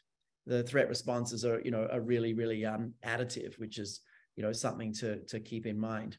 The 0.46 0.64
threat 0.64 0.90
responses 0.90 1.44
are, 1.46 1.62
you 1.66 1.72
know, 1.72 1.88
are 1.92 2.02
really, 2.02 2.34
really 2.34 2.66
um, 2.66 2.94
additive, 3.06 3.58
which 3.58 3.80
is, 3.80 4.02
you 4.36 4.44
know, 4.44 4.52
something 4.52 4.94
to 4.96 5.24
to 5.26 5.40
keep 5.40 5.66
in 5.66 5.80
mind 5.80 6.18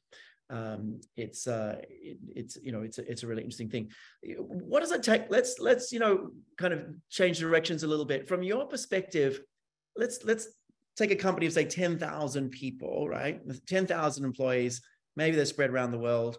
um, 0.51 1.01
it's 1.16 1.47
uh, 1.47 1.77
it, 1.83 2.19
it's 2.35 2.57
you 2.62 2.73
know 2.73 2.83
it's 2.83 2.99
a, 2.99 3.11
it's 3.11 3.23
a 3.23 3.27
really 3.27 3.43
interesting 3.43 3.69
thing. 3.69 3.91
What 4.39 4.81
does 4.81 4.93
it 4.93 5.03
take? 5.03 5.31
Let's 5.31 5.59
let's 5.59 5.93
you 5.93 5.99
know 5.99 6.31
kind 6.57 6.73
of 6.73 6.87
change 7.11 7.39
directions 7.39 7.83
a 7.83 7.87
little 7.87 8.05
bit 8.05 8.27
from 8.27 8.43
your 8.43 8.66
perspective. 8.66 9.41
Let's 9.97 10.25
let's 10.25 10.49
take 10.97 11.11
a 11.11 11.16
company 11.16 11.47
of 11.47 11.53
say 11.53 11.64
ten 11.64 11.99
thousand 11.99 12.51
people, 12.51 13.09
right? 13.09 13.41
Ten 13.66 13.87
thousand 13.87 14.25
employees, 14.25 14.81
maybe 15.16 15.37
they're 15.37 15.45
spread 15.45 15.71
around 15.71 15.91
the 15.91 15.99
world. 15.99 16.39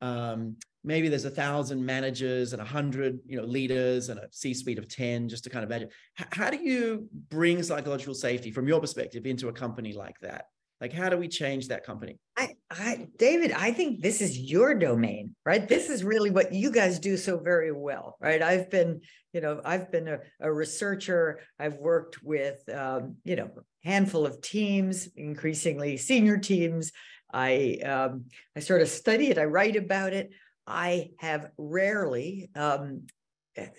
Um, 0.00 0.56
maybe 0.82 1.08
there's 1.08 1.24
a 1.24 1.30
thousand 1.30 1.84
managers 1.84 2.52
and 2.52 2.62
a 2.62 2.64
hundred 2.64 3.18
you 3.26 3.36
know 3.36 3.44
leaders 3.44 4.08
and 4.08 4.18
a 4.18 4.28
C-suite 4.30 4.78
of 4.78 4.88
ten, 4.88 5.28
just 5.28 5.44
to 5.44 5.50
kind 5.50 5.64
of 5.64 5.70
imagine. 5.70 5.88
H- 6.18 6.28
how 6.32 6.50
do 6.50 6.56
you 6.56 7.08
bring 7.28 7.62
psychological 7.62 8.14
safety 8.14 8.50
from 8.50 8.66
your 8.66 8.80
perspective 8.80 9.26
into 9.26 9.48
a 9.48 9.52
company 9.52 9.92
like 9.92 10.18
that? 10.20 10.46
like 10.80 10.92
how 10.92 11.08
do 11.08 11.16
we 11.16 11.28
change 11.28 11.68
that 11.68 11.84
company 11.84 12.18
I, 12.36 12.54
I 12.70 13.06
david 13.18 13.52
i 13.52 13.72
think 13.72 14.00
this 14.00 14.20
is 14.20 14.38
your 14.38 14.74
domain 14.74 15.34
right 15.44 15.66
this 15.68 15.90
is 15.90 16.02
really 16.02 16.30
what 16.30 16.52
you 16.52 16.70
guys 16.70 16.98
do 16.98 17.16
so 17.16 17.38
very 17.38 17.72
well 17.72 18.16
right 18.20 18.42
i've 18.42 18.70
been 18.70 19.00
you 19.32 19.40
know 19.40 19.60
i've 19.64 19.90
been 19.92 20.08
a, 20.08 20.18
a 20.40 20.52
researcher 20.52 21.40
i've 21.58 21.76
worked 21.76 22.22
with 22.22 22.62
um, 22.74 23.16
you 23.24 23.36
know 23.36 23.50
handful 23.84 24.26
of 24.26 24.40
teams 24.40 25.08
increasingly 25.16 25.96
senior 25.96 26.38
teams 26.38 26.92
i 27.32 27.78
um, 27.84 28.24
i 28.56 28.60
sort 28.60 28.82
of 28.82 28.88
study 28.88 29.28
it 29.28 29.38
i 29.38 29.44
write 29.44 29.76
about 29.76 30.12
it 30.12 30.30
i 30.66 31.10
have 31.18 31.50
rarely 31.58 32.50
um, 32.54 33.06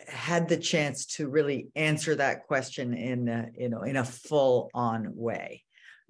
had 0.08 0.47
the 0.49 0.58
chance 0.58 1.06
to 1.06 1.28
really 1.28 1.70
answer 1.76 2.16
that 2.16 2.45
question 2.47 2.93
in 2.93 3.28
a, 3.28 3.47
you 3.58 3.70
know 3.70 3.82
in 3.82 3.95
a 3.95 4.04
full 4.04 4.70
on 4.74 5.16
way 5.16 5.64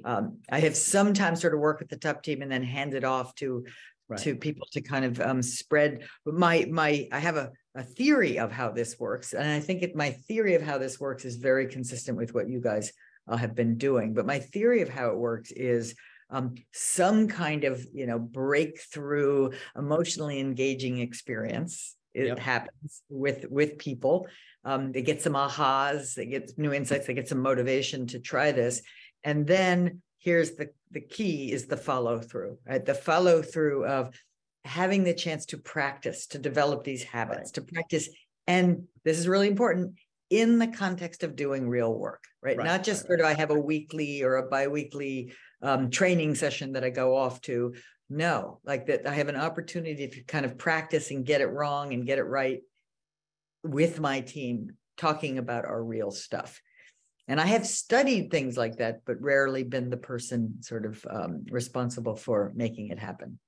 um, 0.04 0.40
I 0.50 0.60
have 0.62 0.76
sometimes 0.76 1.42
sort 1.42 1.54
of 1.54 1.60
worked 1.60 1.82
with 1.82 1.90
the 1.90 1.98
top 1.98 2.24
team 2.24 2.42
and 2.42 2.52
then 2.52 2.64
hand 2.64 2.94
it 2.94 3.04
off 3.04 3.36
to 3.36 3.66
right. 4.10 4.20
to 4.22 4.36
people 4.36 4.68
to 4.72 4.82
kind 4.82 5.06
of 5.06 5.20
um, 5.22 5.42
spread. 5.42 6.04
But 6.26 6.36
my 6.36 6.68
my 6.70 7.08
I 7.12 7.20
have 7.20 7.38
a 7.38 7.52
a 7.76 7.84
theory 7.84 8.38
of 8.38 8.52
how 8.52 8.72
this 8.72 9.00
works, 9.00 9.34
and 9.34 9.48
I 9.48 9.60
think 9.60 9.82
it, 9.82 9.96
my 9.96 10.12
theory 10.12 10.56
of 10.56 10.62
how 10.62 10.78
this 10.78 11.00
works 11.00 11.24
is 11.24 11.38
very 11.38 11.68
consistent 11.68 12.18
with 12.18 12.34
what 12.34 12.50
you 12.50 12.60
guys 12.60 12.92
uh, 13.28 13.38
have 13.38 13.56
been 13.56 13.78
doing. 13.78 14.14
But 14.14 14.26
my 14.26 14.40
theory 14.40 14.82
of 14.82 14.90
how 14.90 15.10
it 15.10 15.18
works 15.18 15.52
is. 15.52 15.96
Um, 16.34 16.56
some 16.72 17.28
kind 17.28 17.66
of 17.66 17.86
you 17.94 18.06
know 18.08 18.18
breakthrough 18.18 19.52
emotionally 19.76 20.40
engaging 20.40 21.00
experience 21.00 21.98
it 22.14 22.28
yep. 22.28 22.40
happens 22.40 23.02
with 23.10 23.46
with 23.50 23.78
people 23.78 24.28
um, 24.64 24.94
they 24.94 25.02
get 25.02 25.22
some 25.22 25.34
ahas 25.34 26.14
they 26.16 26.26
get 26.26 26.58
new 26.58 26.72
insights 26.72 27.06
they 27.06 27.14
get 27.14 27.28
some 27.28 27.40
motivation 27.40 28.08
to 28.08 28.20
try 28.20 28.54
this 28.54 28.82
and 29.24 29.46
then 29.46 30.02
here's 30.22 30.52
the, 30.52 30.70
the 30.92 31.02
key 31.02 31.52
is 31.52 31.66
the 31.68 31.78
follow 31.78 32.20
through, 32.20 32.58
right? 32.68 32.86
The 32.86 32.94
follow 32.94 33.42
through 33.42 33.86
of 33.86 34.16
having 34.64 35.04
the 35.04 35.14
chance 35.14 35.46
to 35.48 35.58
practice, 35.58 36.28
to 36.28 36.40
develop 36.40 36.84
these 36.84 37.04
habits, 37.04 37.38
right. 37.38 37.54
to 37.54 37.62
practice. 37.62 38.10
And 38.48 38.84
this 39.04 39.18
is 39.18 39.28
really 39.28 39.48
important 39.48 39.96
in 40.30 40.60
the 40.60 40.68
context 40.68 41.24
of 41.24 41.36
doing 41.36 41.68
real 41.68 41.94
work, 41.94 42.24
right? 42.42 42.56
right 42.56 42.66
Not 42.66 42.84
just 42.84 43.04
right, 43.04 43.08
sort 43.08 43.20
of 43.22 43.26
I 43.26 43.34
have 43.34 43.50
a 43.50 43.60
weekly 43.60 44.24
or 44.24 44.38
a 44.38 44.48
biweekly 44.48 45.34
um, 45.62 45.90
training 45.90 46.36
session 46.36 46.74
that 46.74 46.84
I 46.84 46.90
go 46.90 47.16
off 47.16 47.42
to. 47.42 47.76
No, 48.10 48.60
like 48.66 48.88
that 48.88 49.08
I 49.08 49.14
have 49.14 49.30
an 49.30 49.38
opportunity 49.38 50.08
to 50.08 50.24
kind 50.24 50.46
of 50.46 50.58
practice 50.58 51.12
and 51.12 51.26
get 51.26 51.42
it 51.42 51.48
wrong 51.48 51.94
and 51.94 52.06
get 52.06 52.20
it 52.20 52.24
right 52.24 52.62
with 53.64 54.00
my 54.00 54.22
team, 54.22 54.72
talking 54.98 55.38
about 55.38 55.66
our 55.66 55.84
real 55.84 56.12
stuff. 56.12 56.62
And 57.28 57.40
I 57.40 57.46
have 57.46 57.66
studied 57.66 58.30
things 58.30 58.58
like 58.58 58.78
that, 58.78 59.02
but 59.06 59.22
rarely 59.22 59.64
been 59.64 59.90
the 59.90 59.98
person 59.98 60.62
sort 60.62 60.86
of 60.86 61.06
um, 61.10 61.46
responsible 61.50 62.16
for 62.16 62.52
making 62.56 62.90
it 62.90 63.00
happen. 63.00 63.40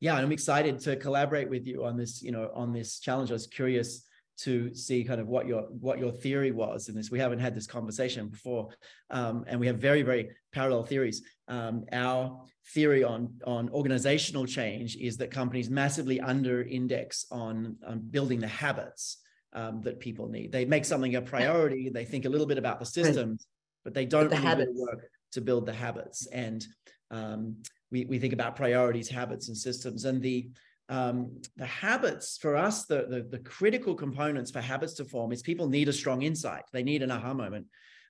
Yeah, 0.00 0.14
and 0.14 0.24
I'm 0.24 0.32
excited 0.32 0.78
to 0.80 0.96
collaborate 0.96 1.50
with 1.50 1.66
you 1.66 1.84
on 1.84 1.96
this. 1.96 2.22
You 2.22 2.32
know, 2.32 2.50
on 2.54 2.72
this 2.72 3.00
challenge. 3.00 3.30
I 3.30 3.34
was 3.34 3.48
curious 3.48 4.04
to 4.38 4.72
see 4.72 5.02
kind 5.02 5.20
of 5.20 5.26
what 5.26 5.46
your 5.46 5.62
what 5.62 5.98
your 5.98 6.12
theory 6.12 6.52
was 6.52 6.88
in 6.88 6.94
this. 6.94 7.10
We 7.10 7.18
haven't 7.18 7.40
had 7.40 7.54
this 7.54 7.66
conversation 7.66 8.28
before, 8.28 8.68
um, 9.10 9.44
and 9.46 9.58
we 9.58 9.66
have 9.66 9.78
very 9.78 10.02
very 10.02 10.30
parallel 10.52 10.84
theories. 10.84 11.22
Um, 11.48 11.84
our 11.92 12.44
theory 12.74 13.02
on 13.02 13.34
on 13.44 13.68
organizational 13.70 14.46
change 14.46 14.96
is 14.96 15.16
that 15.16 15.30
companies 15.30 15.70
massively 15.70 16.20
under 16.20 16.62
index 16.62 17.26
on, 17.30 17.76
on 17.86 18.00
building 18.00 18.40
the 18.40 18.48
habits 18.48 19.18
um, 19.52 19.80
that 19.82 19.98
people 19.98 20.28
need. 20.28 20.52
They 20.52 20.64
make 20.64 20.84
something 20.84 21.14
a 21.16 21.22
priority. 21.22 21.88
They 21.88 22.04
think 22.04 22.24
a 22.24 22.28
little 22.28 22.46
bit 22.46 22.58
about 22.58 22.78
the 22.78 22.86
systems, 22.86 23.46
but 23.84 23.94
they 23.94 24.06
don't 24.06 24.30
the 24.30 24.36
really 24.36 24.66
work 24.74 25.10
to 25.32 25.40
build 25.40 25.66
the 25.66 25.72
habits. 25.72 26.26
And 26.26 26.64
um, 27.10 27.56
we 27.90 28.04
we 28.04 28.18
think 28.18 28.34
about 28.34 28.56
priorities, 28.56 29.08
habits, 29.08 29.48
and 29.48 29.56
systems. 29.56 30.04
And 30.04 30.22
the 30.22 30.50
um, 30.88 31.40
the 31.56 31.66
habits 31.66 32.38
for 32.38 32.56
us, 32.56 32.86
the, 32.86 33.06
the, 33.08 33.26
the 33.30 33.38
critical 33.38 33.94
components 33.94 34.50
for 34.50 34.60
habits 34.60 34.94
to 34.94 35.04
form 35.04 35.32
is 35.32 35.42
people 35.42 35.68
need 35.68 35.88
a 35.88 35.92
strong 35.92 36.22
insight. 36.22 36.64
They 36.72 36.82
need 36.82 37.02
an 37.02 37.10
aha 37.10 37.34
moment, 37.34 37.66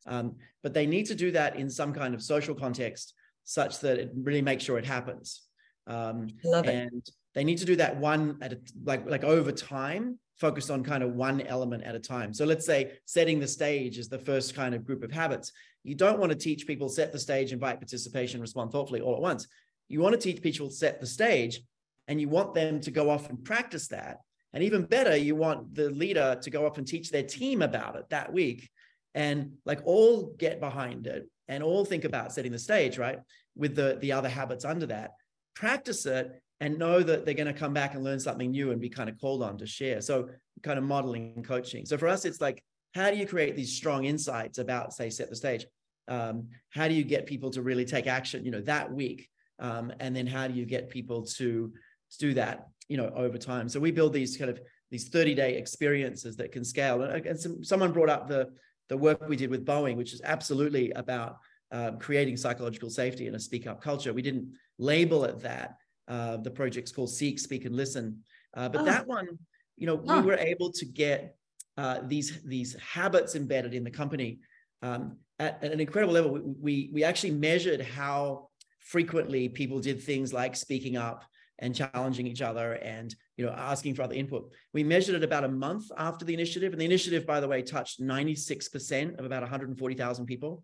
um, 0.06 0.36
but 0.62 0.74
they 0.74 0.86
need 0.86 1.06
to 1.06 1.14
do 1.14 1.32
that 1.32 1.56
in 1.56 1.68
some 1.68 1.92
kind 1.92 2.14
of 2.14 2.22
social 2.22 2.54
context, 2.54 3.14
such 3.44 3.80
that 3.80 3.98
it 3.98 4.12
really 4.14 4.42
makes 4.42 4.62
sure 4.62 4.78
it 4.78 4.86
happens. 4.86 5.42
Um, 5.88 6.28
Love 6.44 6.66
and 6.68 6.92
it. 6.92 7.10
they 7.34 7.44
need 7.44 7.58
to 7.58 7.64
do 7.64 7.76
that 7.76 7.96
one 7.96 8.38
at 8.42 8.52
a, 8.52 8.58
like 8.84 9.08
like 9.08 9.24
over 9.24 9.50
time 9.50 10.18
focused 10.36 10.70
on 10.70 10.84
kind 10.84 11.02
of 11.02 11.14
one 11.14 11.40
element 11.40 11.82
at 11.82 11.96
a 11.96 11.98
time. 11.98 12.32
So 12.32 12.44
let's 12.44 12.64
say 12.64 12.92
setting 13.06 13.40
the 13.40 13.48
stage 13.48 13.98
is 13.98 14.08
the 14.08 14.18
first 14.18 14.54
kind 14.54 14.74
of 14.74 14.84
group 14.84 15.02
of 15.02 15.10
habits. 15.10 15.50
You 15.82 15.96
don't 15.96 16.20
want 16.20 16.30
to 16.30 16.38
teach 16.38 16.66
people 16.66 16.88
set 16.88 17.12
the 17.12 17.18
stage, 17.18 17.52
invite 17.52 17.80
participation, 17.80 18.40
respond 18.40 18.70
thoughtfully 18.70 19.00
all 19.00 19.16
at 19.16 19.20
once. 19.20 19.48
You 19.88 20.00
want 20.00 20.14
to 20.14 20.20
teach 20.20 20.42
people 20.42 20.70
set 20.70 21.00
the 21.00 21.06
stage 21.06 21.60
and 22.08 22.20
you 22.20 22.28
want 22.28 22.54
them 22.54 22.80
to 22.80 22.90
go 22.90 23.10
off 23.10 23.28
and 23.28 23.44
practice 23.44 23.88
that. 23.88 24.18
And 24.52 24.64
even 24.64 24.84
better, 24.84 25.14
you 25.14 25.36
want 25.36 25.74
the 25.74 25.90
leader 25.90 26.38
to 26.42 26.50
go 26.50 26.66
off 26.66 26.78
and 26.78 26.86
teach 26.86 27.10
their 27.10 27.22
team 27.22 27.62
about 27.62 27.96
it 27.96 28.08
that 28.08 28.32
week 28.32 28.68
and 29.14 29.52
like 29.66 29.80
all 29.84 30.34
get 30.38 30.58
behind 30.58 31.06
it 31.06 31.28
and 31.48 31.62
all 31.62 31.84
think 31.84 32.04
about 32.04 32.32
setting 32.32 32.52
the 32.52 32.58
stage, 32.58 32.98
right? 32.98 33.18
With 33.56 33.76
the, 33.76 33.98
the 34.00 34.12
other 34.12 34.28
habits 34.28 34.64
under 34.64 34.86
that. 34.86 35.12
Practice 35.54 36.06
it 36.06 36.40
and 36.60 36.78
know 36.78 37.02
that 37.02 37.24
they're 37.24 37.34
going 37.34 37.52
to 37.52 37.52
come 37.52 37.74
back 37.74 37.94
and 37.94 38.02
learn 38.02 38.18
something 38.20 38.50
new 38.50 38.70
and 38.70 38.80
be 38.80 38.88
kind 38.88 39.08
of 39.08 39.20
called 39.20 39.42
on 39.42 39.58
to 39.58 39.66
share. 39.66 40.00
So, 40.00 40.28
kind 40.62 40.78
of 40.78 40.84
modeling 40.84 41.34
and 41.36 41.44
coaching. 41.44 41.86
So, 41.86 41.96
for 41.96 42.08
us, 42.08 42.24
it's 42.24 42.40
like, 42.40 42.62
how 42.94 43.10
do 43.10 43.16
you 43.16 43.26
create 43.26 43.54
these 43.54 43.76
strong 43.76 44.04
insights 44.06 44.58
about, 44.58 44.92
say, 44.92 45.10
set 45.10 45.30
the 45.30 45.36
stage? 45.36 45.66
Um, 46.08 46.48
how 46.70 46.88
do 46.88 46.94
you 46.94 47.04
get 47.04 47.26
people 47.26 47.50
to 47.50 47.62
really 47.62 47.84
take 47.84 48.06
action, 48.06 48.44
you 48.44 48.50
know, 48.50 48.60
that 48.62 48.92
week? 48.92 49.28
Um, 49.60 49.92
and 50.00 50.14
then 50.14 50.26
how 50.26 50.48
do 50.48 50.54
you 50.54 50.64
get 50.64 50.88
people 50.88 51.24
to, 51.36 51.72
to 52.12 52.18
do 52.18 52.34
that, 52.34 52.68
you 52.88 52.96
know, 52.96 53.10
over 53.14 53.38
time? 53.38 53.68
So 53.68 53.80
we 53.80 53.90
build 53.90 54.12
these 54.12 54.36
kind 54.36 54.50
of 54.50 54.60
these 54.90 55.08
30 55.08 55.34
day 55.34 55.56
experiences 55.56 56.36
that 56.36 56.52
can 56.52 56.64
scale. 56.64 57.02
And, 57.02 57.26
and 57.26 57.38
some, 57.38 57.62
someone 57.62 57.92
brought 57.92 58.08
up 58.08 58.28
the 58.28 58.50
the 58.88 58.96
work 58.96 59.28
we 59.28 59.36
did 59.36 59.50
with 59.50 59.66
Boeing, 59.66 59.96
which 59.96 60.14
is 60.14 60.22
absolutely 60.24 60.90
about 60.92 61.36
um, 61.70 61.98
creating 61.98 62.36
psychological 62.38 62.88
safety 62.88 63.26
in 63.26 63.34
a 63.34 63.40
speak 63.40 63.66
up 63.66 63.82
culture. 63.82 64.14
We 64.14 64.22
didn't 64.22 64.54
label 64.78 65.24
it 65.24 65.40
that, 65.40 65.76
uh, 66.08 66.38
the 66.38 66.50
project's 66.50 66.90
called 66.90 67.10
Seek, 67.10 67.38
Speak, 67.38 67.66
and 67.66 67.76
Listen. 67.76 68.24
Uh, 68.54 68.68
but 68.68 68.82
oh. 68.82 68.84
that 68.86 69.06
one, 69.06 69.28
you 69.76 69.86
know, 69.86 69.94
we 69.94 70.20
were 70.22 70.38
able 70.38 70.72
to 70.72 70.86
get 70.86 71.36
uh, 71.76 72.00
these 72.06 72.42
these 72.42 72.74
habits 72.80 73.36
embedded 73.36 73.74
in 73.74 73.84
the 73.84 73.90
company 73.90 74.40
um, 74.82 75.18
at, 75.38 75.62
at, 75.62 75.70
an 75.70 75.80
incredible 75.80 76.14
level. 76.14 76.32
We, 76.32 76.40
we 76.40 76.90
we 76.94 77.04
actually 77.04 77.32
measured 77.32 77.82
how 77.82 78.48
frequently 78.80 79.48
people 79.48 79.78
did 79.80 80.02
things 80.02 80.32
like 80.32 80.56
speaking 80.56 80.96
up 80.96 81.24
and 81.60 81.74
challenging 81.74 82.26
each 82.26 82.42
other 82.42 82.74
and 82.74 83.14
you 83.36 83.44
know 83.44 83.52
asking 83.52 83.94
for 83.94 84.02
other 84.02 84.14
input 84.14 84.52
we 84.72 84.84
measured 84.84 85.16
it 85.16 85.24
about 85.24 85.44
a 85.44 85.48
month 85.48 85.90
after 85.96 86.24
the 86.24 86.32
initiative 86.32 86.72
and 86.72 86.80
the 86.80 86.84
initiative 86.84 87.26
by 87.26 87.40
the 87.40 87.48
way 87.48 87.62
touched 87.62 88.00
96% 88.00 89.18
of 89.18 89.24
about 89.24 89.42
140000 89.42 90.26
people 90.26 90.62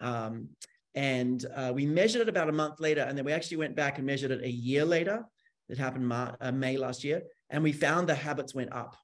um, 0.00 0.48
and 0.94 1.46
uh, 1.54 1.72
we 1.74 1.86
measured 1.86 2.22
it 2.22 2.28
about 2.28 2.48
a 2.48 2.52
month 2.52 2.80
later, 2.80 3.02
and 3.02 3.16
then 3.16 3.24
we 3.24 3.32
actually 3.32 3.56
went 3.56 3.74
back 3.74 3.98
and 3.98 4.06
measured 4.06 4.30
it 4.30 4.42
a 4.42 4.50
year 4.50 4.84
later. 4.84 5.24
It 5.68 5.78
happened 5.78 6.06
Mar- 6.06 6.36
uh, 6.40 6.52
May 6.52 6.76
last 6.76 7.02
year, 7.02 7.22
and 7.48 7.62
we 7.62 7.72
found 7.72 8.08
the 8.08 8.14
habits 8.14 8.54
went 8.54 8.72
up. 8.72 8.96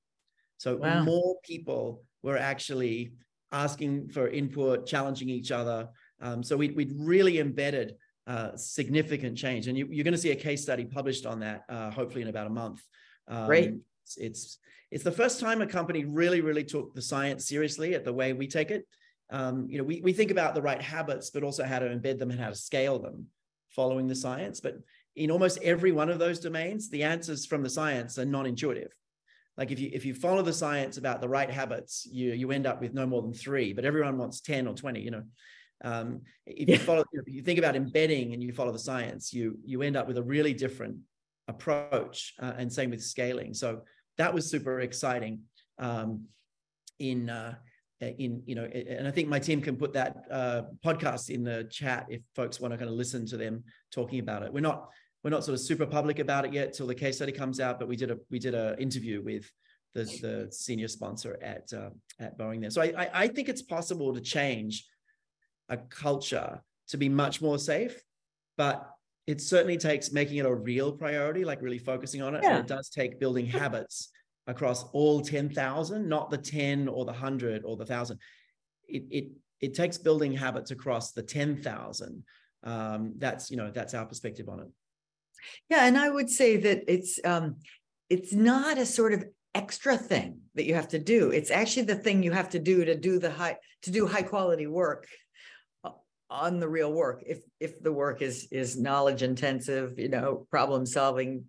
So 0.58 0.76
wow. 0.76 1.02
more 1.02 1.36
people 1.44 2.02
were 2.22 2.36
actually 2.36 3.12
asking 3.52 4.10
for 4.10 4.28
input, 4.28 4.86
challenging 4.86 5.30
each 5.30 5.50
other. 5.50 5.88
Um, 6.20 6.42
so 6.42 6.56
we, 6.56 6.70
would 6.70 6.92
really 6.98 7.38
embedded 7.38 7.94
uh, 8.28 8.56
significant 8.56 9.36
change, 9.36 9.66
and 9.66 9.76
you, 9.76 9.86
are 9.86 10.04
going 10.04 10.12
to 10.12 10.18
see 10.18 10.30
a 10.30 10.36
case 10.36 10.62
study 10.62 10.84
published 10.84 11.26
on 11.26 11.40
that, 11.40 11.64
uh, 11.68 11.90
hopefully 11.90 12.22
in 12.22 12.28
about 12.28 12.46
a 12.46 12.50
month. 12.50 12.80
Um, 13.26 13.46
Great. 13.46 13.74
It's, 14.04 14.16
it's 14.16 14.58
it's 14.90 15.04
the 15.04 15.12
first 15.12 15.40
time 15.40 15.60
a 15.60 15.66
company 15.66 16.04
really 16.04 16.40
really 16.40 16.64
took 16.64 16.94
the 16.94 17.02
science 17.02 17.46
seriously 17.46 17.94
at 17.94 18.04
the 18.04 18.12
way 18.12 18.32
we 18.32 18.46
take 18.46 18.70
it 18.70 18.86
um, 19.30 19.66
you 19.68 19.78
know, 19.78 19.84
we, 19.84 20.00
we 20.00 20.12
think 20.12 20.30
about 20.30 20.54
the 20.54 20.62
right 20.62 20.80
habits, 20.80 21.30
but 21.30 21.42
also 21.42 21.64
how 21.64 21.78
to 21.78 21.86
embed 21.86 22.18
them 22.18 22.30
and 22.30 22.40
how 22.40 22.48
to 22.48 22.54
scale 22.54 22.98
them 22.98 23.26
following 23.68 24.08
the 24.08 24.14
science. 24.14 24.60
But 24.60 24.78
in 25.16 25.30
almost 25.30 25.58
every 25.62 25.92
one 25.92 26.08
of 26.08 26.18
those 26.18 26.40
domains, 26.40 26.88
the 26.88 27.02
answers 27.02 27.44
from 27.44 27.62
the 27.62 27.70
science 27.70 28.18
are 28.18 28.24
non-intuitive. 28.24 28.92
Like 29.56 29.70
if 29.72 29.80
you 29.80 29.90
if 29.92 30.04
you 30.04 30.14
follow 30.14 30.42
the 30.42 30.52
science 30.52 30.98
about 30.98 31.20
the 31.20 31.28
right 31.28 31.50
habits, 31.50 32.06
you 32.10 32.32
you 32.32 32.52
end 32.52 32.64
up 32.64 32.80
with 32.80 32.94
no 32.94 33.06
more 33.06 33.22
than 33.22 33.32
three, 33.32 33.72
but 33.72 33.84
everyone 33.84 34.16
wants 34.16 34.40
10 34.40 34.68
or 34.68 34.74
20, 34.74 35.00
you 35.00 35.10
know. 35.10 35.24
Um, 35.84 36.22
if 36.46 36.68
you 36.68 36.78
follow, 36.78 37.04
if 37.12 37.32
you 37.32 37.42
think 37.42 37.58
about 37.58 37.76
embedding 37.76 38.32
and 38.34 38.42
you 38.42 38.52
follow 38.52 38.72
the 38.72 38.78
science, 38.78 39.32
you 39.32 39.58
you 39.64 39.82
end 39.82 39.96
up 39.96 40.08
with 40.08 40.18
a 40.18 40.22
really 40.22 40.52
different 40.52 40.96
approach, 41.46 42.34
uh, 42.40 42.54
and 42.56 42.72
same 42.72 42.90
with 42.90 43.02
scaling. 43.02 43.54
So 43.54 43.82
that 44.16 44.34
was 44.34 44.50
super 44.50 44.80
exciting. 44.80 45.42
Um, 45.78 46.24
in 46.98 47.30
uh, 47.30 47.54
uh, 48.02 48.06
in 48.18 48.42
you 48.46 48.54
know 48.54 48.64
and 48.64 49.08
i 49.08 49.10
think 49.10 49.28
my 49.28 49.38
team 49.38 49.60
can 49.60 49.76
put 49.76 49.92
that 49.92 50.16
uh, 50.30 50.62
podcast 50.84 51.30
in 51.30 51.42
the 51.42 51.68
chat 51.70 52.06
if 52.08 52.22
folks 52.34 52.60
want 52.60 52.72
to 52.72 52.78
kind 52.78 52.88
of 52.88 52.96
listen 52.96 53.26
to 53.26 53.36
them 53.36 53.62
talking 53.90 54.20
about 54.20 54.42
it 54.42 54.52
we're 54.52 54.60
not 54.60 54.88
we're 55.24 55.30
not 55.30 55.44
sort 55.44 55.54
of 55.54 55.60
super 55.60 55.84
public 55.86 56.20
about 56.20 56.44
it 56.44 56.52
yet 56.52 56.72
till 56.72 56.86
the 56.86 56.94
case 56.94 57.16
study 57.16 57.32
comes 57.32 57.58
out 57.58 57.78
but 57.78 57.88
we 57.88 57.96
did 57.96 58.10
a 58.10 58.16
we 58.30 58.38
did 58.38 58.54
a 58.54 58.76
interview 58.78 59.20
with 59.22 59.50
the, 59.94 60.04
the 60.22 60.48
senior 60.52 60.86
sponsor 60.86 61.38
at 61.42 61.72
uh, 61.72 61.90
at 62.20 62.38
boeing 62.38 62.60
there 62.60 62.70
so 62.70 62.82
I, 62.82 62.92
I 62.96 63.10
i 63.24 63.28
think 63.28 63.48
it's 63.48 63.62
possible 63.62 64.14
to 64.14 64.20
change 64.20 64.86
a 65.68 65.76
culture 65.76 66.62
to 66.88 66.96
be 66.96 67.08
much 67.08 67.40
more 67.40 67.58
safe 67.58 68.02
but 68.58 68.90
it 69.28 69.40
certainly 69.40 69.78
takes 69.78 70.10
making 70.10 70.38
it 70.38 70.46
a 70.46 70.54
real 70.54 70.90
priority, 70.90 71.44
like 71.44 71.62
really 71.62 71.78
focusing 71.78 72.20
on 72.20 72.34
it. 72.34 72.42
Yeah. 72.42 72.50
And 72.50 72.58
it 72.60 72.66
does 72.66 72.88
take 72.90 73.20
building 73.20 73.46
habits 73.46 74.10
across 74.46 74.84
all 74.92 75.20
10,000, 75.20 76.08
not 76.08 76.30
the 76.30 76.38
10 76.38 76.88
or 76.88 77.04
the 77.04 77.12
100 77.12 77.62
or 77.62 77.76
the 77.76 77.84
1,000. 77.84 78.18
It, 78.88 79.04
it, 79.10 79.28
it 79.60 79.74
takes 79.74 79.98
building 79.98 80.32
habits 80.32 80.70
across 80.70 81.12
the 81.12 81.22
10,000. 81.22 82.24
Um, 82.64 83.12
that's, 83.18 83.50
you 83.50 83.58
know, 83.58 83.70
that's 83.70 83.94
our 83.94 84.06
perspective 84.06 84.48
on 84.48 84.60
it. 84.60 84.68
Yeah. 85.68 85.84
And 85.84 85.98
I 85.98 86.08
would 86.08 86.30
say 86.30 86.56
that 86.56 86.84
it's, 86.88 87.20
um, 87.22 87.56
it's 88.08 88.32
not 88.32 88.78
a 88.78 88.86
sort 88.86 89.12
of 89.12 89.26
extra 89.54 89.98
thing 89.98 90.40
that 90.54 90.64
you 90.64 90.74
have 90.74 90.88
to 90.88 90.98
do. 90.98 91.30
It's 91.30 91.50
actually 91.50 91.84
the 91.84 91.96
thing 91.96 92.22
you 92.22 92.32
have 92.32 92.48
to 92.50 92.58
do 92.58 92.84
to 92.84 92.96
do 92.96 93.18
the 93.18 93.30
high, 93.30 93.58
to 93.82 93.90
do 93.90 94.06
high 94.06 94.22
quality 94.22 94.66
work 94.66 95.06
on 96.30 96.60
the 96.60 96.68
real 96.68 96.92
work. 96.92 97.22
If 97.26 97.40
if 97.60 97.82
the 97.82 97.92
work 97.92 98.22
is 98.22 98.48
is 98.50 98.76
knowledge 98.76 99.22
intensive 99.22 99.98
you 99.98 100.08
know 100.08 100.46
problem 100.50 100.86
solving 100.86 101.44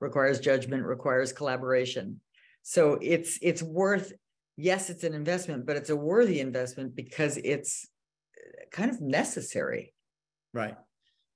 requires 0.00 0.40
judgment 0.40 0.84
requires 0.84 1.32
collaboration. 1.32 2.20
So 2.62 2.98
it's 3.00 3.38
it's 3.42 3.62
worth 3.62 4.12
yes 4.56 4.88
it's 4.90 5.04
an 5.04 5.14
investment 5.14 5.66
but 5.66 5.76
it's 5.76 5.90
a 5.90 5.96
worthy 5.96 6.40
investment 6.40 6.94
because 6.94 7.36
it's 7.38 7.88
uh, 8.36 8.64
kind 8.72 8.90
of 8.90 9.00
necessary. 9.00 9.92
Right. 10.52 10.76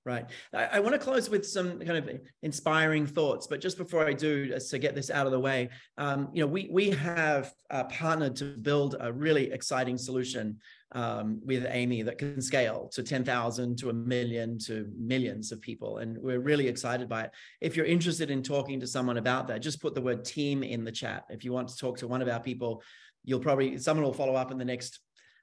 Right. 0.05 0.25
I, 0.55 0.65
I, 0.65 0.81
want 0.81 0.95
to 0.95 0.99
close 0.99 1.29
with 1.29 1.47
some 1.47 1.81
kind 1.81 1.99
of 1.99 2.09
inspiring 2.43 3.05
thoughts, 3.05 3.47
but 3.47 3.61
just 3.61 3.77
before 3.77 4.07
I 4.07 4.15
do, 4.15 4.55
uh, 4.57 4.61
to 4.71 4.79
get 4.79 4.95
this 4.95 5.11
out 5.11 5.27
of 5.27 5.33
the 5.33 5.41
way, 5.41 5.69
um, 5.99 6.31
you 6.33 6.41
know, 6.41 6.47
we 6.47 6.71
we 6.73 6.89
have 6.91 7.53
uh, 7.69 7.85
partnered 7.85 8.35
to 8.37 8.57
build 8.57 8.97
a 9.01 9.13
really 9.13 9.53
exciting 9.53 9.99
solution 9.99 10.61
um, 10.93 11.41
with 11.45 11.67
Amy 11.69 12.03
that 12.03 12.19
can 12.19 12.41
scale 12.41 12.89
to 12.93 13.03
10,000 13.03 13.77
to 13.79 13.91
a 13.91 13.93
million 13.93 14.59
to 14.61 14.91
millions 14.99 15.53
of 15.53 15.61
people. 15.61 15.99
And 15.99 16.17
we're 16.19 16.41
really 16.41 16.67
excited 16.67 17.09
by 17.09 17.25
it. 17.25 17.31
If 17.61 17.77
you're 17.77 17.87
interested 17.87 18.31
in 18.31 18.43
talking 18.43 18.81
to 18.81 18.87
someone 18.87 19.19
about 19.19 19.49
that, 19.49 19.61
just 19.61 19.83
put 19.83 19.95
the 19.95 20.01
word 20.01 20.25
team 20.25 20.63
in 20.63 20.85
the 20.85 20.93
chat. 20.93 21.25
If 21.29 21.45
you 21.45 21.53
want 21.53 21.69
to 21.69 21.77
talk 21.77 21.99
to 21.99 22.09
one 22.09 22.23
of 22.23 22.29
our 22.29 22.41
people, 22.41 22.83
you'll 23.25 23.41
probably, 23.41 23.79
someone 23.79 24.05
will 24.05 24.15
follow 24.15 24.35
up 24.35 24.51
in 24.51 24.59
the 24.59 24.65
next 24.65 25.01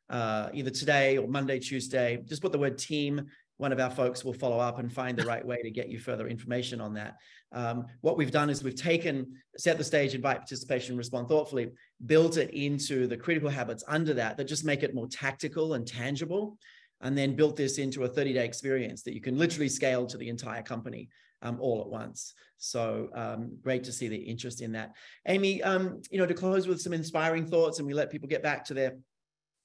uh, 0.10 0.50
either 0.54 0.70
today 0.72 1.18
or 1.18 1.28
Monday, 1.28 1.60
Tuesday. 1.60 2.24
Just 2.26 2.42
put 2.42 2.52
the 2.52 2.60
word 2.60 2.78
team 2.78 3.28
one 3.58 3.72
of 3.72 3.80
our 3.80 3.90
folks 3.90 4.26
will 4.26 4.34
follow 4.34 4.60
up 4.60 4.80
and 4.80 4.92
find 4.92 5.18
the 5.18 5.26
right 5.28 5.46
way 5.46 5.62
to 5.62 5.72
get 5.72 5.90
you 5.90 6.00
further 6.00 6.28
information 6.28 6.82
on 6.82 6.94
that. 6.96 7.16
Um, 7.52 7.86
what 8.02 8.18
we've 8.18 8.32
done 8.32 8.50
is 8.50 8.64
we've 8.64 8.76
taken, 8.76 9.34
set 9.58 9.78
the 9.78 9.84
stage, 9.84 10.14
invite 10.14 10.38
participation, 10.38 10.98
respond 10.98 11.30
thoughtfully, 11.30 11.72
built 12.06 12.38
it 12.38 12.52
into 12.52 13.08
the 13.08 13.18
critical 13.18 13.50
habits 13.50 13.84
under 13.88 14.14
that 14.14 14.38
that 14.38 14.46
just 14.46 14.66
make 14.66 14.84
it 14.84 14.94
more 14.94 15.08
tactical 15.08 15.74
and 15.74 15.88
tangible, 15.88 16.58
and 17.02 17.18
then 17.18 17.36
built 17.36 17.56
this 17.56 17.78
into 17.78 18.04
a 18.04 18.08
30 18.08 18.34
day 18.34 18.46
experience 18.46 19.04
that 19.04 19.14
you 19.14 19.22
can 19.22 19.38
literally 19.38 19.70
scale 19.70 20.06
to 20.08 20.18
the 20.18 20.30
entire 20.30 20.64
company 20.64 21.10
um, 21.42 21.60
all 21.60 21.82
at 21.82 21.88
once. 21.88 22.34
So 22.58 23.10
um, 23.14 23.58
great 23.62 23.84
to 23.86 23.92
see 23.92 24.08
the 24.08 24.16
interest 24.16 24.62
in 24.62 24.72
that. 24.74 24.94
Amy, 25.28 25.62
um, 25.62 26.02
you 26.10 26.18
know, 26.18 26.26
to 26.26 26.34
close 26.34 26.68
with 26.68 26.82
some 26.82 26.94
inspiring 26.94 27.46
thoughts 27.46 27.80
and 27.80 27.88
we 27.88 27.94
let 27.94 28.12
people 28.12 28.28
get 28.28 28.42
back 28.42 28.66
to 28.66 28.74
their, 28.74 28.98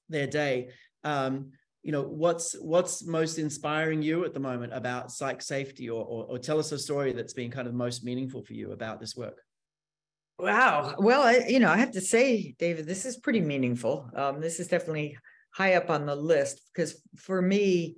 their 0.09 0.27
day. 0.27 0.69
Um, 1.03 1.51
you 1.83 1.91
know 1.91 2.03
what's 2.03 2.53
what's 2.61 3.03
most 3.07 3.39
inspiring 3.39 4.03
you 4.03 4.23
at 4.23 4.35
the 4.35 4.39
moment 4.39 4.71
about 4.71 5.11
psych 5.11 5.41
safety 5.41 5.89
or, 5.89 6.05
or, 6.05 6.25
or 6.25 6.37
tell 6.37 6.59
us 6.59 6.71
a 6.71 6.77
story 6.77 7.11
that's 7.11 7.33
been 7.33 7.49
kind 7.49 7.67
of 7.67 7.73
most 7.73 8.03
meaningful 8.03 8.43
for 8.43 8.53
you 8.53 8.71
about 8.71 8.99
this 8.99 9.15
work 9.15 9.41
wow. 10.39 10.95
Well 10.97 11.21
I, 11.21 11.45
you 11.47 11.59
know 11.59 11.69
i 11.69 11.77
have 11.77 11.91
to 11.91 12.01
say 12.01 12.55
david 12.57 12.85
this 12.85 13.05
is 13.05 13.17
pretty 13.17 13.41
meaningful. 13.41 14.09
Um, 14.15 14.41
this 14.41 14.59
is 14.59 14.67
definitely 14.67 15.17
high 15.53 15.75
up 15.75 15.89
on 15.89 16.05
the 16.05 16.15
list 16.15 16.61
because 16.73 17.01
for 17.15 17.41
me 17.41 17.95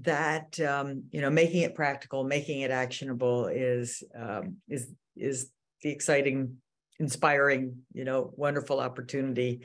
that 0.00 0.58
um, 0.60 1.04
you 1.10 1.20
know 1.20 1.30
making 1.30 1.62
it 1.62 1.74
practical 1.74 2.24
making 2.24 2.60
it 2.60 2.70
actionable 2.70 3.46
is 3.46 4.02
um, 4.18 4.56
is 4.68 4.88
is 5.16 5.50
the 5.82 5.90
exciting 5.90 6.56
inspiring 6.98 7.78
you 7.92 8.04
know 8.04 8.32
wonderful 8.36 8.80
opportunity. 8.80 9.60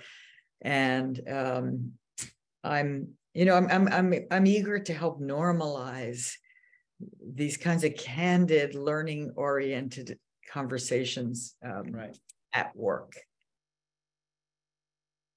And 0.62 1.22
um, 1.30 1.91
i'm 2.64 3.10
you 3.34 3.45
know 3.45 3.55
i'm 3.55 3.68
i'm 3.70 3.88
i'm, 3.89 4.14
I'm 4.32 4.47
eager 4.47 4.80
to 4.80 4.93
help 4.93 5.22
normalize 5.22 6.32
these 7.24 7.58
kinds 7.58 7.84
of 7.84 7.95
candid 7.95 8.74
learning 8.74 9.34
oriented 9.36 10.18
conversations 10.50 11.56
um, 11.64 11.91
right 11.91 12.18
at 12.54 12.76
work 12.76 13.14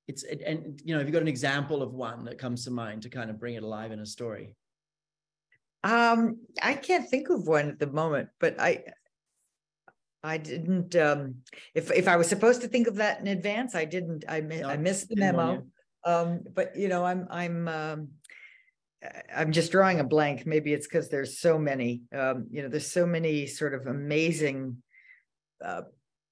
it's 0.09 0.25
and 0.25 0.81
you 0.85 0.95
know 0.95 0.99
have 0.99 1.07
you 1.07 1.13
got 1.13 1.23
an 1.23 1.29
example 1.29 1.83
of 1.83 1.93
one 1.93 2.25
that 2.25 2.39
comes 2.39 2.65
to 2.65 2.71
mind 2.71 3.03
to 3.03 3.09
kind 3.09 3.31
of 3.31 3.39
bring 3.39 3.55
it 3.55 3.63
alive 3.63 3.93
in 3.93 4.01
a 4.01 4.07
story 4.07 4.55
um 5.85 6.39
i 6.63 6.75
can't 6.75 7.09
think 7.09 7.29
of 7.31 7.47
one 7.47 7.69
at 7.69 7.79
the 7.79 7.87
moment 7.87 8.29
but 8.39 8.59
i 8.61 8.83
I 10.23 10.37
didn't. 10.37 10.95
Um, 10.97 11.37
if 11.75 11.91
if 11.91 12.07
I 12.07 12.17
was 12.17 12.29
supposed 12.29 12.61
to 12.63 12.69
think 12.69 12.87
of 12.87 12.97
that 12.97 13.21
in 13.21 13.29
advance, 13.29 13.75
I 13.75 13.85
didn't. 13.85 14.25
I 14.29 14.41
mi- 14.41 14.61
no, 14.61 14.69
I 14.69 14.77
missed 14.77 15.09
the 15.09 15.17
memo. 15.17 15.63
Um, 16.05 16.41
but 16.55 16.77
you 16.77 16.89
know, 16.89 17.05
I'm 17.05 17.27
I'm 17.31 17.69
um, 17.69 18.09
I'm 19.35 19.53
just 19.53 19.73
drawing 19.73 20.01
a 20.01 20.05
blank. 20.05 20.47
Maybe 20.47 20.73
it's 20.73 20.87
because 20.87 21.09
there's 21.09 21.39
so 21.39 21.59
many. 21.59 22.03
Um, 22.15 22.49
you 22.51 22.63
know, 22.63 22.69
there's 22.69 22.91
so 22.91 23.07
many 23.07 23.47
sort 23.47 23.75
of 23.75 23.87
amazing 23.87 24.83
uh, 25.65 25.83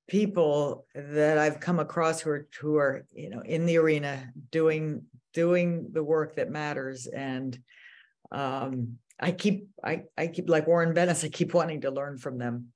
people 0.09 0.87
that 0.95 1.39
I've 1.39 1.61
come 1.61 1.79
across 1.79 2.20
who 2.20 2.31
are 2.31 2.49
who 2.61 2.76
are 2.76 3.05
you 3.12 3.31
know 3.31 3.41
in 3.41 3.66
the 3.66 3.76
arena 3.76 4.33
doing 4.51 5.03
doing 5.35 5.89
the 5.93 6.03
work 6.03 6.37
that 6.37 6.51
matters. 6.51 7.07
And 7.07 7.59
um, 8.33 8.99
I 9.20 9.33
keep 9.33 9.68
I 9.85 10.05
I 10.16 10.29
keep 10.29 10.49
like 10.49 10.66
Warren 10.66 10.95
Bennis 10.95 11.24
I 11.24 11.29
keep 11.29 11.55
wanting 11.55 11.83
to 11.83 11.91
learn 11.91 12.18
from 12.18 12.39
them. 12.39 12.68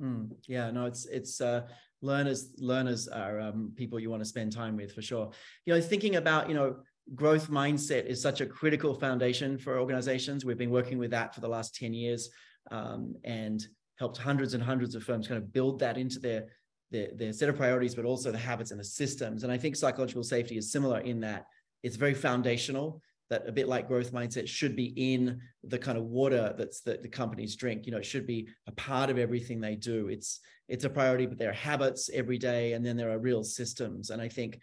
Mm, 0.00 0.30
yeah, 0.46 0.70
no, 0.70 0.86
it's 0.86 1.06
it's 1.06 1.40
uh, 1.40 1.62
learners 2.02 2.50
learners 2.58 3.08
are 3.08 3.40
um, 3.40 3.72
people 3.76 3.98
you 3.98 4.10
want 4.10 4.22
to 4.22 4.28
spend 4.28 4.52
time 4.52 4.76
with 4.76 4.92
for 4.92 5.02
sure. 5.02 5.30
You 5.64 5.74
know 5.74 5.80
thinking 5.80 6.16
about 6.16 6.48
you 6.48 6.54
know 6.54 6.76
growth 7.14 7.48
mindset 7.48 8.06
is 8.06 8.20
such 8.20 8.40
a 8.40 8.46
critical 8.46 8.94
foundation 8.94 9.58
for 9.58 9.78
organizations. 9.78 10.44
We've 10.44 10.58
been 10.58 10.70
working 10.70 10.98
with 10.98 11.10
that 11.12 11.34
for 11.34 11.40
the 11.40 11.48
last 11.48 11.74
10 11.74 11.94
years. 11.94 12.30
Um, 12.70 13.14
and 13.24 13.66
helped 13.98 14.18
hundreds 14.18 14.54
and 14.54 14.62
hundreds 14.62 14.94
of 14.94 15.02
firms 15.02 15.26
kind 15.26 15.42
of 15.42 15.52
build 15.52 15.80
that 15.80 15.98
into 15.98 16.18
their, 16.18 16.46
their 16.90 17.08
their 17.14 17.32
set 17.32 17.48
of 17.48 17.56
priorities 17.56 17.94
but 17.94 18.04
also 18.04 18.30
the 18.30 18.38
habits 18.38 18.70
and 18.70 18.80
the 18.80 18.84
systems. 18.84 19.42
And 19.42 19.52
i 19.52 19.58
think 19.58 19.76
psychological 19.76 20.22
safety 20.22 20.56
is 20.56 20.72
similar 20.72 21.00
in 21.00 21.20
that 21.20 21.46
it's 21.82 21.96
very 21.96 22.14
foundational 22.14 23.02
that 23.30 23.46
a 23.46 23.52
bit 23.52 23.68
like 23.68 23.88
growth 23.88 24.12
mindset 24.12 24.48
should 24.48 24.74
be 24.74 24.92
in 24.96 25.38
the 25.64 25.78
kind 25.78 25.98
of 25.98 26.04
water 26.04 26.54
that's 26.56 26.80
that 26.80 27.02
the 27.02 27.08
companies 27.08 27.56
drink. 27.56 27.86
You 27.86 27.92
know 27.92 27.98
it 27.98 28.06
should 28.06 28.26
be 28.26 28.48
a 28.66 28.72
part 28.72 29.10
of 29.10 29.18
everything 29.18 29.60
they 29.60 29.76
do. 29.76 30.08
It's 30.08 30.40
it's 30.68 30.84
a 30.84 30.90
priority 30.90 31.26
but 31.26 31.38
there 31.38 31.50
are 31.50 31.54
habits 31.54 32.10
every 32.12 32.38
day 32.38 32.72
and 32.72 32.84
then 32.84 32.96
there 32.96 33.10
are 33.10 33.18
real 33.18 33.44
systems. 33.44 34.10
And 34.10 34.22
i 34.22 34.28
think 34.28 34.60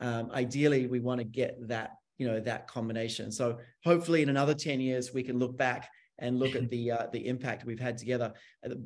um, 0.00 0.30
ideally 0.32 0.86
we 0.86 1.00
want 1.00 1.20
to 1.20 1.24
get 1.24 1.56
that 1.68 1.92
you 2.18 2.26
know 2.26 2.40
that 2.40 2.68
combination. 2.68 3.30
So 3.30 3.58
hopefully 3.84 4.22
in 4.22 4.28
another 4.28 4.54
10 4.54 4.80
years 4.80 5.12
we 5.12 5.22
can 5.22 5.38
look 5.38 5.56
back 5.56 5.88
and 6.18 6.38
look 6.38 6.54
at 6.54 6.70
the 6.70 6.90
uh, 6.90 7.06
the 7.12 7.26
impact 7.28 7.64
we've 7.64 7.80
had 7.80 7.98
together 7.98 8.32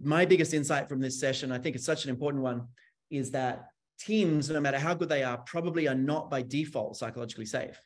my 0.03 0.25
biggest 0.25 0.53
insight 0.53 0.89
from 0.89 1.01
this 1.01 1.21
session 1.21 1.53
i 1.53 1.59
think 1.59 1.77
it's 1.77 1.87
such 1.87 2.05
an 2.05 2.11
important 2.11 2.43
one 2.43 2.67
is 3.11 3.31
that 3.31 3.69
teams 3.99 4.51
no 4.51 4.61
matter 4.61 4.79
how 4.79 4.95
good 4.95 5.09
they 5.09 5.23
are 5.23 5.39
probably 5.39 5.87
are 5.87 5.95
not 5.95 6.31
by 6.31 6.43
default 6.43 6.97
psychologically 6.97 7.47
safe 7.47 7.81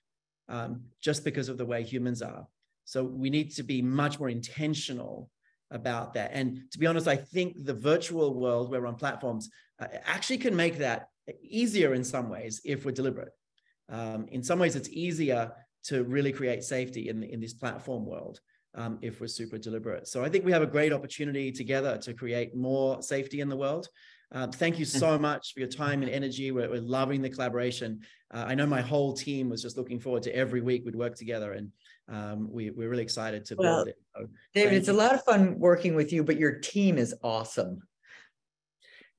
um, 0.49 0.83
just 1.01 1.25
because 1.25 1.49
of 1.49 1.59
the 1.59 1.67
way 1.67 1.83
humans 1.83 2.23
are. 2.23 2.47
So 2.85 3.03
we 3.03 3.31
need 3.31 3.53
to 3.55 3.63
be 3.63 3.81
much 3.83 4.19
more 4.19 4.29
intentional 4.29 5.31
about 5.71 6.15
that. 6.15 6.31
And 6.35 6.71
to 6.73 6.79
be 6.79 6.87
honest, 6.87 7.09
I 7.09 7.17
think 7.17 7.65
the 7.65 7.75
virtual 7.75 8.35
world 8.35 8.71
where 8.71 8.81
we're 8.81 8.87
on 8.87 8.97
platforms 8.97 9.49
uh, 9.81 9.87
actually 10.05 10.39
can 10.39 10.55
make 10.55 10.79
that 10.79 11.09
easier 11.43 11.95
in 11.95 12.05
some 12.05 12.29
ways 12.29 12.61
if 12.65 12.85
we're 12.85 12.93
deliberate. 12.93 13.33
Um, 13.89 14.27
in 14.31 14.43
some 14.43 14.59
ways, 14.59 14.77
it's 14.77 14.89
easier 14.91 15.53
to 15.85 16.05
really 16.05 16.33
create 16.33 16.63
safety 16.63 17.09
in, 17.09 17.23
in 17.23 17.41
this 17.41 17.55
platform 17.55 18.07
world 18.07 18.41
um, 18.75 18.99
if 19.03 19.20
we're 19.20 19.27
super 19.27 19.59
deliberate. 19.59 20.09
So 20.09 20.25
I 20.25 20.29
think 20.29 20.45
we 20.45 20.53
have 20.53 20.62
a 20.62 20.66
great 20.66 20.93
opportunity 20.93 21.53
together 21.53 21.99
to 21.99 22.14
create 22.14 22.57
more 22.57 23.03
safety 23.03 23.41
in 23.41 23.49
the 23.49 23.57
world. 23.57 23.89
Uh, 24.33 24.49
thank 24.49 24.79
you 24.79 24.85
so 24.85 25.16
much 25.16 25.53
for 25.53 25.61
your 25.61 25.68
time 25.68 26.03
and 26.03 26.11
energy. 26.11 26.51
We're, 26.51 26.68
we're 26.68 26.81
loving 26.81 27.22
the 27.22 27.31
collaboration. 27.31 28.01
Uh, 28.33 28.45
I 28.49 28.55
know 28.55 28.66
my 28.66 28.81
whole 28.81 29.12
team 29.12 29.49
was 29.49 29.62
just 29.62 29.77
looking 29.77 30.01
forward 30.01 30.25
to 30.25 30.35
every 30.35 30.61
week 30.61 30.85
we'd 30.85 30.97
work 30.97 31.14
together, 31.14 31.53
and 31.53 31.70
um, 32.09 32.49
we, 32.51 32.70
we're 32.70 32.89
really 32.89 33.05
excited 33.05 33.45
to 33.47 33.55
well, 33.57 33.77
build 33.77 33.89
it. 33.89 33.97
So, 34.16 34.27
David, 34.55 34.75
it's 34.75 34.89
you. 34.89 34.95
a 34.95 34.97
lot 34.97 35.14
of 35.14 35.22
fun 35.22 35.59
working 35.59 35.95
with 35.95 36.12
you, 36.12 36.25
but 36.25 36.37
your 36.37 36.59
team 36.59 36.99
is 36.99 37.14
awesome. 37.22 37.83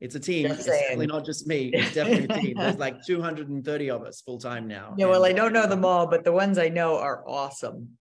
It's 0.02 0.16
a 0.16 0.20
team. 0.20 0.48
Just 0.48 0.60
it's 0.60 0.68
saying. 0.68 0.82
definitely 0.82 1.08
not 1.08 1.26
just 1.26 1.48
me. 1.48 1.70
It's 1.74 1.94
definitely 1.94 2.36
a 2.36 2.42
team. 2.42 2.58
There's 2.58 2.78
like 2.78 3.06
230 3.06 3.90
of 3.92 4.04
us 4.04 4.22
full 4.22 4.38
time 4.38 4.68
now. 4.68 4.96
Yeah, 4.98 5.06
well, 5.06 5.24
I 5.24 5.32
don't 5.32 5.54
know 5.54 5.66
them 5.66 5.86
all, 5.86 6.08
but 6.08 6.26
the 6.26 6.34
ones 6.34 6.58
I 6.58 6.68
know 6.68 6.98
are 6.98 7.24
awesome. 7.26 7.98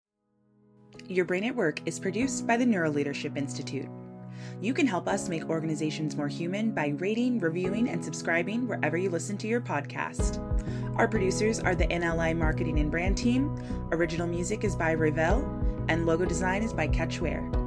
Your 1.08 1.26
Brain 1.26 1.44
at 1.44 1.54
Work 1.54 1.80
is 1.84 1.98
produced 1.98 2.46
by 2.46 2.56
the 2.56 2.64
Neuroleadership 2.64 3.36
Institute. 3.36 3.88
You 4.62 4.72
can 4.72 4.86
help 4.86 5.06
us 5.06 5.28
make 5.28 5.50
organizations 5.50 6.16
more 6.16 6.28
human 6.28 6.70
by 6.70 6.94
rating, 6.96 7.38
reviewing, 7.40 7.90
and 7.90 8.02
subscribing 8.02 8.66
wherever 8.66 8.96
you 8.96 9.10
listen 9.10 9.36
to 9.38 9.46
your 9.46 9.60
podcast. 9.60 10.38
Our 10.96 11.06
producers 11.06 11.60
are 11.60 11.74
the 11.74 11.86
NLI 11.88 12.34
Marketing 12.34 12.78
and 12.78 12.90
Brand 12.90 13.18
Team. 13.18 13.54
Original 13.92 14.26
music 14.26 14.64
is 14.64 14.74
by 14.76 14.94
Revel, 14.94 15.44
and 15.88 16.06
logo 16.06 16.24
design 16.24 16.62
is 16.62 16.72
by 16.72 16.88
Catchware. 16.88 17.63